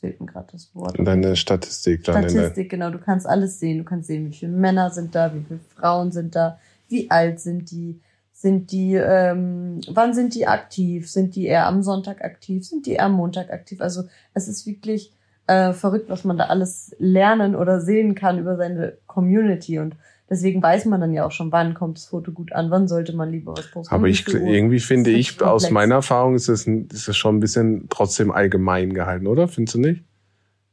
fehlt 0.00 0.20
mir 0.20 0.26
gerade 0.26 0.48
das 0.52 0.74
Wort. 0.74 0.96
Deine 0.98 1.36
Statistik 1.36 2.04
der, 2.04 2.28
Statistik, 2.28 2.70
genau. 2.70 2.90
Du 2.90 2.98
kannst 2.98 3.26
alles 3.26 3.60
sehen. 3.60 3.78
Du 3.78 3.84
kannst 3.84 4.08
sehen, 4.08 4.26
wie 4.26 4.34
viele 4.34 4.52
Männer 4.52 4.90
sind 4.90 5.14
da, 5.14 5.34
wie 5.34 5.44
viele 5.46 5.60
Frauen 5.76 6.10
sind 6.10 6.34
da, 6.34 6.58
wie 6.88 7.10
alt 7.10 7.40
sind 7.40 7.70
die, 7.70 8.00
sind 8.32 8.72
die, 8.72 8.94
ähm, 8.94 9.80
wann 9.88 10.14
sind 10.14 10.34
die 10.34 10.46
aktiv? 10.46 11.10
Sind 11.10 11.36
die 11.36 11.46
eher 11.46 11.66
am 11.66 11.82
Sonntag 11.82 12.24
aktiv? 12.24 12.66
Sind 12.66 12.86
die 12.86 12.92
eher 12.92 13.04
am 13.04 13.12
Montag 13.12 13.50
aktiv? 13.52 13.80
Also 13.82 14.04
es 14.32 14.48
ist 14.48 14.66
wirklich 14.66 15.12
äh, 15.46 15.72
verrückt, 15.72 16.08
was 16.08 16.24
man 16.24 16.38
da 16.38 16.46
alles 16.46 16.94
lernen 16.98 17.54
oder 17.54 17.80
sehen 17.80 18.14
kann 18.14 18.38
über 18.38 18.56
seine 18.56 18.96
Community 19.06 19.78
und 19.78 19.96
deswegen 20.30 20.62
weiß 20.62 20.86
man 20.86 21.00
dann 21.00 21.12
ja 21.12 21.26
auch 21.26 21.32
schon, 21.32 21.52
wann 21.52 21.74
kommt 21.74 21.98
das 21.98 22.06
Foto 22.06 22.32
gut 22.32 22.52
an, 22.52 22.70
wann 22.70 22.88
sollte 22.88 23.14
man 23.14 23.30
lieber 23.30 23.52
was 23.52 23.70
posten. 23.70 23.94
aber 23.94 24.08
ich 24.08 24.26
irgendwie 24.28 24.80
finde 24.80 25.10
ich 25.10 25.32
wirklich 25.32 25.42
aus 25.48 25.64
komplex. 25.64 25.72
meiner 25.72 25.94
Erfahrung 25.96 26.34
ist 26.36 26.48
es 26.48 26.66
ist 26.66 27.08
es 27.08 27.16
schon 27.16 27.36
ein 27.36 27.40
bisschen 27.40 27.88
trotzdem 27.90 28.30
allgemein 28.30 28.94
gehalten, 28.94 29.26
oder? 29.26 29.48
Findest 29.48 29.74
du 29.74 29.80
nicht? 29.80 30.04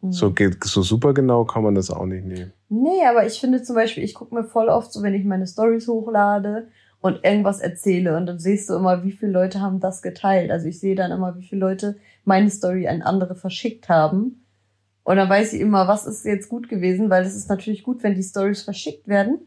Mhm. 0.02 0.12
So 0.12 0.32
geht 0.32 0.64
so 0.64 0.82
super 0.84 1.14
genau 1.14 1.44
kann 1.46 1.64
man 1.64 1.76
das 1.76 1.90
auch 1.90 2.06
nicht 2.06 2.26
nehmen. 2.26 2.54
Nee, 2.70 3.06
aber 3.10 3.26
ich 3.26 3.40
finde 3.40 3.64
zum 3.64 3.76
Beispiel, 3.76 4.04
ich 4.04 4.14
gucke 4.14 4.36
mir 4.36 4.44
voll 4.44 4.70
oft 4.70 4.94
so, 4.94 5.02
wenn 5.02 5.16
ich 5.16 5.26
meine 5.26 5.48
Stories 5.48 5.88
hochlade 5.88 6.68
und 7.02 7.24
irgendwas 7.24 7.60
erzähle 7.60 8.18
und 8.18 8.26
dann 8.26 8.40
siehst 8.40 8.70
du 8.70 8.76
immer, 8.76 9.04
wie 9.04 9.12
viele 9.12 9.32
Leute 9.32 9.62
haben 9.62 9.80
das 9.80 10.02
geteilt. 10.02 10.52
Also 10.52 10.68
ich 10.68 10.80
sehe 10.80 10.96
dann 10.96 11.12
immer, 11.12 11.36
wie 11.38 11.44
viele 11.44 11.62
Leute 11.62 11.98
meine 12.26 12.50
Story 12.50 12.88
an 12.88 13.02
andere 13.02 13.36
verschickt 13.36 13.90
haben. 13.90 14.44
Und 15.08 15.16
dann 15.16 15.30
weiß 15.30 15.54
ich 15.54 15.62
immer, 15.62 15.88
was 15.88 16.06
ist 16.06 16.26
jetzt 16.26 16.50
gut 16.50 16.68
gewesen, 16.68 17.10
weil 17.10 17.24
es 17.24 17.34
ist 17.34 17.48
natürlich 17.48 17.84
gut, 17.84 18.04
wenn 18.04 18.14
die 18.14 18.24
Stories 18.24 18.64
verschickt 18.64 19.08
werden. 19.08 19.40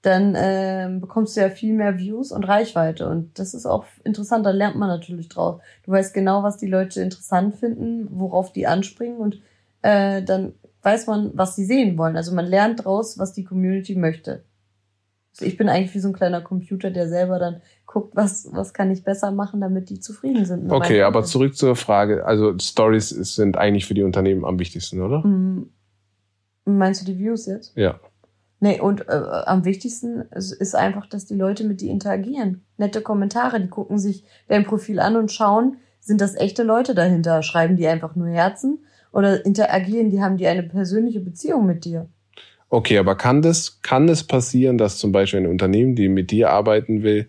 Dann 0.00 0.34
ähm, 0.34 1.02
bekommst 1.02 1.36
du 1.36 1.42
ja 1.42 1.50
viel 1.50 1.74
mehr 1.74 1.98
Views 1.98 2.32
und 2.32 2.44
Reichweite. 2.44 3.06
Und 3.06 3.38
das 3.38 3.52
ist 3.52 3.66
auch 3.66 3.84
interessant, 4.02 4.46
da 4.46 4.50
lernt 4.50 4.76
man 4.76 4.88
natürlich 4.88 5.28
drauf. 5.28 5.60
Du 5.84 5.92
weißt 5.92 6.14
genau, 6.14 6.42
was 6.42 6.56
die 6.56 6.68
Leute 6.68 7.02
interessant 7.02 7.56
finden, 7.56 8.08
worauf 8.12 8.50
die 8.50 8.66
anspringen 8.66 9.18
und 9.18 9.42
äh, 9.82 10.22
dann 10.22 10.54
weiß 10.80 11.06
man, 11.06 11.32
was 11.34 11.54
sie 11.54 11.66
sehen 11.66 11.98
wollen. 11.98 12.16
Also 12.16 12.34
man 12.34 12.46
lernt 12.46 12.82
draus, 12.82 13.18
was 13.18 13.34
die 13.34 13.44
Community 13.44 13.94
möchte. 13.94 14.42
Ich 15.40 15.56
bin 15.56 15.68
eigentlich 15.68 15.94
wie 15.94 16.00
so 16.00 16.08
ein 16.08 16.14
kleiner 16.14 16.40
Computer, 16.40 16.90
der 16.90 17.08
selber 17.08 17.38
dann 17.38 17.60
guckt, 17.86 18.14
was, 18.16 18.48
was 18.52 18.74
kann 18.74 18.90
ich 18.90 19.04
besser 19.04 19.30
machen, 19.30 19.60
damit 19.60 19.90
die 19.90 20.00
zufrieden 20.00 20.44
sind. 20.44 20.70
Okay, 20.70 21.02
aber 21.02 21.20
Content. 21.20 21.30
zurück 21.30 21.56
zur 21.56 21.76
Frage. 21.76 22.26
Also 22.26 22.58
Stories 22.58 23.08
sind 23.08 23.56
eigentlich 23.56 23.86
für 23.86 23.94
die 23.94 24.02
Unternehmen 24.02 24.44
am 24.44 24.58
wichtigsten, 24.58 25.00
oder? 25.00 25.22
Hm, 25.22 25.70
Meinst 26.76 27.00
du 27.00 27.06
die 27.06 27.18
Views 27.18 27.46
jetzt? 27.46 27.72
Ja. 27.76 27.98
Nee, 28.60 28.80
und 28.80 29.08
äh, 29.08 29.12
am 29.12 29.64
wichtigsten 29.64 30.22
ist, 30.32 30.52
ist 30.52 30.74
einfach, 30.74 31.06
dass 31.06 31.26
die 31.26 31.34
Leute 31.34 31.64
mit 31.64 31.80
dir 31.80 31.90
interagieren. 31.90 32.64
Nette 32.76 33.00
Kommentare, 33.00 33.60
die 33.60 33.68
gucken 33.68 33.98
sich 33.98 34.24
dein 34.48 34.64
Profil 34.64 35.00
an 35.00 35.16
und 35.16 35.32
schauen, 35.32 35.76
sind 36.00 36.20
das 36.20 36.34
echte 36.34 36.62
Leute 36.64 36.94
dahinter? 36.94 37.42
Schreiben 37.42 37.76
die 37.76 37.86
einfach 37.86 38.16
nur 38.16 38.28
Herzen? 38.28 38.84
Oder 39.12 39.44
interagieren 39.46 40.10
die, 40.10 40.20
haben 40.20 40.36
die 40.36 40.46
eine 40.46 40.62
persönliche 40.62 41.20
Beziehung 41.20 41.66
mit 41.66 41.84
dir? 41.84 42.08
Okay, 42.70 42.98
aber 42.98 43.14
kann 43.16 43.40
das, 43.42 43.80
kann 43.82 44.08
es 44.08 44.24
passieren, 44.24 44.76
dass 44.76 44.98
zum 44.98 45.12
Beispiel 45.12 45.40
ein 45.40 45.46
Unternehmen, 45.46 45.94
die 45.94 46.08
mit 46.08 46.30
dir 46.30 46.50
arbeiten 46.50 47.02
will, 47.02 47.28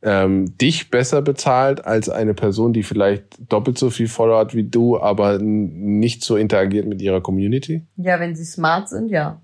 ähm, 0.00 0.56
dich 0.56 0.90
besser 0.90 1.22
bezahlt 1.22 1.84
als 1.84 2.08
eine 2.08 2.32
Person, 2.32 2.72
die 2.72 2.82
vielleicht 2.82 3.52
doppelt 3.52 3.78
so 3.78 3.90
viel 3.90 4.08
Follower 4.08 4.38
hat 4.38 4.54
wie 4.54 4.64
du, 4.64 4.98
aber 4.98 5.38
nicht 5.38 6.24
so 6.24 6.36
interagiert 6.36 6.86
mit 6.86 7.02
ihrer 7.02 7.20
Community? 7.20 7.84
Ja, 7.96 8.20
wenn 8.20 8.36
sie 8.36 8.44
smart 8.44 8.88
sind, 8.88 9.10
ja. 9.10 9.40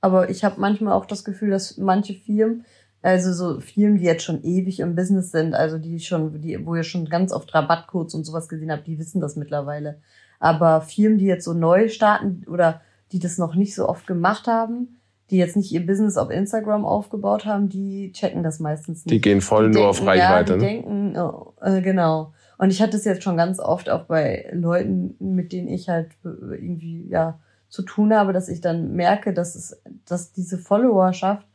Aber 0.00 0.30
ich 0.30 0.44
habe 0.44 0.60
manchmal 0.60 0.94
auch 0.94 1.06
das 1.06 1.24
Gefühl, 1.24 1.50
dass 1.50 1.76
manche 1.76 2.14
Firmen, 2.14 2.64
also 3.02 3.32
so 3.32 3.60
Firmen, 3.60 3.98
die 3.98 4.04
jetzt 4.04 4.24
schon 4.24 4.42
ewig 4.42 4.80
im 4.80 4.94
Business 4.94 5.30
sind, 5.30 5.54
also 5.54 5.78
die 5.78 6.00
schon, 6.00 6.40
die, 6.40 6.64
wo 6.64 6.74
ihr 6.74 6.84
schon 6.84 7.08
ganz 7.08 7.32
oft 7.32 7.52
Rabattcodes 7.54 8.14
und 8.14 8.24
sowas 8.24 8.48
gesehen 8.48 8.72
habt, 8.72 8.86
die 8.86 8.98
wissen 8.98 9.20
das 9.20 9.36
mittlerweile. 9.36 10.00
Aber 10.40 10.80
Firmen, 10.80 11.18
die 11.18 11.26
jetzt 11.26 11.44
so 11.44 11.52
neu 11.52 11.88
starten 11.88 12.44
oder 12.48 12.80
die 13.12 13.18
das 13.18 13.38
noch 13.38 13.54
nicht 13.54 13.74
so 13.74 13.88
oft 13.88 14.06
gemacht 14.06 14.46
haben, 14.46 14.98
die 15.30 15.36
jetzt 15.36 15.56
nicht 15.56 15.72
ihr 15.72 15.84
Business 15.86 16.16
auf 16.16 16.30
Instagram 16.30 16.84
aufgebaut 16.84 17.44
haben, 17.44 17.68
die 17.68 18.12
checken 18.12 18.42
das 18.42 18.60
meistens 18.60 19.04
nicht. 19.04 19.12
Die 19.12 19.20
gehen 19.20 19.40
voll 19.40 19.70
die 19.70 19.78
nur 19.78 19.86
denken, 19.86 19.90
auf 19.90 20.06
Reichweite. 20.06 20.52
Ja, 20.52 20.58
die 20.58 20.64
ne? 20.64 20.70
denken, 20.70 21.18
oh, 21.18 21.54
äh, 21.60 21.80
genau. 21.82 22.32
Und 22.56 22.70
ich 22.70 22.82
hatte 22.82 22.96
es 22.96 23.04
jetzt 23.04 23.22
schon 23.22 23.36
ganz 23.36 23.60
oft 23.60 23.90
auch 23.90 24.04
bei 24.04 24.48
Leuten, 24.52 25.14
mit 25.18 25.52
denen 25.52 25.68
ich 25.68 25.88
halt 25.88 26.10
irgendwie, 26.24 27.06
ja, 27.08 27.38
zu 27.68 27.82
tun 27.82 28.14
habe, 28.14 28.32
dass 28.32 28.48
ich 28.48 28.60
dann 28.62 28.94
merke, 28.94 29.34
dass 29.34 29.54
es, 29.54 29.80
dass 30.06 30.32
diese 30.32 30.56
Followerschaft, 30.56 31.46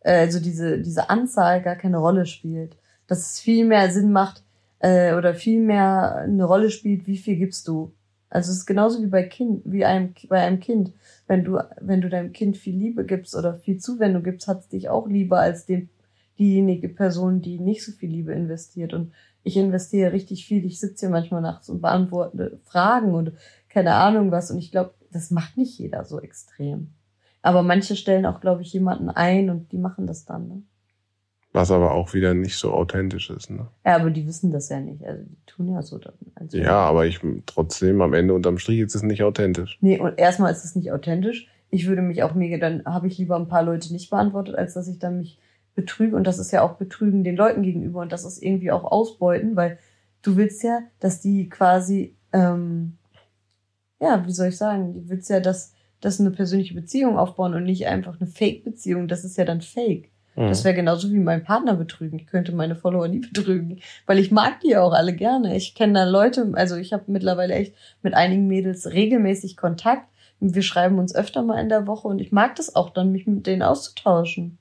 äh, 0.00 0.18
also 0.18 0.40
diese, 0.40 0.80
diese 0.80 1.08
Anzahl 1.08 1.62
gar 1.62 1.76
keine 1.76 1.98
Rolle 1.98 2.26
spielt. 2.26 2.76
Dass 3.06 3.20
es 3.20 3.40
viel 3.40 3.64
mehr 3.64 3.90
Sinn 3.90 4.12
macht, 4.12 4.42
äh, 4.80 5.14
oder 5.14 5.34
viel 5.34 5.60
mehr 5.60 6.16
eine 6.16 6.44
Rolle 6.44 6.70
spielt, 6.70 7.06
wie 7.06 7.18
viel 7.18 7.36
gibst 7.36 7.68
du. 7.68 7.92
Also 8.30 8.52
es 8.52 8.58
ist 8.58 8.66
genauso 8.66 9.02
wie 9.02 9.08
bei 9.08 9.24
Kind, 9.24 9.62
wie 9.64 9.84
einem, 9.84 10.14
bei 10.28 10.38
einem 10.38 10.60
Kind. 10.60 10.92
Wenn 11.26 11.44
du, 11.44 11.58
wenn 11.80 12.00
du 12.00 12.08
deinem 12.08 12.32
Kind 12.32 12.56
viel 12.56 12.76
Liebe 12.76 13.04
gibst 13.04 13.34
oder 13.34 13.54
viel 13.54 13.78
Zuwendung 13.78 14.22
gibst, 14.22 14.46
hat 14.46 14.60
es 14.60 14.68
dich 14.68 14.88
auch 14.88 15.08
lieber 15.08 15.40
als 15.40 15.66
dem, 15.66 15.88
diejenige 16.40 16.88
Person, 16.88 17.42
die 17.42 17.58
nicht 17.58 17.84
so 17.84 17.92
viel 17.92 18.10
Liebe 18.10 18.32
investiert. 18.32 18.94
Und 18.94 19.12
ich 19.42 19.56
investiere 19.56 20.12
richtig 20.12 20.46
viel. 20.46 20.64
Ich 20.64 20.80
sitze 20.80 21.06
hier 21.06 21.10
manchmal 21.10 21.42
nachts 21.42 21.68
und 21.68 21.82
beantworte 21.82 22.58
Fragen 22.64 23.14
und 23.14 23.32
keine 23.68 23.94
Ahnung 23.94 24.30
was. 24.30 24.50
Und 24.50 24.58
ich 24.58 24.70
glaube, 24.70 24.94
das 25.12 25.30
macht 25.30 25.56
nicht 25.58 25.78
jeder 25.78 26.04
so 26.04 26.18
extrem. 26.18 26.92
Aber 27.42 27.62
manche 27.62 27.94
stellen 27.94 28.26
auch, 28.26 28.40
glaube 28.40 28.62
ich, 28.62 28.72
jemanden 28.72 29.10
ein 29.10 29.50
und 29.50 29.72
die 29.72 29.78
machen 29.78 30.06
das 30.06 30.24
dann. 30.24 30.48
Ne? 30.48 30.62
Was 31.52 31.72
aber 31.72 31.92
auch 31.92 32.14
wieder 32.14 32.32
nicht 32.32 32.56
so 32.56 32.72
authentisch 32.72 33.28
ist. 33.28 33.50
Ne? 33.50 33.66
Ja, 33.84 33.96
aber 33.96 34.10
die 34.10 34.24
wissen 34.26 34.52
das 34.52 34.68
ja 34.68 34.78
nicht. 34.78 35.04
Also 35.04 35.24
die 35.24 35.46
tun 35.46 35.68
ja 35.68 35.82
so. 35.82 35.98
Also 36.36 36.56
ja, 36.56 36.78
aber 36.78 37.06
ich 37.06 37.20
trotzdem 37.46 38.02
am 38.02 38.14
Ende 38.14 38.34
unterm 38.34 38.58
Strich 38.58 38.78
ist 38.80 38.94
es 38.94 39.02
nicht 39.02 39.24
authentisch. 39.24 39.76
Nee, 39.80 39.98
und 39.98 40.16
erstmal 40.16 40.52
ist 40.52 40.64
es 40.64 40.76
nicht 40.76 40.92
authentisch. 40.92 41.48
Ich 41.70 41.88
würde 41.88 42.02
mich 42.02 42.22
auch 42.22 42.34
mega, 42.34 42.58
dann 42.58 42.84
habe 42.84 43.08
ich 43.08 43.18
lieber 43.18 43.36
ein 43.36 43.48
paar 43.48 43.64
Leute 43.64 43.92
nicht 43.92 44.10
beantwortet, 44.10 44.54
als 44.54 44.74
dass 44.74 44.86
ich 44.86 45.00
dann 45.00 45.18
mich 45.18 45.38
betrüge. 45.74 46.14
Und 46.14 46.24
das 46.24 46.38
ist 46.38 46.52
ja 46.52 46.62
auch 46.62 46.74
Betrügen 46.74 47.24
den 47.24 47.36
Leuten 47.36 47.62
gegenüber. 47.62 48.00
Und 48.00 48.12
das 48.12 48.24
ist 48.24 48.42
irgendwie 48.42 48.70
auch 48.70 48.84
Ausbeuten, 48.84 49.56
weil 49.56 49.78
du 50.22 50.36
willst 50.36 50.62
ja, 50.62 50.80
dass 51.00 51.20
die 51.20 51.48
quasi, 51.48 52.14
ähm, 52.32 52.96
ja, 54.00 54.24
wie 54.24 54.32
soll 54.32 54.48
ich 54.48 54.56
sagen, 54.56 54.94
du 54.94 55.08
willst 55.08 55.30
ja, 55.30 55.40
dass, 55.40 55.74
dass 56.00 56.20
eine 56.20 56.30
persönliche 56.30 56.74
Beziehung 56.74 57.18
aufbauen 57.18 57.54
und 57.54 57.64
nicht 57.64 57.88
einfach 57.88 58.20
eine 58.20 58.30
Fake-Beziehung. 58.30 59.08
Das 59.08 59.24
ist 59.24 59.36
ja 59.36 59.44
dann 59.44 59.62
Fake. 59.62 60.10
Das 60.48 60.60
mhm. 60.60 60.64
wäre 60.64 60.74
genauso 60.76 61.10
wie 61.10 61.18
mein 61.18 61.44
Partner 61.44 61.74
betrügen. 61.74 62.18
Ich 62.18 62.26
könnte 62.26 62.52
meine 62.52 62.74
Follower 62.74 63.08
nie 63.08 63.18
betrügen, 63.32 63.80
weil 64.06 64.18
ich 64.18 64.30
mag 64.30 64.60
die 64.60 64.76
auch 64.76 64.92
alle 64.92 65.14
gerne. 65.14 65.56
Ich 65.56 65.74
kenne 65.74 65.94
da 65.94 66.04
Leute, 66.04 66.50
also 66.54 66.76
ich 66.76 66.92
habe 66.92 67.04
mittlerweile 67.08 67.54
echt 67.54 67.74
mit 68.02 68.14
einigen 68.14 68.46
Mädels 68.46 68.90
regelmäßig 68.90 69.56
Kontakt. 69.56 70.08
Wir 70.40 70.62
schreiben 70.62 70.98
uns 70.98 71.14
öfter 71.14 71.42
mal 71.42 71.60
in 71.60 71.68
der 71.68 71.86
Woche 71.86 72.08
und 72.08 72.18
ich 72.18 72.32
mag 72.32 72.56
das 72.56 72.74
auch 72.74 72.90
dann, 72.90 73.12
mich 73.12 73.26
mit 73.26 73.46
denen 73.46 73.62
auszutauschen. 73.62 74.56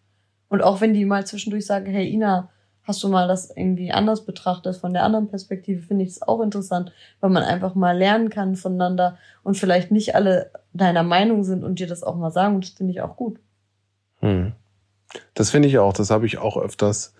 Und 0.49 0.61
auch 0.61 0.81
wenn 0.81 0.93
die 0.93 1.05
mal 1.05 1.25
zwischendurch 1.25 1.65
sagen, 1.65 1.85
hey 1.85 2.09
Ina, 2.09 2.49
hast 2.83 3.03
du 3.03 3.07
mal 3.07 3.27
das 3.27 3.55
irgendwie 3.55 3.91
anders 3.91 4.25
betrachtet, 4.25 4.75
von 4.75 4.93
der 4.93 5.03
anderen 5.03 5.27
Perspektive, 5.29 5.81
finde 5.81 6.03
ich 6.03 6.09
es 6.09 6.21
auch 6.21 6.41
interessant, 6.41 6.91
weil 7.21 7.29
man 7.29 7.43
einfach 7.43 7.75
mal 7.75 7.97
lernen 7.97 8.29
kann 8.29 8.55
voneinander 8.55 9.17
und 9.43 9.55
vielleicht 9.55 9.91
nicht 9.91 10.15
alle 10.15 10.51
deiner 10.73 11.03
Meinung 11.03 11.43
sind 11.43 11.63
und 11.63 11.79
dir 11.79 11.87
das 11.87 12.03
auch 12.03 12.15
mal 12.15 12.31
sagen 12.31 12.55
und 12.55 12.65
das 12.65 12.71
finde 12.71 12.91
ich 12.91 13.01
auch 13.01 13.15
gut. 13.15 13.39
Hm. 14.21 14.53
Das 15.33 15.49
finde 15.49 15.67
ich 15.67 15.77
auch. 15.79 15.93
Das 15.93 16.11
habe 16.11 16.25
ich 16.25 16.37
auch 16.37 16.57
öfters, 16.57 17.13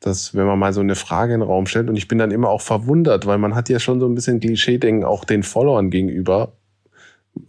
dass 0.00 0.34
wenn 0.34 0.46
man 0.46 0.58
mal 0.58 0.72
so 0.72 0.80
eine 0.80 0.94
Frage 0.94 1.34
in 1.34 1.40
den 1.40 1.48
Raum 1.48 1.66
stellt 1.66 1.88
und 1.88 1.96
ich 1.96 2.08
bin 2.08 2.18
dann 2.18 2.30
immer 2.30 2.48
auch 2.48 2.60
verwundert, 2.60 3.26
weil 3.26 3.38
man 3.38 3.54
hat 3.54 3.68
ja 3.68 3.78
schon 3.78 4.00
so 4.00 4.06
ein 4.06 4.14
bisschen 4.14 4.40
Klischee-Denken 4.40 5.04
auch 5.04 5.24
den 5.24 5.42
Followern 5.42 5.90
gegenüber 5.90 6.52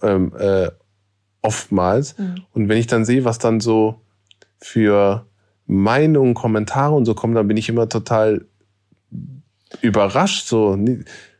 ähm, 0.01 0.33
äh, 0.37 0.69
oftmals. 1.41 2.17
Mhm. 2.17 2.43
Und 2.53 2.69
wenn 2.69 2.77
ich 2.77 2.87
dann 2.87 3.05
sehe, 3.05 3.25
was 3.25 3.39
dann 3.39 3.59
so 3.59 4.01
für 4.59 5.25
Meinungen, 5.65 6.33
Kommentare 6.33 6.95
und 6.95 7.05
so 7.05 7.13
kommen, 7.13 7.35
dann 7.35 7.47
bin 7.47 7.57
ich 7.57 7.69
immer 7.69 7.89
total 7.89 8.45
überrascht. 9.81 10.47
So, 10.47 10.77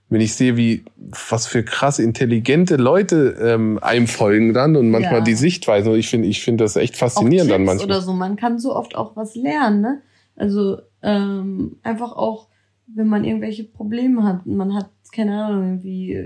wenn 0.10 0.22
ich 0.22 0.36
sehe, 0.36 0.56
wie 0.56 0.86
was 1.30 1.48
für 1.48 1.64
krass 1.64 2.00
intelligente 2.00 2.78
Leute 2.78 3.38
ähm, 3.42 3.80
einem 3.82 4.08
folgen 4.08 4.54
dann 4.54 4.76
und 4.76 4.90
manchmal 4.90 5.20
ja. 5.20 5.24
die 5.24 5.36
Sichtweise. 5.36 5.96
Ich 5.98 6.10
finde, 6.10 6.28
ich 6.28 6.44
finde 6.44 6.64
das 6.64 6.76
echt 6.76 6.96
faszinierend 6.96 7.52
dann 7.52 7.66
manchmal. 7.66 7.88
Oder 7.88 8.02
so, 8.02 8.14
man 8.14 8.36
kann 8.38 8.60
so 8.60 8.76
oft 8.76 8.96
auch 8.96 9.16
was 9.16 9.36
lernen, 9.36 9.82
ne? 9.82 10.02
Also 10.36 10.78
ähm, 11.02 11.78
einfach 11.84 12.14
auch, 12.14 12.48
wenn 12.88 13.08
man 13.08 13.26
irgendwelche 13.26 13.64
Probleme 13.64 14.24
hat, 14.24 14.46
man 14.46 14.74
hat 14.74 14.90
keine 15.12 15.44
Ahnung, 15.44 15.64
irgendwie 15.64 16.18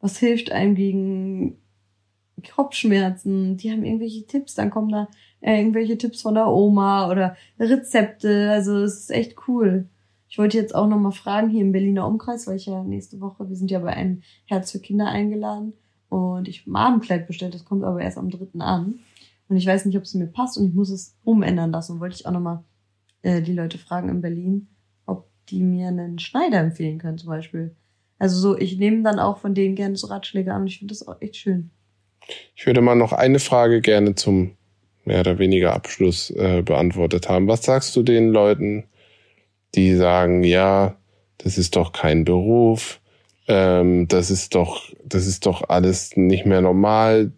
was 0.00 0.18
hilft 0.18 0.52
einem 0.52 0.74
gegen 0.74 1.58
Kopfschmerzen, 2.54 3.56
die 3.56 3.70
haben 3.70 3.84
irgendwelche 3.84 4.26
Tipps, 4.26 4.54
dann 4.54 4.70
kommen 4.70 4.90
da 4.90 5.08
äh, 5.40 5.58
irgendwelche 5.58 5.96
Tipps 5.98 6.22
von 6.22 6.34
der 6.34 6.48
Oma 6.48 7.10
oder 7.10 7.36
Rezepte, 7.58 8.50
also 8.50 8.82
es 8.82 9.00
ist 9.00 9.10
echt 9.10 9.36
cool. 9.48 9.88
Ich 10.28 10.38
wollte 10.38 10.58
jetzt 10.58 10.74
auch 10.74 10.88
nochmal 10.88 11.12
fragen, 11.12 11.48
hier 11.48 11.60
im 11.60 11.72
Berliner 11.72 12.06
Umkreis, 12.06 12.46
weil 12.46 12.56
ich 12.56 12.66
ja 12.66 12.82
nächste 12.82 13.20
Woche, 13.20 13.48
wir 13.48 13.56
sind 13.56 13.70
ja 13.70 13.78
bei 13.78 13.92
einem 13.92 14.22
Herz 14.46 14.72
für 14.72 14.80
Kinder 14.80 15.06
eingeladen 15.06 15.72
und 16.08 16.48
ich 16.48 16.60
habe 16.60 16.72
ein 16.72 16.76
Abendkleid 16.76 17.26
bestellt, 17.26 17.54
das 17.54 17.64
kommt 17.64 17.84
aber 17.84 18.00
erst 18.00 18.18
am 18.18 18.30
dritten 18.30 18.60
an. 18.60 19.00
Und 19.48 19.56
ich 19.56 19.66
weiß 19.66 19.84
nicht, 19.84 19.96
ob 19.96 20.02
es 20.02 20.14
mir 20.14 20.26
passt 20.26 20.58
und 20.58 20.66
ich 20.66 20.74
muss 20.74 20.90
es 20.90 21.16
umändern 21.24 21.70
lassen. 21.70 21.92
Und 21.92 22.00
wollte 22.00 22.16
ich 22.16 22.26
auch 22.26 22.32
nochmal 22.32 22.64
äh, 23.22 23.40
die 23.42 23.52
Leute 23.52 23.78
fragen 23.78 24.08
in 24.08 24.20
Berlin, 24.20 24.68
ob 25.06 25.28
die 25.48 25.62
mir 25.62 25.88
einen 25.88 26.18
Schneider 26.18 26.58
empfehlen 26.58 26.98
können 26.98 27.18
zum 27.18 27.28
Beispiel. 27.28 27.74
Also 28.18 28.38
so, 28.38 28.58
ich 28.58 28.78
nehme 28.78 29.02
dann 29.02 29.18
auch 29.18 29.38
von 29.38 29.54
denen 29.54 29.74
gerne 29.74 29.96
so 29.96 30.08
Ratschläge 30.08 30.52
an 30.52 30.62
und 30.62 30.66
ich 30.68 30.78
finde 30.78 30.92
das 30.92 31.06
auch 31.06 31.20
echt 31.20 31.36
schön. 31.36 31.70
Ich 32.54 32.66
würde 32.66 32.80
mal 32.80 32.96
noch 32.96 33.12
eine 33.12 33.38
Frage 33.38 33.80
gerne 33.80 34.14
zum 34.14 34.52
mehr 35.04 35.20
oder 35.20 35.38
weniger 35.38 35.74
Abschluss 35.74 36.30
äh, 36.30 36.62
beantwortet 36.62 37.28
haben. 37.28 37.46
Was 37.46 37.64
sagst 37.64 37.94
du 37.94 38.02
den 38.02 38.30
Leuten, 38.30 38.84
die 39.76 39.94
sagen, 39.94 40.42
ja, 40.42 40.96
das 41.38 41.58
ist 41.58 41.76
doch 41.76 41.92
kein 41.92 42.24
Beruf, 42.24 43.00
ähm, 43.48 44.08
das 44.08 44.30
ist 44.30 44.54
doch, 44.54 44.82
das 45.04 45.26
ist 45.26 45.46
doch 45.46 45.68
alles 45.68 46.16
nicht 46.16 46.46
mehr 46.46 46.60
normal, 46.60 47.30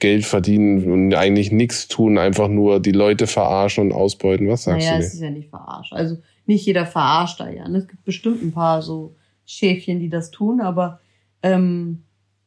Geld 0.00 0.24
verdienen 0.24 0.90
und 0.90 1.14
eigentlich 1.14 1.52
nichts 1.52 1.86
tun, 1.86 2.18
einfach 2.18 2.48
nur 2.48 2.80
die 2.80 2.92
Leute 2.92 3.26
verarschen 3.26 3.84
und 3.84 3.92
ausbeuten. 3.92 4.48
Was 4.48 4.64
sagst 4.64 4.86
naja, 4.86 4.96
du? 4.96 5.02
Ja, 5.02 5.06
es 5.06 5.14
ist 5.14 5.20
ja 5.20 5.30
nicht 5.30 5.50
verarscht. 5.50 5.92
Also 5.92 6.18
nicht 6.46 6.66
jeder 6.66 6.86
verarscht 6.86 7.38
da 7.38 7.48
ja. 7.48 7.68
Ne? 7.68 7.78
Es 7.78 7.88
gibt 7.88 8.04
bestimmt 8.04 8.42
ein 8.42 8.52
paar 8.52 8.82
so 8.82 9.14
Schäfchen, 9.46 10.00
die 10.00 10.08
das 10.08 10.30
tun, 10.30 10.60
aber 10.60 10.98
ähm, 11.42 12.02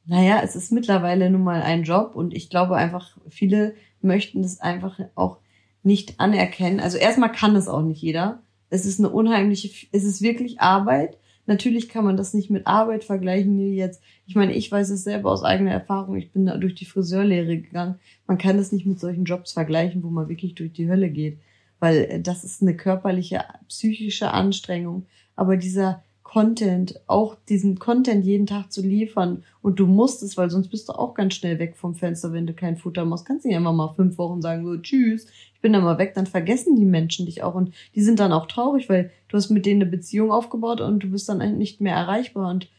naja, 0.06 0.42
es 0.44 0.56
ist 0.56 0.72
mittlerweile 0.72 1.30
nun 1.30 1.44
mal 1.44 1.62
ein 1.62 1.84
Job 1.84 2.16
und 2.16 2.34
ich 2.34 2.50
glaube 2.50 2.76
einfach, 2.76 3.18
viele 3.30 3.76
möchten 4.02 4.42
das 4.42 4.60
einfach 4.60 5.00
auch 5.16 5.38
nicht 5.84 6.20
anerkennen. 6.20 6.80
Also 6.80 6.98
erstmal 6.98 7.32
kann 7.32 7.56
es 7.56 7.68
auch 7.68 7.82
nicht 7.82 8.02
jeder. 8.02 8.42
Es 8.72 8.86
ist 8.86 9.00
eine 9.00 9.10
unheimliche, 9.10 9.88
es 9.92 10.04
ist 10.04 10.22
wirklich 10.22 10.60
Arbeit. 10.62 11.18
Natürlich 11.46 11.90
kann 11.90 12.06
man 12.06 12.18
das 12.18 12.34
nicht 12.34 12.50
mit 12.50 12.66
Arbeit 12.66 13.04
vergleichen, 13.04 13.60
wie 13.60 13.76
jetzt. 13.76 14.02
Ich 14.26 14.36
meine, 14.36 14.54
ich 14.54 14.72
weiß 14.72 14.90
es 14.90 15.04
selber 15.04 15.32
aus 15.32 15.44
eigener 15.44 15.72
Erfahrung. 15.72 16.16
Ich 16.16 16.32
bin 16.32 16.46
da 16.46 16.58
durch 16.58 16.74
die 16.76 16.86
Friseurlehre 16.86 17.58
gegangen. 17.58 18.00
Man 18.28 18.38
kann 18.38 18.58
das 18.58 18.72
nicht 18.72 18.86
mit 18.86 19.00
solchen 19.00 19.26
Jobs 19.26 19.52
vergleichen, 19.52 20.04
wo 20.04 20.10
man 20.10 20.30
wirklich 20.30 20.56
durch 20.56 20.72
die 20.72 20.90
Hölle 20.90 21.10
geht. 21.10 21.40
Weil 21.80 21.98
äh, 22.10 22.22
das 22.22 22.44
ist 22.44 22.62
eine 22.62 22.78
körperliche, 22.78 23.44
psychische 23.68 24.32
Anstrengung. 24.32 25.06
Aber 25.36 25.58
dieser 25.58 26.04
Content, 26.32 26.98
auch 27.08 27.36
diesen 27.50 27.78
Content 27.78 28.24
jeden 28.24 28.46
Tag 28.46 28.72
zu 28.72 28.82
liefern. 28.82 29.44
Und 29.62 29.82
du 29.82 29.86
musst 29.86 30.24
es, 30.24 30.38
weil 30.38 30.50
sonst 30.50 30.70
bist 30.70 30.88
du 30.88 30.94
auch 30.94 31.14
ganz 31.14 31.34
schnell 31.34 31.60
weg 31.60 31.76
vom 31.76 31.94
Fenster, 31.94 32.32
wenn 32.32 32.48
du 32.48 32.54
kein 32.54 32.78
Futter 32.78 33.04
machst. 33.04 33.26
Kannst 33.26 33.44
du 33.44 33.50
nicht 33.50 33.58
einfach 33.58 33.74
mal 33.74 33.94
fünf 33.94 34.18
Wochen 34.18 34.42
sagen, 34.42 34.66
so 34.66 34.78
tschüss, 34.78 35.28
ich 35.54 35.60
bin 35.60 35.74
dann 35.74 35.84
mal 35.84 35.98
weg, 35.98 36.14
dann 36.16 36.28
vergessen 36.28 36.78
die 36.78 36.86
Menschen 36.86 37.26
dich 37.26 37.44
auch. 37.44 37.54
Und 37.54 37.74
die 37.96 38.02
sind 38.02 38.22
dann 38.22 38.32
auch 38.32 38.46
traurig, 38.46 38.88
weil 38.88 39.12
du 39.28 39.36
hast 39.36 39.50
mit 39.50 39.66
denen 39.66 39.82
eine 39.82 39.92
Beziehung 39.92 40.32
aufgebaut 40.32 40.80
und 40.80 41.04
du 41.04 41.12
bist 41.12 41.28
dann 41.28 41.58
nicht 41.58 41.82
mehr 41.82 41.96
erreichbar. 41.96 42.50
Und 42.50 42.70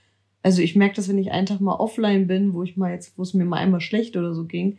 also 0.42 0.62
ich 0.62 0.74
merke 0.74 0.96
das, 0.96 1.10
wenn 1.10 1.18
ich 1.18 1.30
einen 1.30 1.46
Tag 1.46 1.60
mal 1.60 1.74
offline 1.74 2.26
bin, 2.26 2.54
wo 2.54 2.62
ich 2.62 2.78
mal 2.78 2.92
jetzt, 2.92 3.18
wo 3.18 3.22
es 3.22 3.34
mir 3.34 3.44
mal 3.44 3.58
einmal 3.58 3.82
schlecht 3.82 4.16
oder 4.16 4.32
so 4.32 4.46
ging, 4.46 4.78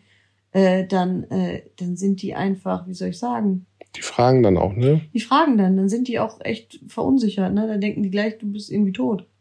äh, 0.51 0.87
dann, 0.87 1.25
äh, 1.25 1.61
dann 1.77 1.95
sind 1.95 2.23
die 2.23 2.33
einfach, 2.33 2.87
wie 2.87 2.95
soll 2.95 3.09
ich 3.09 3.19
sagen, 3.19 3.67
die 3.95 4.01
fragen 4.01 4.43
dann 4.43 4.57
auch, 4.57 4.73
ne? 4.73 5.01
Die 5.13 5.19
fragen 5.19 5.57
dann, 5.57 5.77
dann 5.77 5.89
sind 5.89 6.07
die 6.07 6.19
auch 6.19 6.39
echt 6.41 6.79
verunsichert, 6.87 7.53
ne? 7.53 7.67
Dann 7.67 7.81
denken 7.81 8.03
die 8.03 8.09
gleich, 8.09 8.37
du 8.37 8.51
bist 8.51 8.71
irgendwie 8.71 8.93
tot. 8.93 9.25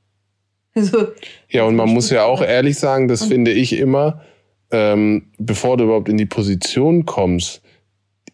Also, 0.74 1.08
ja, 1.50 1.64
und 1.64 1.76
man 1.76 1.90
muss 1.90 2.08
ja 2.08 2.24
auch 2.24 2.40
ehrlich 2.40 2.78
sagen, 2.78 3.06
das 3.06 3.26
finde 3.26 3.50
ich 3.50 3.74
immer, 3.74 4.22
ähm, 4.70 5.26
bevor 5.36 5.76
du 5.76 5.84
überhaupt 5.84 6.08
in 6.08 6.16
die 6.16 6.24
Position 6.24 7.04
kommst, 7.04 7.60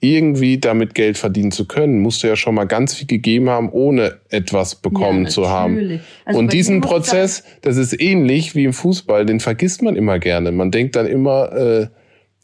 irgendwie 0.00 0.58
damit 0.58 0.94
Geld 0.94 1.18
verdienen 1.18 1.50
zu 1.50 1.66
können, 1.66 2.00
musst 2.00 2.22
du 2.22 2.28
ja 2.28 2.36
schon 2.36 2.54
mal 2.54 2.66
ganz 2.66 2.94
viel 2.94 3.08
gegeben 3.08 3.50
haben, 3.50 3.70
ohne 3.70 4.20
etwas 4.28 4.76
bekommen 4.76 5.24
ja, 5.24 5.30
zu 5.30 5.48
haben. 5.48 6.00
Also 6.24 6.38
und 6.38 6.52
diesen 6.52 6.80
Prozess, 6.80 7.42
das 7.62 7.76
ist 7.76 8.00
ähnlich 8.00 8.54
wie 8.54 8.64
im 8.64 8.72
Fußball, 8.72 9.26
den 9.26 9.40
vergisst 9.40 9.82
man 9.82 9.96
immer 9.96 10.20
gerne. 10.20 10.52
Man 10.52 10.70
denkt 10.70 10.94
dann 10.94 11.06
immer, 11.06 11.52
äh, 11.52 11.86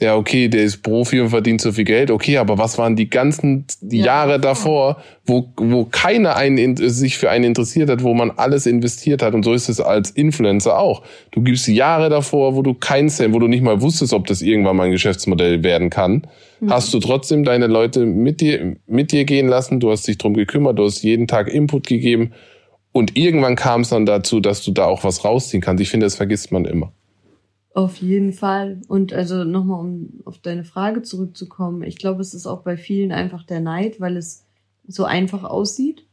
ja, 0.01 0.17
okay, 0.17 0.49
der 0.49 0.65
ist 0.65 0.83
Profi 0.83 1.21
und 1.21 1.29
verdient 1.31 1.61
so 1.61 1.71
viel 1.71 1.85
Geld, 1.85 2.11
okay, 2.11 2.39
aber 2.39 2.59
was 2.59 2.79
waren 2.79 2.97
die 2.97 3.09
ganzen 3.09 3.65
Ja, 3.81 4.05
Jahre 4.07 4.41
davor, 4.41 4.97
wo, 5.25 5.53
wo 5.57 5.85
keiner 5.85 6.35
einen, 6.37 6.59
in- 6.59 6.77
sich 6.77 7.17
für 7.17 7.31
einen 7.31 7.45
interessiert 7.45 7.89
hat, 7.89 8.03
wo 8.03 8.13
man 8.13 8.33
alles 8.33 8.67
investiert 8.67 9.23
hat? 9.23 9.35
Und 9.35 9.45
so 9.45 9.53
ist 9.55 9.69
es 9.69 9.81
als 9.81 10.11
Influencer 10.11 10.79
auch. 10.79 11.03
Du 11.31 11.43
gibst 11.43 11.69
Jahre 11.69 12.09
davor, 12.11 12.57
wo 12.57 12.63
du 12.63 12.75
keinen 12.75 13.09
Cent, 13.09 13.33
wo 13.35 13.39
du 13.39 13.47
nicht 13.47 13.63
mal 13.63 13.81
wusstest, 13.83 14.13
ob 14.13 14.27
das 14.27 14.43
irgendwann 14.43 14.77
mal 14.77 14.85
ein 14.87 14.91
Geschäftsmodell 14.93 15.63
werden 15.63 15.91
kann, 15.91 16.27
hast 16.67 16.93
du 16.93 16.99
trotzdem 16.99 17.45
deine 17.45 17.67
Leute 17.69 18.05
mit 18.05 18.41
dir, 18.41 18.77
mit 18.87 19.13
dir 19.13 19.25
gehen 19.25 19.47
lassen, 19.49 19.81
du 19.81 19.91
hast 19.91 20.09
dich 20.09 20.19
drum 20.19 20.35
gekümmert, 20.35 20.79
du 20.79 20.85
hast 20.87 21.03
jeden 21.03 21.27
Tag 21.29 21.49
Input 21.53 21.87
gegeben. 21.87 22.33
Und 22.91 23.17
irgendwann 23.17 23.55
kam 23.57 23.83
es 23.83 23.91
dann 23.91 24.07
dazu, 24.07 24.41
dass 24.41 24.63
du 24.65 24.71
da 24.73 24.87
auch 24.87 25.05
was 25.05 25.25
rausziehen 25.25 25.61
kannst. 25.63 25.83
Ich 25.83 25.91
finde, 25.91 26.07
das 26.07 26.15
vergisst 26.17 26.53
man 26.53 26.65
immer. 26.65 26.93
Auf 27.75 27.97
jeden 27.97 28.33
Fall. 28.33 28.81
Und 28.87 29.13
also 29.13 29.43
nochmal, 29.43 29.81
um 29.81 30.21
auf 30.25 30.39
deine 30.39 30.65
Frage 30.65 31.03
zurückzukommen. 31.03 31.83
Ich 31.83 31.99
glaube, 31.99 32.21
es 32.21 32.33
ist 32.33 32.47
auch 32.47 32.63
bei 32.63 32.77
vielen 32.77 33.11
einfach 33.11 33.45
der 33.45 33.59
Neid, 33.59 34.01
weil 34.01 34.17
es 34.17 34.47
so 34.87 35.05
einfach 35.05 35.43
aussieht 35.43 36.07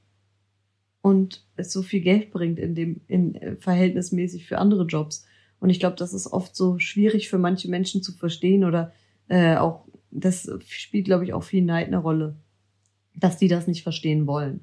und 1.01 1.45
es 1.57 1.71
so 1.71 1.83
viel 1.83 2.01
Geld 2.01 2.31
bringt 2.31 2.57
in 2.57 2.73
dem, 2.73 3.01
in 3.07 3.35
äh, 3.35 3.55
verhältnismäßig 3.57 4.47
für 4.47 4.57
andere 4.57 4.85
Jobs. 4.85 5.27
Und 5.59 5.69
ich 5.69 5.79
glaube, 5.79 5.95
das 5.97 6.13
ist 6.13 6.33
oft 6.33 6.55
so 6.55 6.79
schwierig 6.79 7.29
für 7.29 7.37
manche 7.37 7.69
Menschen 7.69 8.01
zu 8.01 8.11
verstehen 8.13 8.63
oder 8.63 8.91
äh, 9.27 9.55
auch, 9.55 9.85
das 10.09 10.51
spielt, 10.65 11.05
glaube 11.05 11.25
ich, 11.25 11.33
auch 11.33 11.43
viel 11.43 11.63
Neid 11.63 11.87
eine 11.87 11.99
Rolle, 11.99 12.37
dass 13.15 13.37
die 13.37 13.47
das 13.47 13.67
nicht 13.67 13.83
verstehen 13.83 14.25
wollen. 14.25 14.61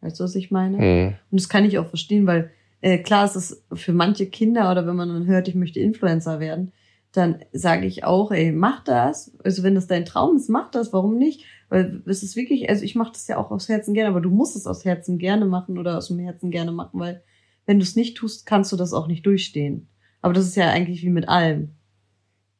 Weißt 0.00 0.20
du, 0.20 0.24
was 0.24 0.36
ich 0.36 0.52
meine? 0.52 0.78
Mhm. 0.78 1.14
Und 1.32 1.40
das 1.40 1.48
kann 1.48 1.64
ich 1.64 1.76
auch 1.78 1.88
verstehen, 1.88 2.28
weil 2.28 2.52
äh, 2.80 2.98
klar 2.98 3.24
ist 3.24 3.36
es 3.36 3.64
für 3.72 3.92
manche 3.92 4.26
Kinder 4.26 4.70
oder 4.70 4.86
wenn 4.86 4.96
man 4.96 5.08
dann 5.08 5.26
hört, 5.26 5.48
ich 5.48 5.54
möchte 5.54 5.80
Influencer 5.80 6.40
werden, 6.40 6.72
dann 7.12 7.40
sage 7.52 7.86
ich 7.86 8.04
auch, 8.04 8.30
ey, 8.30 8.52
mach 8.52 8.84
das. 8.84 9.32
Also 9.42 9.62
wenn 9.62 9.74
das 9.74 9.86
dein 9.86 10.04
Traum 10.04 10.36
ist, 10.36 10.50
mach 10.50 10.70
das. 10.70 10.92
Warum 10.92 11.16
nicht? 11.16 11.44
Weil 11.68 12.02
es 12.06 12.22
ist 12.22 12.36
wirklich, 12.36 12.68
also 12.68 12.84
ich 12.84 12.94
mache 12.94 13.12
das 13.12 13.26
ja 13.26 13.38
auch 13.38 13.50
aus 13.50 13.68
Herzen 13.68 13.94
gerne, 13.94 14.10
aber 14.10 14.20
du 14.20 14.30
musst 14.30 14.54
es 14.54 14.66
aus 14.66 14.84
Herzen 14.84 15.18
gerne 15.18 15.46
machen 15.46 15.78
oder 15.78 15.96
aus 15.96 16.08
dem 16.08 16.18
Herzen 16.18 16.50
gerne 16.50 16.72
machen, 16.72 17.00
weil 17.00 17.22
wenn 17.64 17.78
du 17.78 17.82
es 17.84 17.96
nicht 17.96 18.16
tust, 18.16 18.46
kannst 18.46 18.70
du 18.70 18.76
das 18.76 18.92
auch 18.92 19.08
nicht 19.08 19.24
durchstehen. 19.26 19.88
Aber 20.20 20.34
das 20.34 20.46
ist 20.46 20.56
ja 20.56 20.68
eigentlich 20.70 21.02
wie 21.02 21.08
mit 21.08 21.28
allem. 21.28 21.70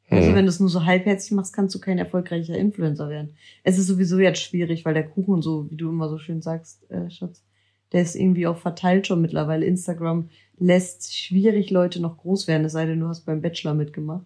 Also 0.09 0.31
Mhm. 0.31 0.35
wenn 0.35 0.45
du 0.45 0.49
es 0.49 0.59
nur 0.59 0.69
so 0.69 0.85
halbherzig 0.85 1.31
machst, 1.33 1.53
kannst 1.53 1.75
du 1.75 1.79
kein 1.79 1.97
erfolgreicher 1.97 2.57
Influencer 2.57 3.09
werden. 3.09 3.35
Es 3.63 3.77
ist 3.77 3.87
sowieso 3.87 4.19
jetzt 4.19 4.39
schwierig, 4.41 4.85
weil 4.85 4.93
der 4.93 5.07
Kuchen 5.07 5.41
so, 5.41 5.69
wie 5.69 5.75
du 5.75 5.89
immer 5.89 6.09
so 6.09 6.17
schön 6.17 6.41
sagst, 6.41 6.89
äh, 6.89 7.09
Schatz, 7.09 7.43
der 7.91 8.01
ist 8.01 8.15
irgendwie 8.15 8.47
auch 8.47 8.57
verteilt 8.57 9.07
schon 9.07 9.21
mittlerweile. 9.21 9.65
Instagram 9.65 10.29
lässt 10.57 11.15
schwierig 11.15 11.69
Leute 11.69 12.01
noch 12.01 12.17
groß 12.17 12.47
werden, 12.47 12.65
es 12.65 12.73
sei 12.73 12.85
denn, 12.85 12.99
du 12.99 13.07
hast 13.07 13.25
beim 13.25 13.41
Bachelor 13.41 13.73
mitgemacht. 13.73 14.25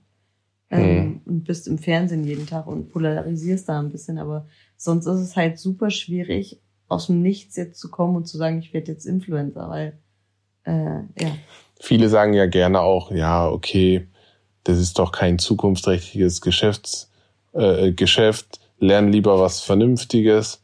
Ähm, 0.74 1.22
und 1.26 1.43
bist 1.43 1.68
im 1.68 1.78
Fernsehen 1.78 2.24
jeden 2.24 2.47
Tag 2.47 2.66
und 2.66 2.93
polarisierst 2.93 3.68
da 3.68 3.78
ein 3.78 3.89
bisschen, 3.89 4.18
aber 4.18 4.47
sonst 4.78 5.05
ist 5.05 5.20
es 5.20 5.36
halt 5.36 5.59
super 5.59 5.89
schwierig, 5.89 6.62
aus 6.88 7.07
dem 7.07 7.22
Nichts 7.22 7.57
jetzt 7.57 7.78
zu 7.78 7.91
kommen 7.91 8.16
und 8.16 8.26
zu 8.26 8.38
sagen, 8.38 8.59
ich 8.59 8.74
werde 8.74 8.93
jetzt 8.93 9.05
Influencer, 9.05 9.70
weil 9.70 9.99
äh, 10.64 11.01
ja. 11.22 11.36
Viele 11.80 12.07
sagen 12.09 12.34
ja 12.34 12.45
gerne 12.45 12.80
auch, 12.80 13.12
ja, 13.12 13.49
okay, 13.49 14.07
das 14.64 14.78
ist 14.78 14.99
doch 14.99 15.12
kein 15.12 15.39
zukunftsträchtiges 15.39 16.41
Geschäfts, 16.41 17.12
äh, 17.53 17.91
Geschäft, 17.91 18.59
lern 18.80 19.12
lieber 19.12 19.39
was 19.39 19.62
Vernünftiges. 19.62 20.61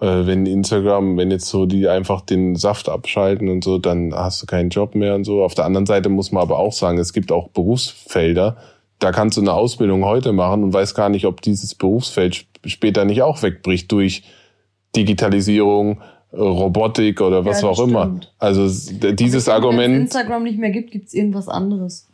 Äh, 0.00 0.26
wenn 0.26 0.46
Instagram, 0.46 1.16
wenn 1.16 1.30
jetzt 1.30 1.46
so 1.48 1.66
die 1.66 1.88
einfach 1.88 2.20
den 2.20 2.54
Saft 2.56 2.88
abschalten 2.88 3.48
und 3.48 3.64
so, 3.64 3.78
dann 3.78 4.14
hast 4.14 4.40
du 4.42 4.46
keinen 4.46 4.70
Job 4.70 4.94
mehr 4.94 5.14
und 5.14 5.24
so. 5.24 5.42
Auf 5.42 5.54
der 5.54 5.64
anderen 5.64 5.86
Seite 5.86 6.08
muss 6.08 6.30
man 6.32 6.42
aber 6.42 6.58
auch 6.58 6.72
sagen, 6.72 6.98
es 6.98 7.12
gibt 7.12 7.32
auch 7.32 7.48
Berufsfelder, 7.48 8.56
da 9.00 9.12
kannst 9.12 9.36
du 9.36 9.40
eine 9.40 9.52
Ausbildung 9.52 10.04
heute 10.04 10.32
machen 10.32 10.62
und 10.64 10.72
weiß 10.72 10.94
gar 10.94 11.08
nicht, 11.08 11.24
ob 11.26 11.40
dieses 11.42 11.74
Berufsfeld 11.74 12.34
sp- 12.38 12.50
später 12.66 13.04
nicht 13.04 13.22
auch 13.22 13.42
wegbricht 13.42 13.90
durch 13.92 14.22
Digitalisierung, 14.96 16.00
Robotik 16.32 17.20
oder 17.20 17.44
was 17.44 17.62
Ja, 17.62 17.68
auch 17.68 17.76
das 17.78 17.88
immer. 17.88 18.02
stimmt. 18.04 18.34
Also 18.38 18.62
dieses 18.66 19.02
Wenn 19.02 19.36
es 19.36 19.48
Argument. 19.48 19.94
Instagram 19.96 20.42
nicht 20.42 20.58
mehr 20.58 20.70
gibt, 20.70 20.90
gibt's 20.90 21.14
irgendwas 21.14 21.48
anderes. 21.48 22.07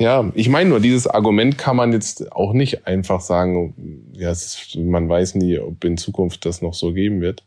Ja, 0.00 0.32
ich 0.34 0.48
meine 0.48 0.70
nur, 0.70 0.80
dieses 0.80 1.06
Argument 1.06 1.58
kann 1.58 1.76
man 1.76 1.92
jetzt 1.92 2.32
auch 2.32 2.54
nicht 2.54 2.86
einfach 2.86 3.20
sagen, 3.20 4.06
ja, 4.14 4.30
ist, 4.30 4.74
man 4.76 5.08
weiß 5.10 5.34
nie, 5.34 5.58
ob 5.58 5.84
in 5.84 5.98
Zukunft 5.98 6.46
das 6.46 6.62
noch 6.62 6.72
so 6.72 6.92
geben 6.94 7.20
wird. 7.20 7.44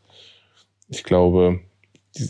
Ich 0.88 1.02
glaube, 1.02 1.58
die, 2.16 2.28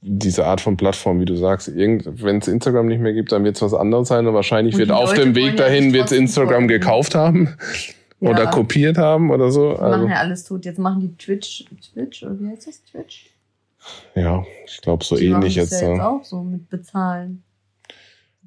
diese 0.00 0.46
Art 0.46 0.62
von 0.62 0.78
Plattform, 0.78 1.20
wie 1.20 1.26
du 1.26 1.36
sagst, 1.36 1.70
wenn 1.76 2.38
es 2.38 2.48
Instagram 2.48 2.86
nicht 2.86 3.00
mehr 3.00 3.12
gibt, 3.12 3.30
dann 3.30 3.44
wird 3.44 3.56
es 3.56 3.62
was 3.62 3.74
anderes 3.74 4.08
sein 4.08 4.26
und 4.26 4.32
wahrscheinlich 4.32 4.74
Und 4.74 4.80
wird 4.80 4.90
auf 4.90 5.10
Leute 5.10 5.20
dem 5.20 5.34
wollen 5.36 5.46
Weg 5.52 5.56
dahin 5.58 5.92
wird 5.92 6.12
Instagram 6.12 6.50
folgen. 6.62 6.68
gekauft 6.68 7.14
haben 7.14 7.54
Ja. 8.20 8.30
oder 8.30 8.46
kopiert 8.46 8.98
haben 8.98 9.30
oder 9.30 9.50
so. 9.52 9.74
Die 9.74 9.78
Also, 9.80 9.98
machen 9.98 10.10
ja 10.10 10.16
alles 10.16 10.44
tot. 10.44 10.64
Jetzt 10.64 10.78
machen 10.78 11.00
die 11.02 11.16
Twitch, 11.18 11.66
Twitch, 11.92 12.22
oder 12.24 12.40
wie 12.40 12.48
heißt 12.48 12.66
das? 12.66 12.82
Twitch? 12.84 13.30
ja, 14.16 14.44
ich 14.66 14.80
glaube 14.80 15.04
so 15.04 15.14
die 15.16 15.26
ähnlich 15.26 15.54
jetzt. 15.54 15.70
ja 15.80 15.90
jetzt 15.90 16.00
auch 16.00 16.24
so 16.24 16.42
mit 16.42 16.68
bezahlen. 16.68 17.44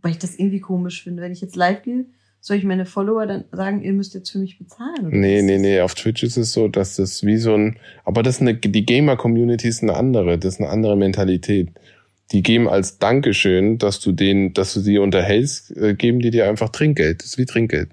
Wobei 0.02 0.12
ich 0.12 0.18
das 0.20 0.36
irgendwie 0.38 0.60
komisch 0.60 1.04
finde. 1.04 1.22
Wenn 1.22 1.32
ich 1.32 1.42
jetzt 1.42 1.56
live 1.56 1.84
gehe, 1.84 2.06
soll 2.40 2.58
ich 2.58 2.64
meine 2.64 2.86
Follower 2.88 3.28
dann 3.28 3.44
sagen, 3.52 3.84
ihr 3.84 3.94
müsst 3.94 4.16
jetzt 4.16 4.32
für 4.32 4.40
mich 4.40 4.58
bezahlen? 4.58 5.10
Nee, 5.12 5.44
nee, 5.44 5.60
nee, 5.60 5.80
auf 5.82 5.94
Twitch 5.94 6.24
ist 6.24 6.38
es 6.38 6.54
so, 6.54 6.68
dass 6.68 6.96
das 6.96 7.24
wie 7.24 7.38
so 7.38 7.54
ein, 7.54 7.78
aber 8.04 8.24
das 8.24 8.36
ist 8.38 8.42
eine, 8.42 8.56
die 8.56 8.86
Gamer-Community 8.86 9.68
ist 9.68 9.84
eine 9.84 9.96
andere, 9.96 10.40
das 10.40 10.56
ist 10.56 10.60
eine 10.60 10.70
andere 10.70 10.96
Mentalität. 10.98 11.70
Die 12.32 12.42
geben 12.42 12.68
als 12.68 12.98
Dankeschön, 12.98 13.78
dass 13.78 14.00
du 14.00 14.12
den, 14.12 14.54
dass 14.54 14.74
du 14.74 14.80
sie 14.80 14.98
unterhältst, 14.98 15.76
äh, 15.78 15.94
geben 15.94 16.20
die 16.20 16.32
dir 16.32 16.50
einfach 16.50 16.70
Trinkgeld. 16.70 17.20
Das 17.20 17.28
ist 17.28 17.38
wie 17.38 17.46
Trinkgeld. 17.46 17.92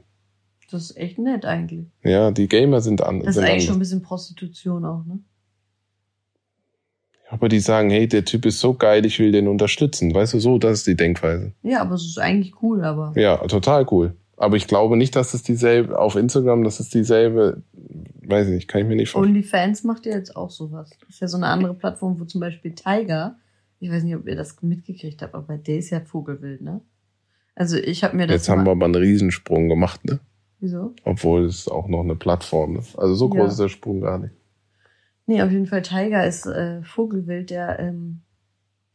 Das 0.71 0.83
ist 0.85 0.97
echt 0.97 1.19
nett 1.19 1.45
eigentlich. 1.45 1.87
Ja, 2.05 2.31
die 2.31 2.47
Gamer 2.49 2.81
sind 2.81 3.03
an, 3.03 3.21
Das 3.21 3.37
ist 3.37 3.43
eigentlich 3.43 3.65
schon 3.65 3.73
ein 3.73 3.75
anders. 3.75 3.89
bisschen 3.89 4.03
Prostitution 4.03 4.85
auch, 4.85 5.05
ne? 5.05 5.19
Aber 7.31 7.49
die 7.49 7.61
sagen, 7.61 7.91
hey, 7.91 8.09
der 8.09 8.25
Typ 8.25 8.47
ist 8.47 8.59
so 8.61 8.75
geil, 8.75 9.05
ich 9.05 9.19
will 9.19 9.33
den 9.33 9.49
unterstützen. 9.49 10.15
Weißt 10.15 10.33
du, 10.35 10.41
so, 10.41 10.59
das 10.59 10.79
ist 10.79 10.87
die 10.87 10.97
Denkweise. 10.97 11.53
Ja, 11.63 11.83
aber 11.83 11.95
es 11.95 12.07
ist 12.07 12.19
eigentlich 12.19 12.63
cool, 12.63 12.83
aber. 12.85 13.13
Ja, 13.17 13.37
total 13.37 13.87
cool. 13.91 14.15
Aber 14.37 14.57
ich 14.57 14.67
glaube 14.67 14.97
nicht, 14.97 15.15
dass 15.17 15.35
es 15.35 15.43
dieselbe, 15.43 15.99
auf 15.99 16.15
Instagram, 16.17 16.63
dass 16.65 16.81
es 16.81 16.89
dieselbe, 16.89 17.63
weiß 18.23 18.47
ich 18.49 18.55
nicht, 18.55 18.69
kann 18.69 18.81
ich 18.81 18.87
mir 18.87 18.97
nicht 18.97 19.11
vorstellen. 19.11 19.35
OnlyFans 19.35 19.85
macht 19.85 20.07
ja 20.07 20.13
jetzt 20.13 20.37
auch 20.37 20.51
sowas. 20.51 20.91
Das 21.01 21.09
ist 21.11 21.21
ja 21.21 21.29
so 21.29 21.37
eine 21.37 21.49
andere 21.49 21.75
Plattform, 21.75 22.19
wo 22.19 22.25
zum 22.25 22.41
Beispiel 22.41 22.75
Tiger, 22.75 23.37
ich 23.81 23.91
weiß 23.91 24.05
nicht, 24.05 24.17
ob 24.17 24.27
ihr 24.27 24.37
das 24.37 24.57
mitgekriegt 24.63 25.21
habt, 25.23 25.35
aber 25.35 25.59
der 25.59 25.79
ist 25.79 25.91
ja 25.91 26.01
Vogelwild, 26.01 26.63
ne? 26.63 26.81
Also 27.57 27.77
ich 27.77 28.05
habe 28.05 28.17
mir 28.17 28.27
das. 28.29 28.35
Jetzt 28.37 28.49
haben 28.49 28.65
wir 28.65 28.71
aber 28.71 28.85
einen 28.85 28.95
Riesensprung 28.95 29.69
gemacht, 29.69 30.05
ne? 30.05 30.21
Wieso? 30.61 30.95
Obwohl 31.05 31.45
es 31.45 31.69
auch 31.69 31.89
noch 31.89 32.01
eine 32.03 32.15
Plattform 32.15 32.77
ist. 32.77 32.97
Also 32.99 33.15
so 33.15 33.29
groß 33.29 33.39
Ja. 33.39 33.47
ist 33.49 33.61
der 33.61 33.69
Sprung 33.69 34.01
gar 34.01 34.19
nicht. 34.19 34.35
Nee, 35.29 35.43
auf 35.43 35.53
jeden 35.53 35.67
Fall 35.67 35.83
Tiger 35.83 36.27
ist 36.27 36.47
äh, 36.47 36.83
Vogelwild, 36.83 37.51
der, 37.51 37.79
ähm, 37.79 38.23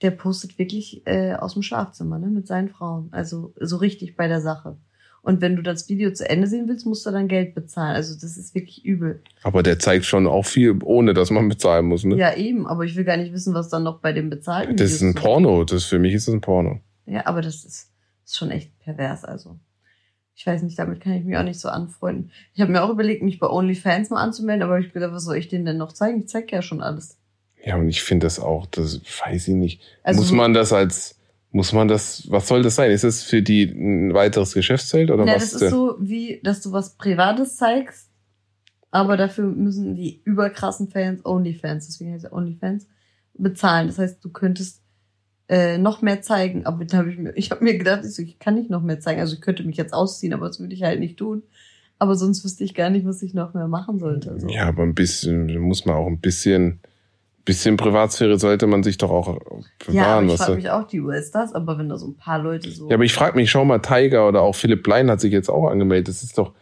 der 0.02 0.10
postet 0.10 0.58
wirklich 0.58 1.06
äh, 1.06 1.34
aus 1.36 1.54
dem 1.54 1.62
Schlafzimmer, 1.62 2.18
ne, 2.18 2.26
mit 2.26 2.48
seinen 2.48 2.70
Frauen. 2.70 3.10
Also 3.12 3.54
so 3.60 3.78
richtig 3.78 4.16
bei 4.16 4.28
der 4.28 4.42
Sache. 4.42 4.76
Und 5.22 5.42
wenn 5.42 5.56
du 5.56 5.62
das 5.62 5.88
Video 5.90 6.12
zu 6.12 6.28
Ende 6.28 6.48
sehen 6.48 6.68
willst, 6.68 6.88
musst 6.88 7.06
du 7.06 7.12
dann 7.12 7.28
Geld 7.28 7.54
bezahlen. 7.54 7.96
Also 7.96 8.16
das 8.16 8.36
ist 8.36 8.56
wirklich 8.56 8.84
übel. 8.84 9.22
Aber 9.44 9.62
der 9.62 9.78
zeigt 9.78 10.06
schon 10.06 10.26
auch 10.26 10.44
viel, 10.44 10.78
ohne 10.84 11.14
dass 11.14 11.30
man 11.30 11.48
bezahlen 11.48 11.86
muss, 11.86 12.04
ne? 12.04 12.16
Ja, 12.18 12.36
eben, 12.36 12.66
aber 12.66 12.84
ich 12.84 12.96
will 12.96 13.04
gar 13.04 13.18
nicht 13.18 13.32
wissen, 13.32 13.54
was 13.54 13.70
dann 13.70 13.84
noch 13.84 14.00
bei 14.00 14.12
dem 14.12 14.32
bezahlten 14.32 14.76
das 14.76 14.92
ist 14.92 15.04
ein 15.04 15.14
Porno. 15.14 15.64
Das 15.66 15.84
für 15.84 16.00
mich 16.00 16.16
ist 16.16 16.28
das 16.28 16.34
ein 16.34 16.42
Porno. 16.42 16.80
Ja, 17.06 17.28
aber 17.28 17.44
das 17.44 17.64
ist, 17.64 17.92
ist 18.26 18.36
schon 18.36 18.50
echt 18.50 18.78
pervers, 18.80 19.24
also. 19.24 19.60
Ich 20.36 20.48
weiß 20.48 20.64
nicht, 20.64 20.80
damit 20.80 21.00
kann 21.02 21.14
ich 21.14 21.24
mich 21.24 21.38
auch 21.38 21.44
nicht 21.44 21.60
so 21.60 21.70
anfreunden. 21.70 22.32
Ich 22.54 22.62
habe 22.62 22.72
mir 22.72 22.82
auch 22.84 22.90
überlegt, 22.90 23.22
mich 23.22 23.40
bei 23.40 23.48
OnlyFans 23.48 24.10
mal 24.10 24.22
anzumelden, 24.22 24.64
aber 24.64 24.80
ich 24.80 24.88
hab 24.88 24.94
gedacht, 24.94 25.14
was 25.14 25.26
soll 25.26 25.38
ich 25.38 25.48
denen 25.48 25.66
denn 25.66 25.78
noch 25.78 25.94
zeigen? 25.94 26.22
Ich 26.22 26.28
zeig 26.28 26.52
ja 26.52 26.62
schon 26.62 26.82
alles. 26.82 27.18
Ja, 27.64 27.78
und 27.78 27.88
ich 27.88 28.02
finde 28.02 28.26
das 28.26 28.40
auch, 28.40 28.66
das 28.66 29.00
weiß 29.26 29.48
ich 29.48 29.54
nicht. 29.56 29.82
Also 30.04 30.22
muss 30.22 30.32
man 30.32 30.54
das 30.54 30.74
als, 30.74 31.20
muss 31.52 31.72
man 31.72 31.88
das, 31.88 32.30
was 32.30 32.48
soll 32.48 32.64
das 32.64 32.76
sein? 32.76 32.92
Ist 32.92 33.04
das 33.04 33.24
für 33.24 33.42
die 33.42 33.64
ein 33.64 34.14
weiteres 34.14 34.54
Geschäftsfeld 34.54 35.12
oder 35.12 35.26
Ja, 35.26 35.36
was? 35.36 35.52
das 35.52 35.62
ist 35.62 35.70
so, 35.70 35.96
wie, 36.00 36.42
dass 36.44 36.62
du 36.62 36.72
was 36.72 36.98
Privates 36.98 37.56
zeigst, 37.56 38.10
aber 38.92 39.18
dafür 39.18 39.46
müssen 39.46 39.96
die 39.96 40.22
überkrassen 40.24 40.90
Fans, 40.90 41.26
Onlyfans, 41.26 41.88
deswegen 41.88 42.14
heißt 42.14 42.26
er 42.26 42.34
Onlyfans, 42.34 42.88
bezahlen. 43.34 43.88
Das 43.88 43.98
heißt, 43.98 44.24
du 44.24 44.30
könntest 44.30 44.83
äh, 45.54 45.78
noch 45.78 46.01
mehr 46.01 46.24
zeigen, 46.24 46.66
aber 46.66 46.84
dann 46.84 46.99
habe 47.01 47.12
ich 47.12 47.18
mir, 47.20 47.32
ich 47.36 47.51
habe 47.51 47.64
mir 47.64 47.78
gedacht, 47.78 48.01
ich, 48.04 48.16
so, 48.16 48.24
ich 48.24 48.39
kann 48.39 48.56
nicht 48.56 48.72
noch 48.72 48.82
mehr 48.82 48.99
zeigen. 48.99 49.22
Also 49.22 49.36
ich 49.36 49.41
könnte 49.41 49.64
mich 49.64 49.78
jetzt 49.78 49.93
ausziehen, 49.93 50.34
aber 50.34 50.47
das 50.47 50.60
würde 50.60 50.74
ich 50.74 50.82
halt 50.82 50.99
nicht 50.99 51.18
tun. 51.18 51.43
Aber 51.99 52.16
sonst 52.16 52.43
wüsste 52.43 52.64
ich 52.64 52.74
gar 52.74 52.89
nicht, 52.89 53.06
was 53.06 53.22
ich 53.22 53.36
noch 53.36 53.54
mehr 53.54 53.68
machen 53.68 53.99
sollte. 53.99 54.32
Also. 54.32 54.47
Ja, 54.47 54.66
aber 54.68 54.82
ein 54.82 54.95
bisschen, 54.95 55.60
muss 55.60 55.86
man 55.86 55.95
auch 55.95 56.08
ein 56.08 56.20
bisschen, 56.20 56.80
bisschen 57.45 57.78
Privatsphäre 57.78 58.39
sollte 58.39 58.66
man 58.66 58.82
sich 58.82 58.97
doch 58.97 59.12
auch 59.12 59.28
Ja, 59.28 59.38
bewahren. 59.86 60.24
aber 60.24 60.34
ich 60.34 60.38
frage 60.39 60.56
mich 60.56 60.70
auch, 60.72 60.88
die 60.88 61.01
US-Stars, 61.01 61.54
aber 61.54 61.78
wenn 61.78 61.88
da 61.88 61.97
so 61.99 62.08
ein 62.08 62.16
paar 62.16 62.39
Leute 62.39 62.72
so. 62.72 62.89
Ja, 62.89 62.95
aber 62.95 63.04
ich 63.04 63.14
frage 63.14 63.36
mich, 63.36 63.51
schau 63.51 63.64
mal, 63.64 63.78
Tiger 63.80 64.28
oder 64.28 64.41
auch 64.41 64.56
Philipp 64.56 64.82
Blein 64.82 65.12
hat 65.12 65.22
sich 65.22 65.32
jetzt 65.32 65.49
auch 65.49 65.70
angemeldet. 65.70 66.08
Das 66.08 66.24
ist 66.24 66.36
doch. 66.38 66.54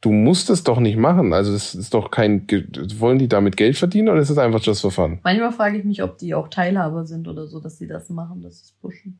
Du 0.00 0.12
musst 0.12 0.48
es 0.48 0.62
doch 0.62 0.78
nicht 0.78 0.96
machen. 0.96 1.32
Also 1.32 1.52
das 1.52 1.74
ist 1.74 1.92
doch 1.92 2.10
kein. 2.10 2.46
Wollen 2.98 3.18
die 3.18 3.28
damit 3.28 3.56
Geld 3.56 3.76
verdienen 3.76 4.08
oder 4.08 4.20
ist 4.20 4.30
es 4.30 4.38
einfach 4.38 4.62
just 4.62 4.80
for 4.80 4.92
fun? 4.92 5.18
Manchmal 5.24 5.52
frage 5.52 5.78
ich 5.78 5.84
mich, 5.84 6.02
ob 6.02 6.18
die 6.18 6.34
auch 6.34 6.48
Teilhaber 6.48 7.04
sind 7.04 7.26
oder 7.26 7.46
so, 7.46 7.58
dass 7.58 7.78
sie 7.78 7.88
das 7.88 8.08
machen, 8.08 8.42
dass 8.42 8.58
sie 8.58 8.64
es 8.66 8.72
pushen. 8.72 9.18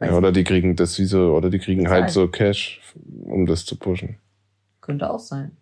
Ja, 0.00 0.16
oder 0.16 0.32
die 0.32 0.44
kriegen 0.44 0.76
das 0.76 0.98
wie 0.98 1.04
so, 1.04 1.34
oder 1.34 1.50
die 1.50 1.58
kriegen 1.58 1.88
halt 1.88 2.06
Bezahlt. 2.06 2.12
so 2.12 2.28
Cash, 2.28 2.80
um 3.24 3.44
das 3.44 3.66
zu 3.66 3.76
pushen. 3.76 4.16
Könnte 4.80 5.10
auch 5.10 5.18
sein. 5.18 5.56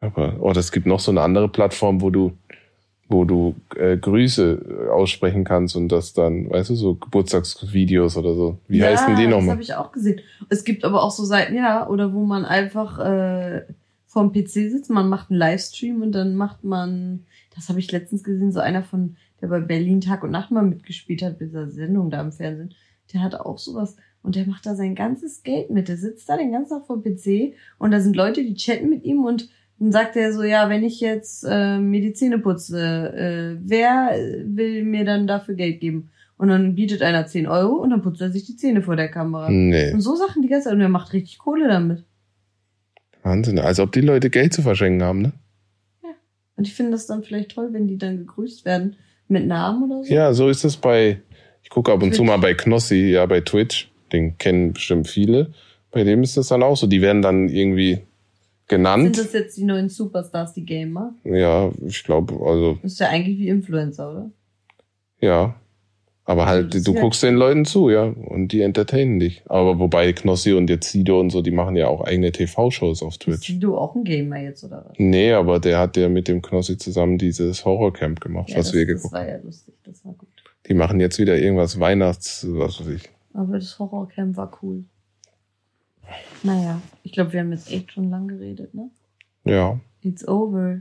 Aber, 0.00 0.36
oh, 0.38 0.52
es 0.52 0.70
gibt 0.70 0.86
noch 0.86 1.00
so 1.00 1.10
eine 1.10 1.22
andere 1.22 1.48
Plattform, 1.48 2.00
wo 2.02 2.10
du, 2.10 2.36
wo 3.08 3.24
du 3.24 3.54
äh, 3.76 3.96
Grüße 3.96 4.88
aussprechen 4.92 5.44
kannst 5.44 5.76
und 5.76 5.88
das 5.88 6.14
dann, 6.14 6.50
weißt 6.50 6.70
du, 6.70 6.74
so 6.74 6.94
Geburtstagsvideos 6.94 8.16
oder 8.16 8.34
so. 8.34 8.58
Wie 8.68 8.78
ja, 8.78 8.86
heißen 8.86 9.16
die 9.16 9.24
Das 9.24 9.30
nochmal? 9.30 9.52
habe 9.52 9.62
ich 9.62 9.74
auch 9.74 9.92
gesehen. 9.92 10.20
Es 10.48 10.64
gibt 10.64 10.84
aber 10.84 11.02
auch 11.02 11.10
so 11.10 11.24
Seiten, 11.24 11.54
ja, 11.54 11.88
oder 11.88 12.14
wo 12.14 12.24
man 12.24 12.44
einfach 12.44 12.98
äh, 12.98 13.62
vorm 14.06 14.32
PC 14.32 14.48
sitzt, 14.48 14.90
man 14.90 15.08
macht 15.08 15.30
einen 15.30 15.38
Livestream 15.38 16.00
und 16.00 16.12
dann 16.12 16.34
macht 16.34 16.64
man, 16.64 17.26
das 17.54 17.68
habe 17.68 17.78
ich 17.80 17.92
letztens 17.92 18.24
gesehen, 18.24 18.52
so 18.52 18.60
einer 18.60 18.82
von, 18.82 19.16
der 19.40 19.48
bei 19.48 19.60
Berlin 19.60 20.00
Tag 20.00 20.22
und 20.22 20.30
Nacht 20.30 20.50
mal 20.50 20.64
mitgespielt 20.64 21.22
hat, 21.22 21.38
bei 21.38 21.46
dieser 21.46 21.68
Sendung 21.70 22.10
da 22.10 22.20
im 22.20 22.32
Fernsehen, 22.32 22.74
der 23.12 23.22
hat 23.22 23.34
auch 23.34 23.58
sowas. 23.58 23.96
Und 24.22 24.36
der 24.36 24.46
macht 24.46 24.64
da 24.64 24.74
sein 24.74 24.94
ganzes 24.94 25.42
Geld 25.42 25.68
mit. 25.68 25.88
Der 25.88 25.98
sitzt 25.98 26.26
da 26.30 26.38
den 26.38 26.50
ganzen 26.52 26.78
Tag 26.78 26.86
vor 26.86 26.96
dem 26.98 27.14
PC 27.14 27.54
und 27.78 27.90
da 27.90 28.00
sind 28.00 28.16
Leute, 28.16 28.42
die 28.42 28.54
chatten 28.54 28.88
mit 28.88 29.04
ihm 29.04 29.22
und 29.24 29.50
dann 29.84 29.92
sagt 29.92 30.16
er 30.16 30.32
so, 30.32 30.42
ja, 30.42 30.70
wenn 30.70 30.82
ich 30.82 30.98
jetzt 31.00 31.44
äh, 31.46 31.78
mir 31.78 32.00
die 32.00 32.14
Zähne 32.14 32.38
putze, 32.38 32.80
äh, 32.80 33.58
wer 33.62 34.16
will 34.46 34.82
mir 34.82 35.04
dann 35.04 35.26
dafür 35.26 35.54
Geld 35.54 35.80
geben? 35.80 36.08
Und 36.38 36.48
dann 36.48 36.74
bietet 36.74 37.02
einer 37.02 37.26
10 37.26 37.46
Euro 37.46 37.74
und 37.74 37.90
dann 37.90 38.00
putzt 38.00 38.22
er 38.22 38.30
sich 38.30 38.44
die 38.46 38.56
Zähne 38.56 38.80
vor 38.80 38.96
der 38.96 39.10
Kamera. 39.10 39.50
Nee, 39.50 39.92
Und 39.92 40.00
so 40.00 40.16
Sachen 40.16 40.40
die 40.40 40.48
ganze 40.48 40.64
Zeit. 40.68 40.74
Und 40.74 40.80
er 40.80 40.88
macht 40.88 41.12
richtig 41.12 41.36
Kohle 41.38 41.68
damit. 41.68 42.02
Wahnsinn. 43.22 43.58
Als 43.58 43.78
ob 43.78 43.92
die 43.92 44.00
Leute 44.00 44.30
Geld 44.30 44.54
zu 44.54 44.62
verschenken 44.62 45.02
haben, 45.02 45.20
ne? 45.20 45.32
Und 46.56 46.66
ich 46.66 46.74
finde 46.74 46.92
das 46.92 47.06
dann 47.06 47.22
vielleicht 47.22 47.50
toll, 47.50 47.68
wenn 47.72 47.86
die 47.86 47.98
dann 47.98 48.16
gegrüßt 48.16 48.64
werden 48.64 48.96
mit 49.28 49.46
Namen 49.46 49.90
oder 49.90 50.02
so. 50.02 50.14
Ja, 50.14 50.32
so 50.32 50.48
ist 50.48 50.64
es 50.64 50.78
bei, 50.78 51.20
ich 51.62 51.68
gucke 51.68 51.92
ab 51.92 52.02
und 52.02 52.12
zu 52.14 52.22
Twitch. 52.22 52.28
mal 52.30 52.38
bei 52.38 52.54
Knossi, 52.54 53.10
ja, 53.10 53.26
bei 53.26 53.42
Twitch. 53.42 53.90
Den 54.12 54.38
kennen 54.38 54.72
bestimmt 54.72 55.08
viele. 55.08 55.52
Bei 55.90 56.04
dem 56.04 56.22
ist 56.22 56.38
das 56.38 56.48
dann 56.48 56.62
auch 56.62 56.76
so. 56.76 56.86
Die 56.86 57.02
werden 57.02 57.20
dann 57.20 57.48
irgendwie 57.50 58.00
Sind 58.74 58.82
genannt. 58.84 59.18
das 59.18 59.32
jetzt 59.32 59.56
die 59.56 59.64
neuen 59.64 59.88
Superstars, 59.88 60.52
die 60.54 60.64
Gamer? 60.64 61.14
Ja, 61.24 61.70
ich 61.84 62.02
glaube, 62.04 62.34
also, 62.44 62.78
Das 62.82 62.92
ist 62.92 63.00
ja 63.00 63.08
eigentlich 63.08 63.38
wie 63.38 63.48
Influencer, 63.48 64.10
oder? 64.10 64.30
ja. 65.20 65.54
Aber 66.26 66.46
halt, 66.46 66.74
Das 66.74 66.84
du 66.84 66.94
ist 66.94 67.00
guckst 67.02 67.22
den 67.22 67.34
Leuten 67.34 67.66
zu, 67.66 67.90
ja, 67.90 68.04
und 68.04 68.48
die 68.48 68.62
entertainen 68.62 69.20
dich. 69.20 69.42
Aber 69.46 69.78
wobei 69.78 70.10
Knossi 70.14 70.54
und 70.54 70.70
jetzt 70.70 70.90
Sido 70.90 71.20
und 71.20 71.28
so, 71.28 71.42
die 71.42 71.50
machen 71.50 71.76
ja 71.76 71.88
auch 71.88 72.00
eigene 72.00 72.32
TV-Shows 72.32 73.02
auf 73.02 73.12
Ist 73.12 73.20
Twitch. 73.20 73.46
Sido 73.46 73.76
auch 73.76 73.94
ein 73.94 74.04
Gamer 74.04 74.38
jetzt, 74.40 74.64
oder 74.64 74.86
was? 74.88 74.94
Nee, 74.96 75.32
aber 75.34 75.60
der 75.60 75.78
hat 75.78 75.98
ja 75.98 76.08
mit 76.08 76.26
dem 76.28 76.40
Knossi 76.40 76.78
zusammen 76.78 77.18
dieses 77.18 77.66
Horrorcamp 77.66 78.22
gemacht, 78.22 78.48
Ja, 78.48 78.56
was 78.56 78.68
das, 78.68 78.74
wir 78.74 78.86
das 78.86 78.94
geguckt 78.96 79.12
war 79.12 79.28
ja 79.28 79.36
lustig, 79.36 79.74
das 79.84 80.02
war 80.02 80.14
gut. 80.14 80.28
Die 80.66 80.72
machen 80.72 80.98
jetzt 80.98 81.18
wieder 81.18 81.36
irgendwas 81.36 81.78
Weihnachts, 81.78 82.46
was 82.48 82.80
weiß 82.80 82.88
ich. 82.94 83.02
Aber 83.34 83.58
das 83.58 83.78
Horrorcamp 83.78 84.34
war 84.38 84.50
cool. 84.62 84.84
Naja, 86.42 86.80
ich 87.02 87.12
glaube, 87.12 87.32
wir 87.32 87.40
haben 87.40 87.52
jetzt 87.52 87.70
echt 87.70 87.92
schon 87.92 88.10
lang 88.10 88.28
geredet, 88.28 88.74
ne? 88.74 88.90
Ja. 89.44 89.80
It's 90.02 90.26
over. 90.26 90.80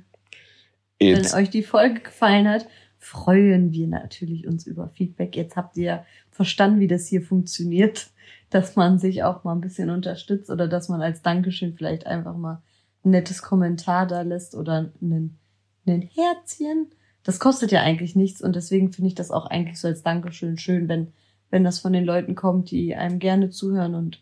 Jetzt, 0.99 1.33
Wenn 1.33 1.41
euch 1.41 1.49
die 1.49 1.63
Folge 1.63 2.01
gefallen 2.01 2.47
hat, 2.47 2.67
freuen 2.97 3.71
wir 3.71 3.87
natürlich 3.87 4.47
uns 4.47 4.65
über 4.65 4.89
Feedback. 4.89 5.35
Jetzt 5.35 5.55
habt 5.55 5.77
ihr 5.77 6.05
verstanden, 6.31 6.79
wie 6.79 6.87
das 6.87 7.07
hier 7.07 7.21
funktioniert, 7.21 8.11
dass 8.49 8.75
man 8.75 8.99
sich 8.99 9.23
auch 9.23 9.43
mal 9.43 9.53
ein 9.53 9.61
bisschen 9.61 9.89
unterstützt 9.89 10.49
oder 10.49 10.67
dass 10.67 10.89
man 10.89 11.01
als 11.01 11.21
Dankeschön 11.21 11.73
vielleicht 11.73 12.05
einfach 12.05 12.35
mal 12.35 12.61
ein 13.03 13.11
nettes 13.11 13.41
Kommentar 13.41 14.07
da 14.07 14.21
lässt 14.21 14.55
oder 14.55 14.91
einen, 15.01 15.37
einen 15.85 16.01
Herzchen. 16.01 16.87
Das 17.23 17.39
kostet 17.39 17.71
ja 17.71 17.81
eigentlich 17.81 18.15
nichts 18.15 18.41
und 18.41 18.55
deswegen 18.55 18.91
finde 18.91 19.07
ich 19.09 19.15
das 19.15 19.31
auch 19.31 19.45
eigentlich 19.45 19.79
so 19.79 19.87
als 19.87 20.03
Dankeschön 20.03 20.57
schön, 20.57 20.87
wenn, 20.87 21.13
wenn 21.49 21.63
das 21.63 21.79
von 21.79 21.93
den 21.93 22.05
Leuten 22.05 22.35
kommt, 22.35 22.71
die 22.71 22.95
einem 22.95 23.19
gerne 23.19 23.49
zuhören 23.49 23.95
und 23.95 24.21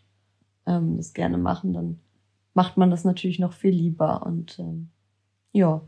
ähm, 0.66 0.96
das 0.96 1.14
gerne 1.14 1.38
machen, 1.38 1.72
dann 1.72 1.98
macht 2.54 2.76
man 2.76 2.90
das 2.90 3.04
natürlich 3.04 3.38
noch 3.38 3.52
viel 3.52 3.72
lieber 3.72 4.24
und 4.26 4.58
ähm, 4.58 4.88
ja. 5.52 5.82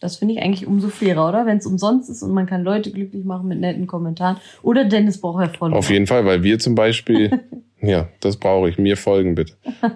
Das 0.00 0.16
finde 0.16 0.34
ich 0.34 0.40
eigentlich 0.40 0.64
umso 0.64 0.90
fairer, 0.90 1.28
oder? 1.28 1.44
Wenn 1.44 1.58
es 1.58 1.66
umsonst 1.66 2.08
ist 2.08 2.22
und 2.22 2.32
man 2.32 2.46
kann 2.46 2.62
Leute 2.62 2.92
glücklich 2.92 3.24
machen 3.24 3.48
mit 3.48 3.58
netten 3.58 3.88
Kommentaren. 3.88 4.36
Oder 4.62 4.84
Dennis 4.84 5.20
braucht 5.20 5.44
ja 5.44 5.52
voll. 5.52 5.74
auf 5.74 5.90
jeden 5.90 6.06
Fall, 6.06 6.24
weil 6.24 6.44
wir 6.44 6.60
zum 6.60 6.76
Beispiel, 6.76 7.40
ja, 7.82 8.08
das 8.20 8.36
brauche 8.36 8.68
ich, 8.68 8.78
mir 8.78 8.96
folgen 8.96 9.34
bitte. 9.34 9.54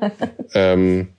ähm, 0.55 1.11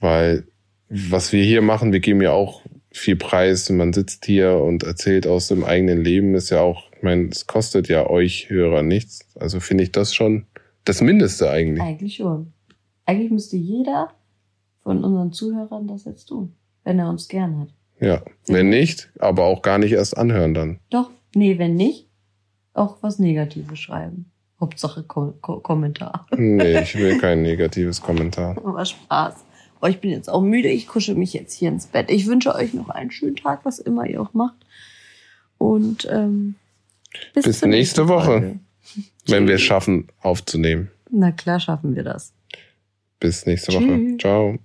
weil 0.00 0.44
was 0.90 1.32
wir 1.32 1.42
hier 1.42 1.62
machen, 1.62 1.92
wir 1.92 2.00
geben 2.00 2.20
ja 2.20 2.32
auch 2.32 2.62
viel 2.90 3.16
Preis. 3.16 3.68
Man 3.70 3.92
sitzt 3.92 4.24
hier 4.24 4.56
und 4.56 4.82
erzählt 4.82 5.26
aus 5.26 5.48
dem 5.48 5.64
eigenen 5.64 6.02
Leben, 6.02 6.34
ist 6.34 6.50
ja 6.50 6.60
auch, 6.60 6.90
ich 6.96 7.02
meine, 7.02 7.28
es 7.28 7.46
kostet 7.46 7.88
ja 7.88 8.08
euch 8.08 8.50
Hörer 8.50 8.82
nichts. 8.82 9.26
Also 9.38 9.60
finde 9.60 9.84
ich 9.84 9.92
das 9.92 10.14
schon 10.14 10.46
das 10.88 11.00
Mindeste 11.00 11.50
eigentlich. 11.50 11.82
Eigentlich 11.82 12.16
schon. 12.16 12.52
Eigentlich 13.04 13.30
müsste 13.30 13.56
jeder 13.56 14.12
von 14.82 15.04
unseren 15.04 15.32
Zuhörern 15.32 15.86
das 15.86 16.04
jetzt 16.04 16.26
tun, 16.26 16.54
wenn 16.84 16.98
er 16.98 17.08
uns 17.08 17.28
gern 17.28 17.60
hat. 17.60 17.68
Ja, 18.00 18.22
wenn 18.46 18.68
nicht, 18.68 19.10
aber 19.18 19.44
auch 19.44 19.62
gar 19.62 19.78
nicht 19.78 19.92
erst 19.92 20.16
anhören 20.16 20.54
dann. 20.54 20.78
Doch, 20.90 21.10
nee, 21.34 21.58
wenn 21.58 21.74
nicht, 21.74 22.08
auch 22.74 22.98
was 23.02 23.18
Negatives 23.18 23.78
schreiben. 23.78 24.30
Hauptsache 24.60 25.02
Ko 25.04 25.34
Ko 25.40 25.60
Kommentar. 25.60 26.26
Nee, 26.36 26.80
ich 26.80 26.96
will 26.96 27.18
kein 27.20 27.42
negatives 27.42 28.00
Kommentar. 28.00 28.56
Aber 28.64 28.84
Spaß. 28.84 29.34
Oh, 29.80 29.86
ich 29.86 30.00
bin 30.00 30.10
jetzt 30.10 30.28
auch 30.28 30.42
müde. 30.42 30.68
Ich 30.68 30.88
kuschel 30.88 31.14
mich 31.14 31.32
jetzt 31.32 31.54
hier 31.54 31.68
ins 31.68 31.86
Bett. 31.86 32.10
Ich 32.10 32.26
wünsche 32.26 32.54
euch 32.54 32.74
noch 32.74 32.88
einen 32.88 33.12
schönen 33.12 33.36
Tag, 33.36 33.60
was 33.64 33.78
immer 33.78 34.06
ihr 34.06 34.20
auch 34.20 34.34
macht. 34.34 34.56
Und 35.58 36.08
ähm, 36.10 36.56
bis, 37.34 37.44
Bis 37.44 37.62
nächste 37.62 38.08
Woche. 38.08 38.24
Folge. 38.24 38.60
Wenn 39.26 39.46
wir 39.46 39.56
es 39.56 39.62
schaffen, 39.62 40.08
aufzunehmen. 40.20 40.90
Na 41.10 41.32
klar 41.32 41.60
schaffen 41.60 41.94
wir 41.94 42.04
das. 42.04 42.32
Bis 43.20 43.46
nächste 43.46 43.72
Woche. 43.72 44.16
Tschüss. 44.16 44.18
Ciao. 44.18 44.58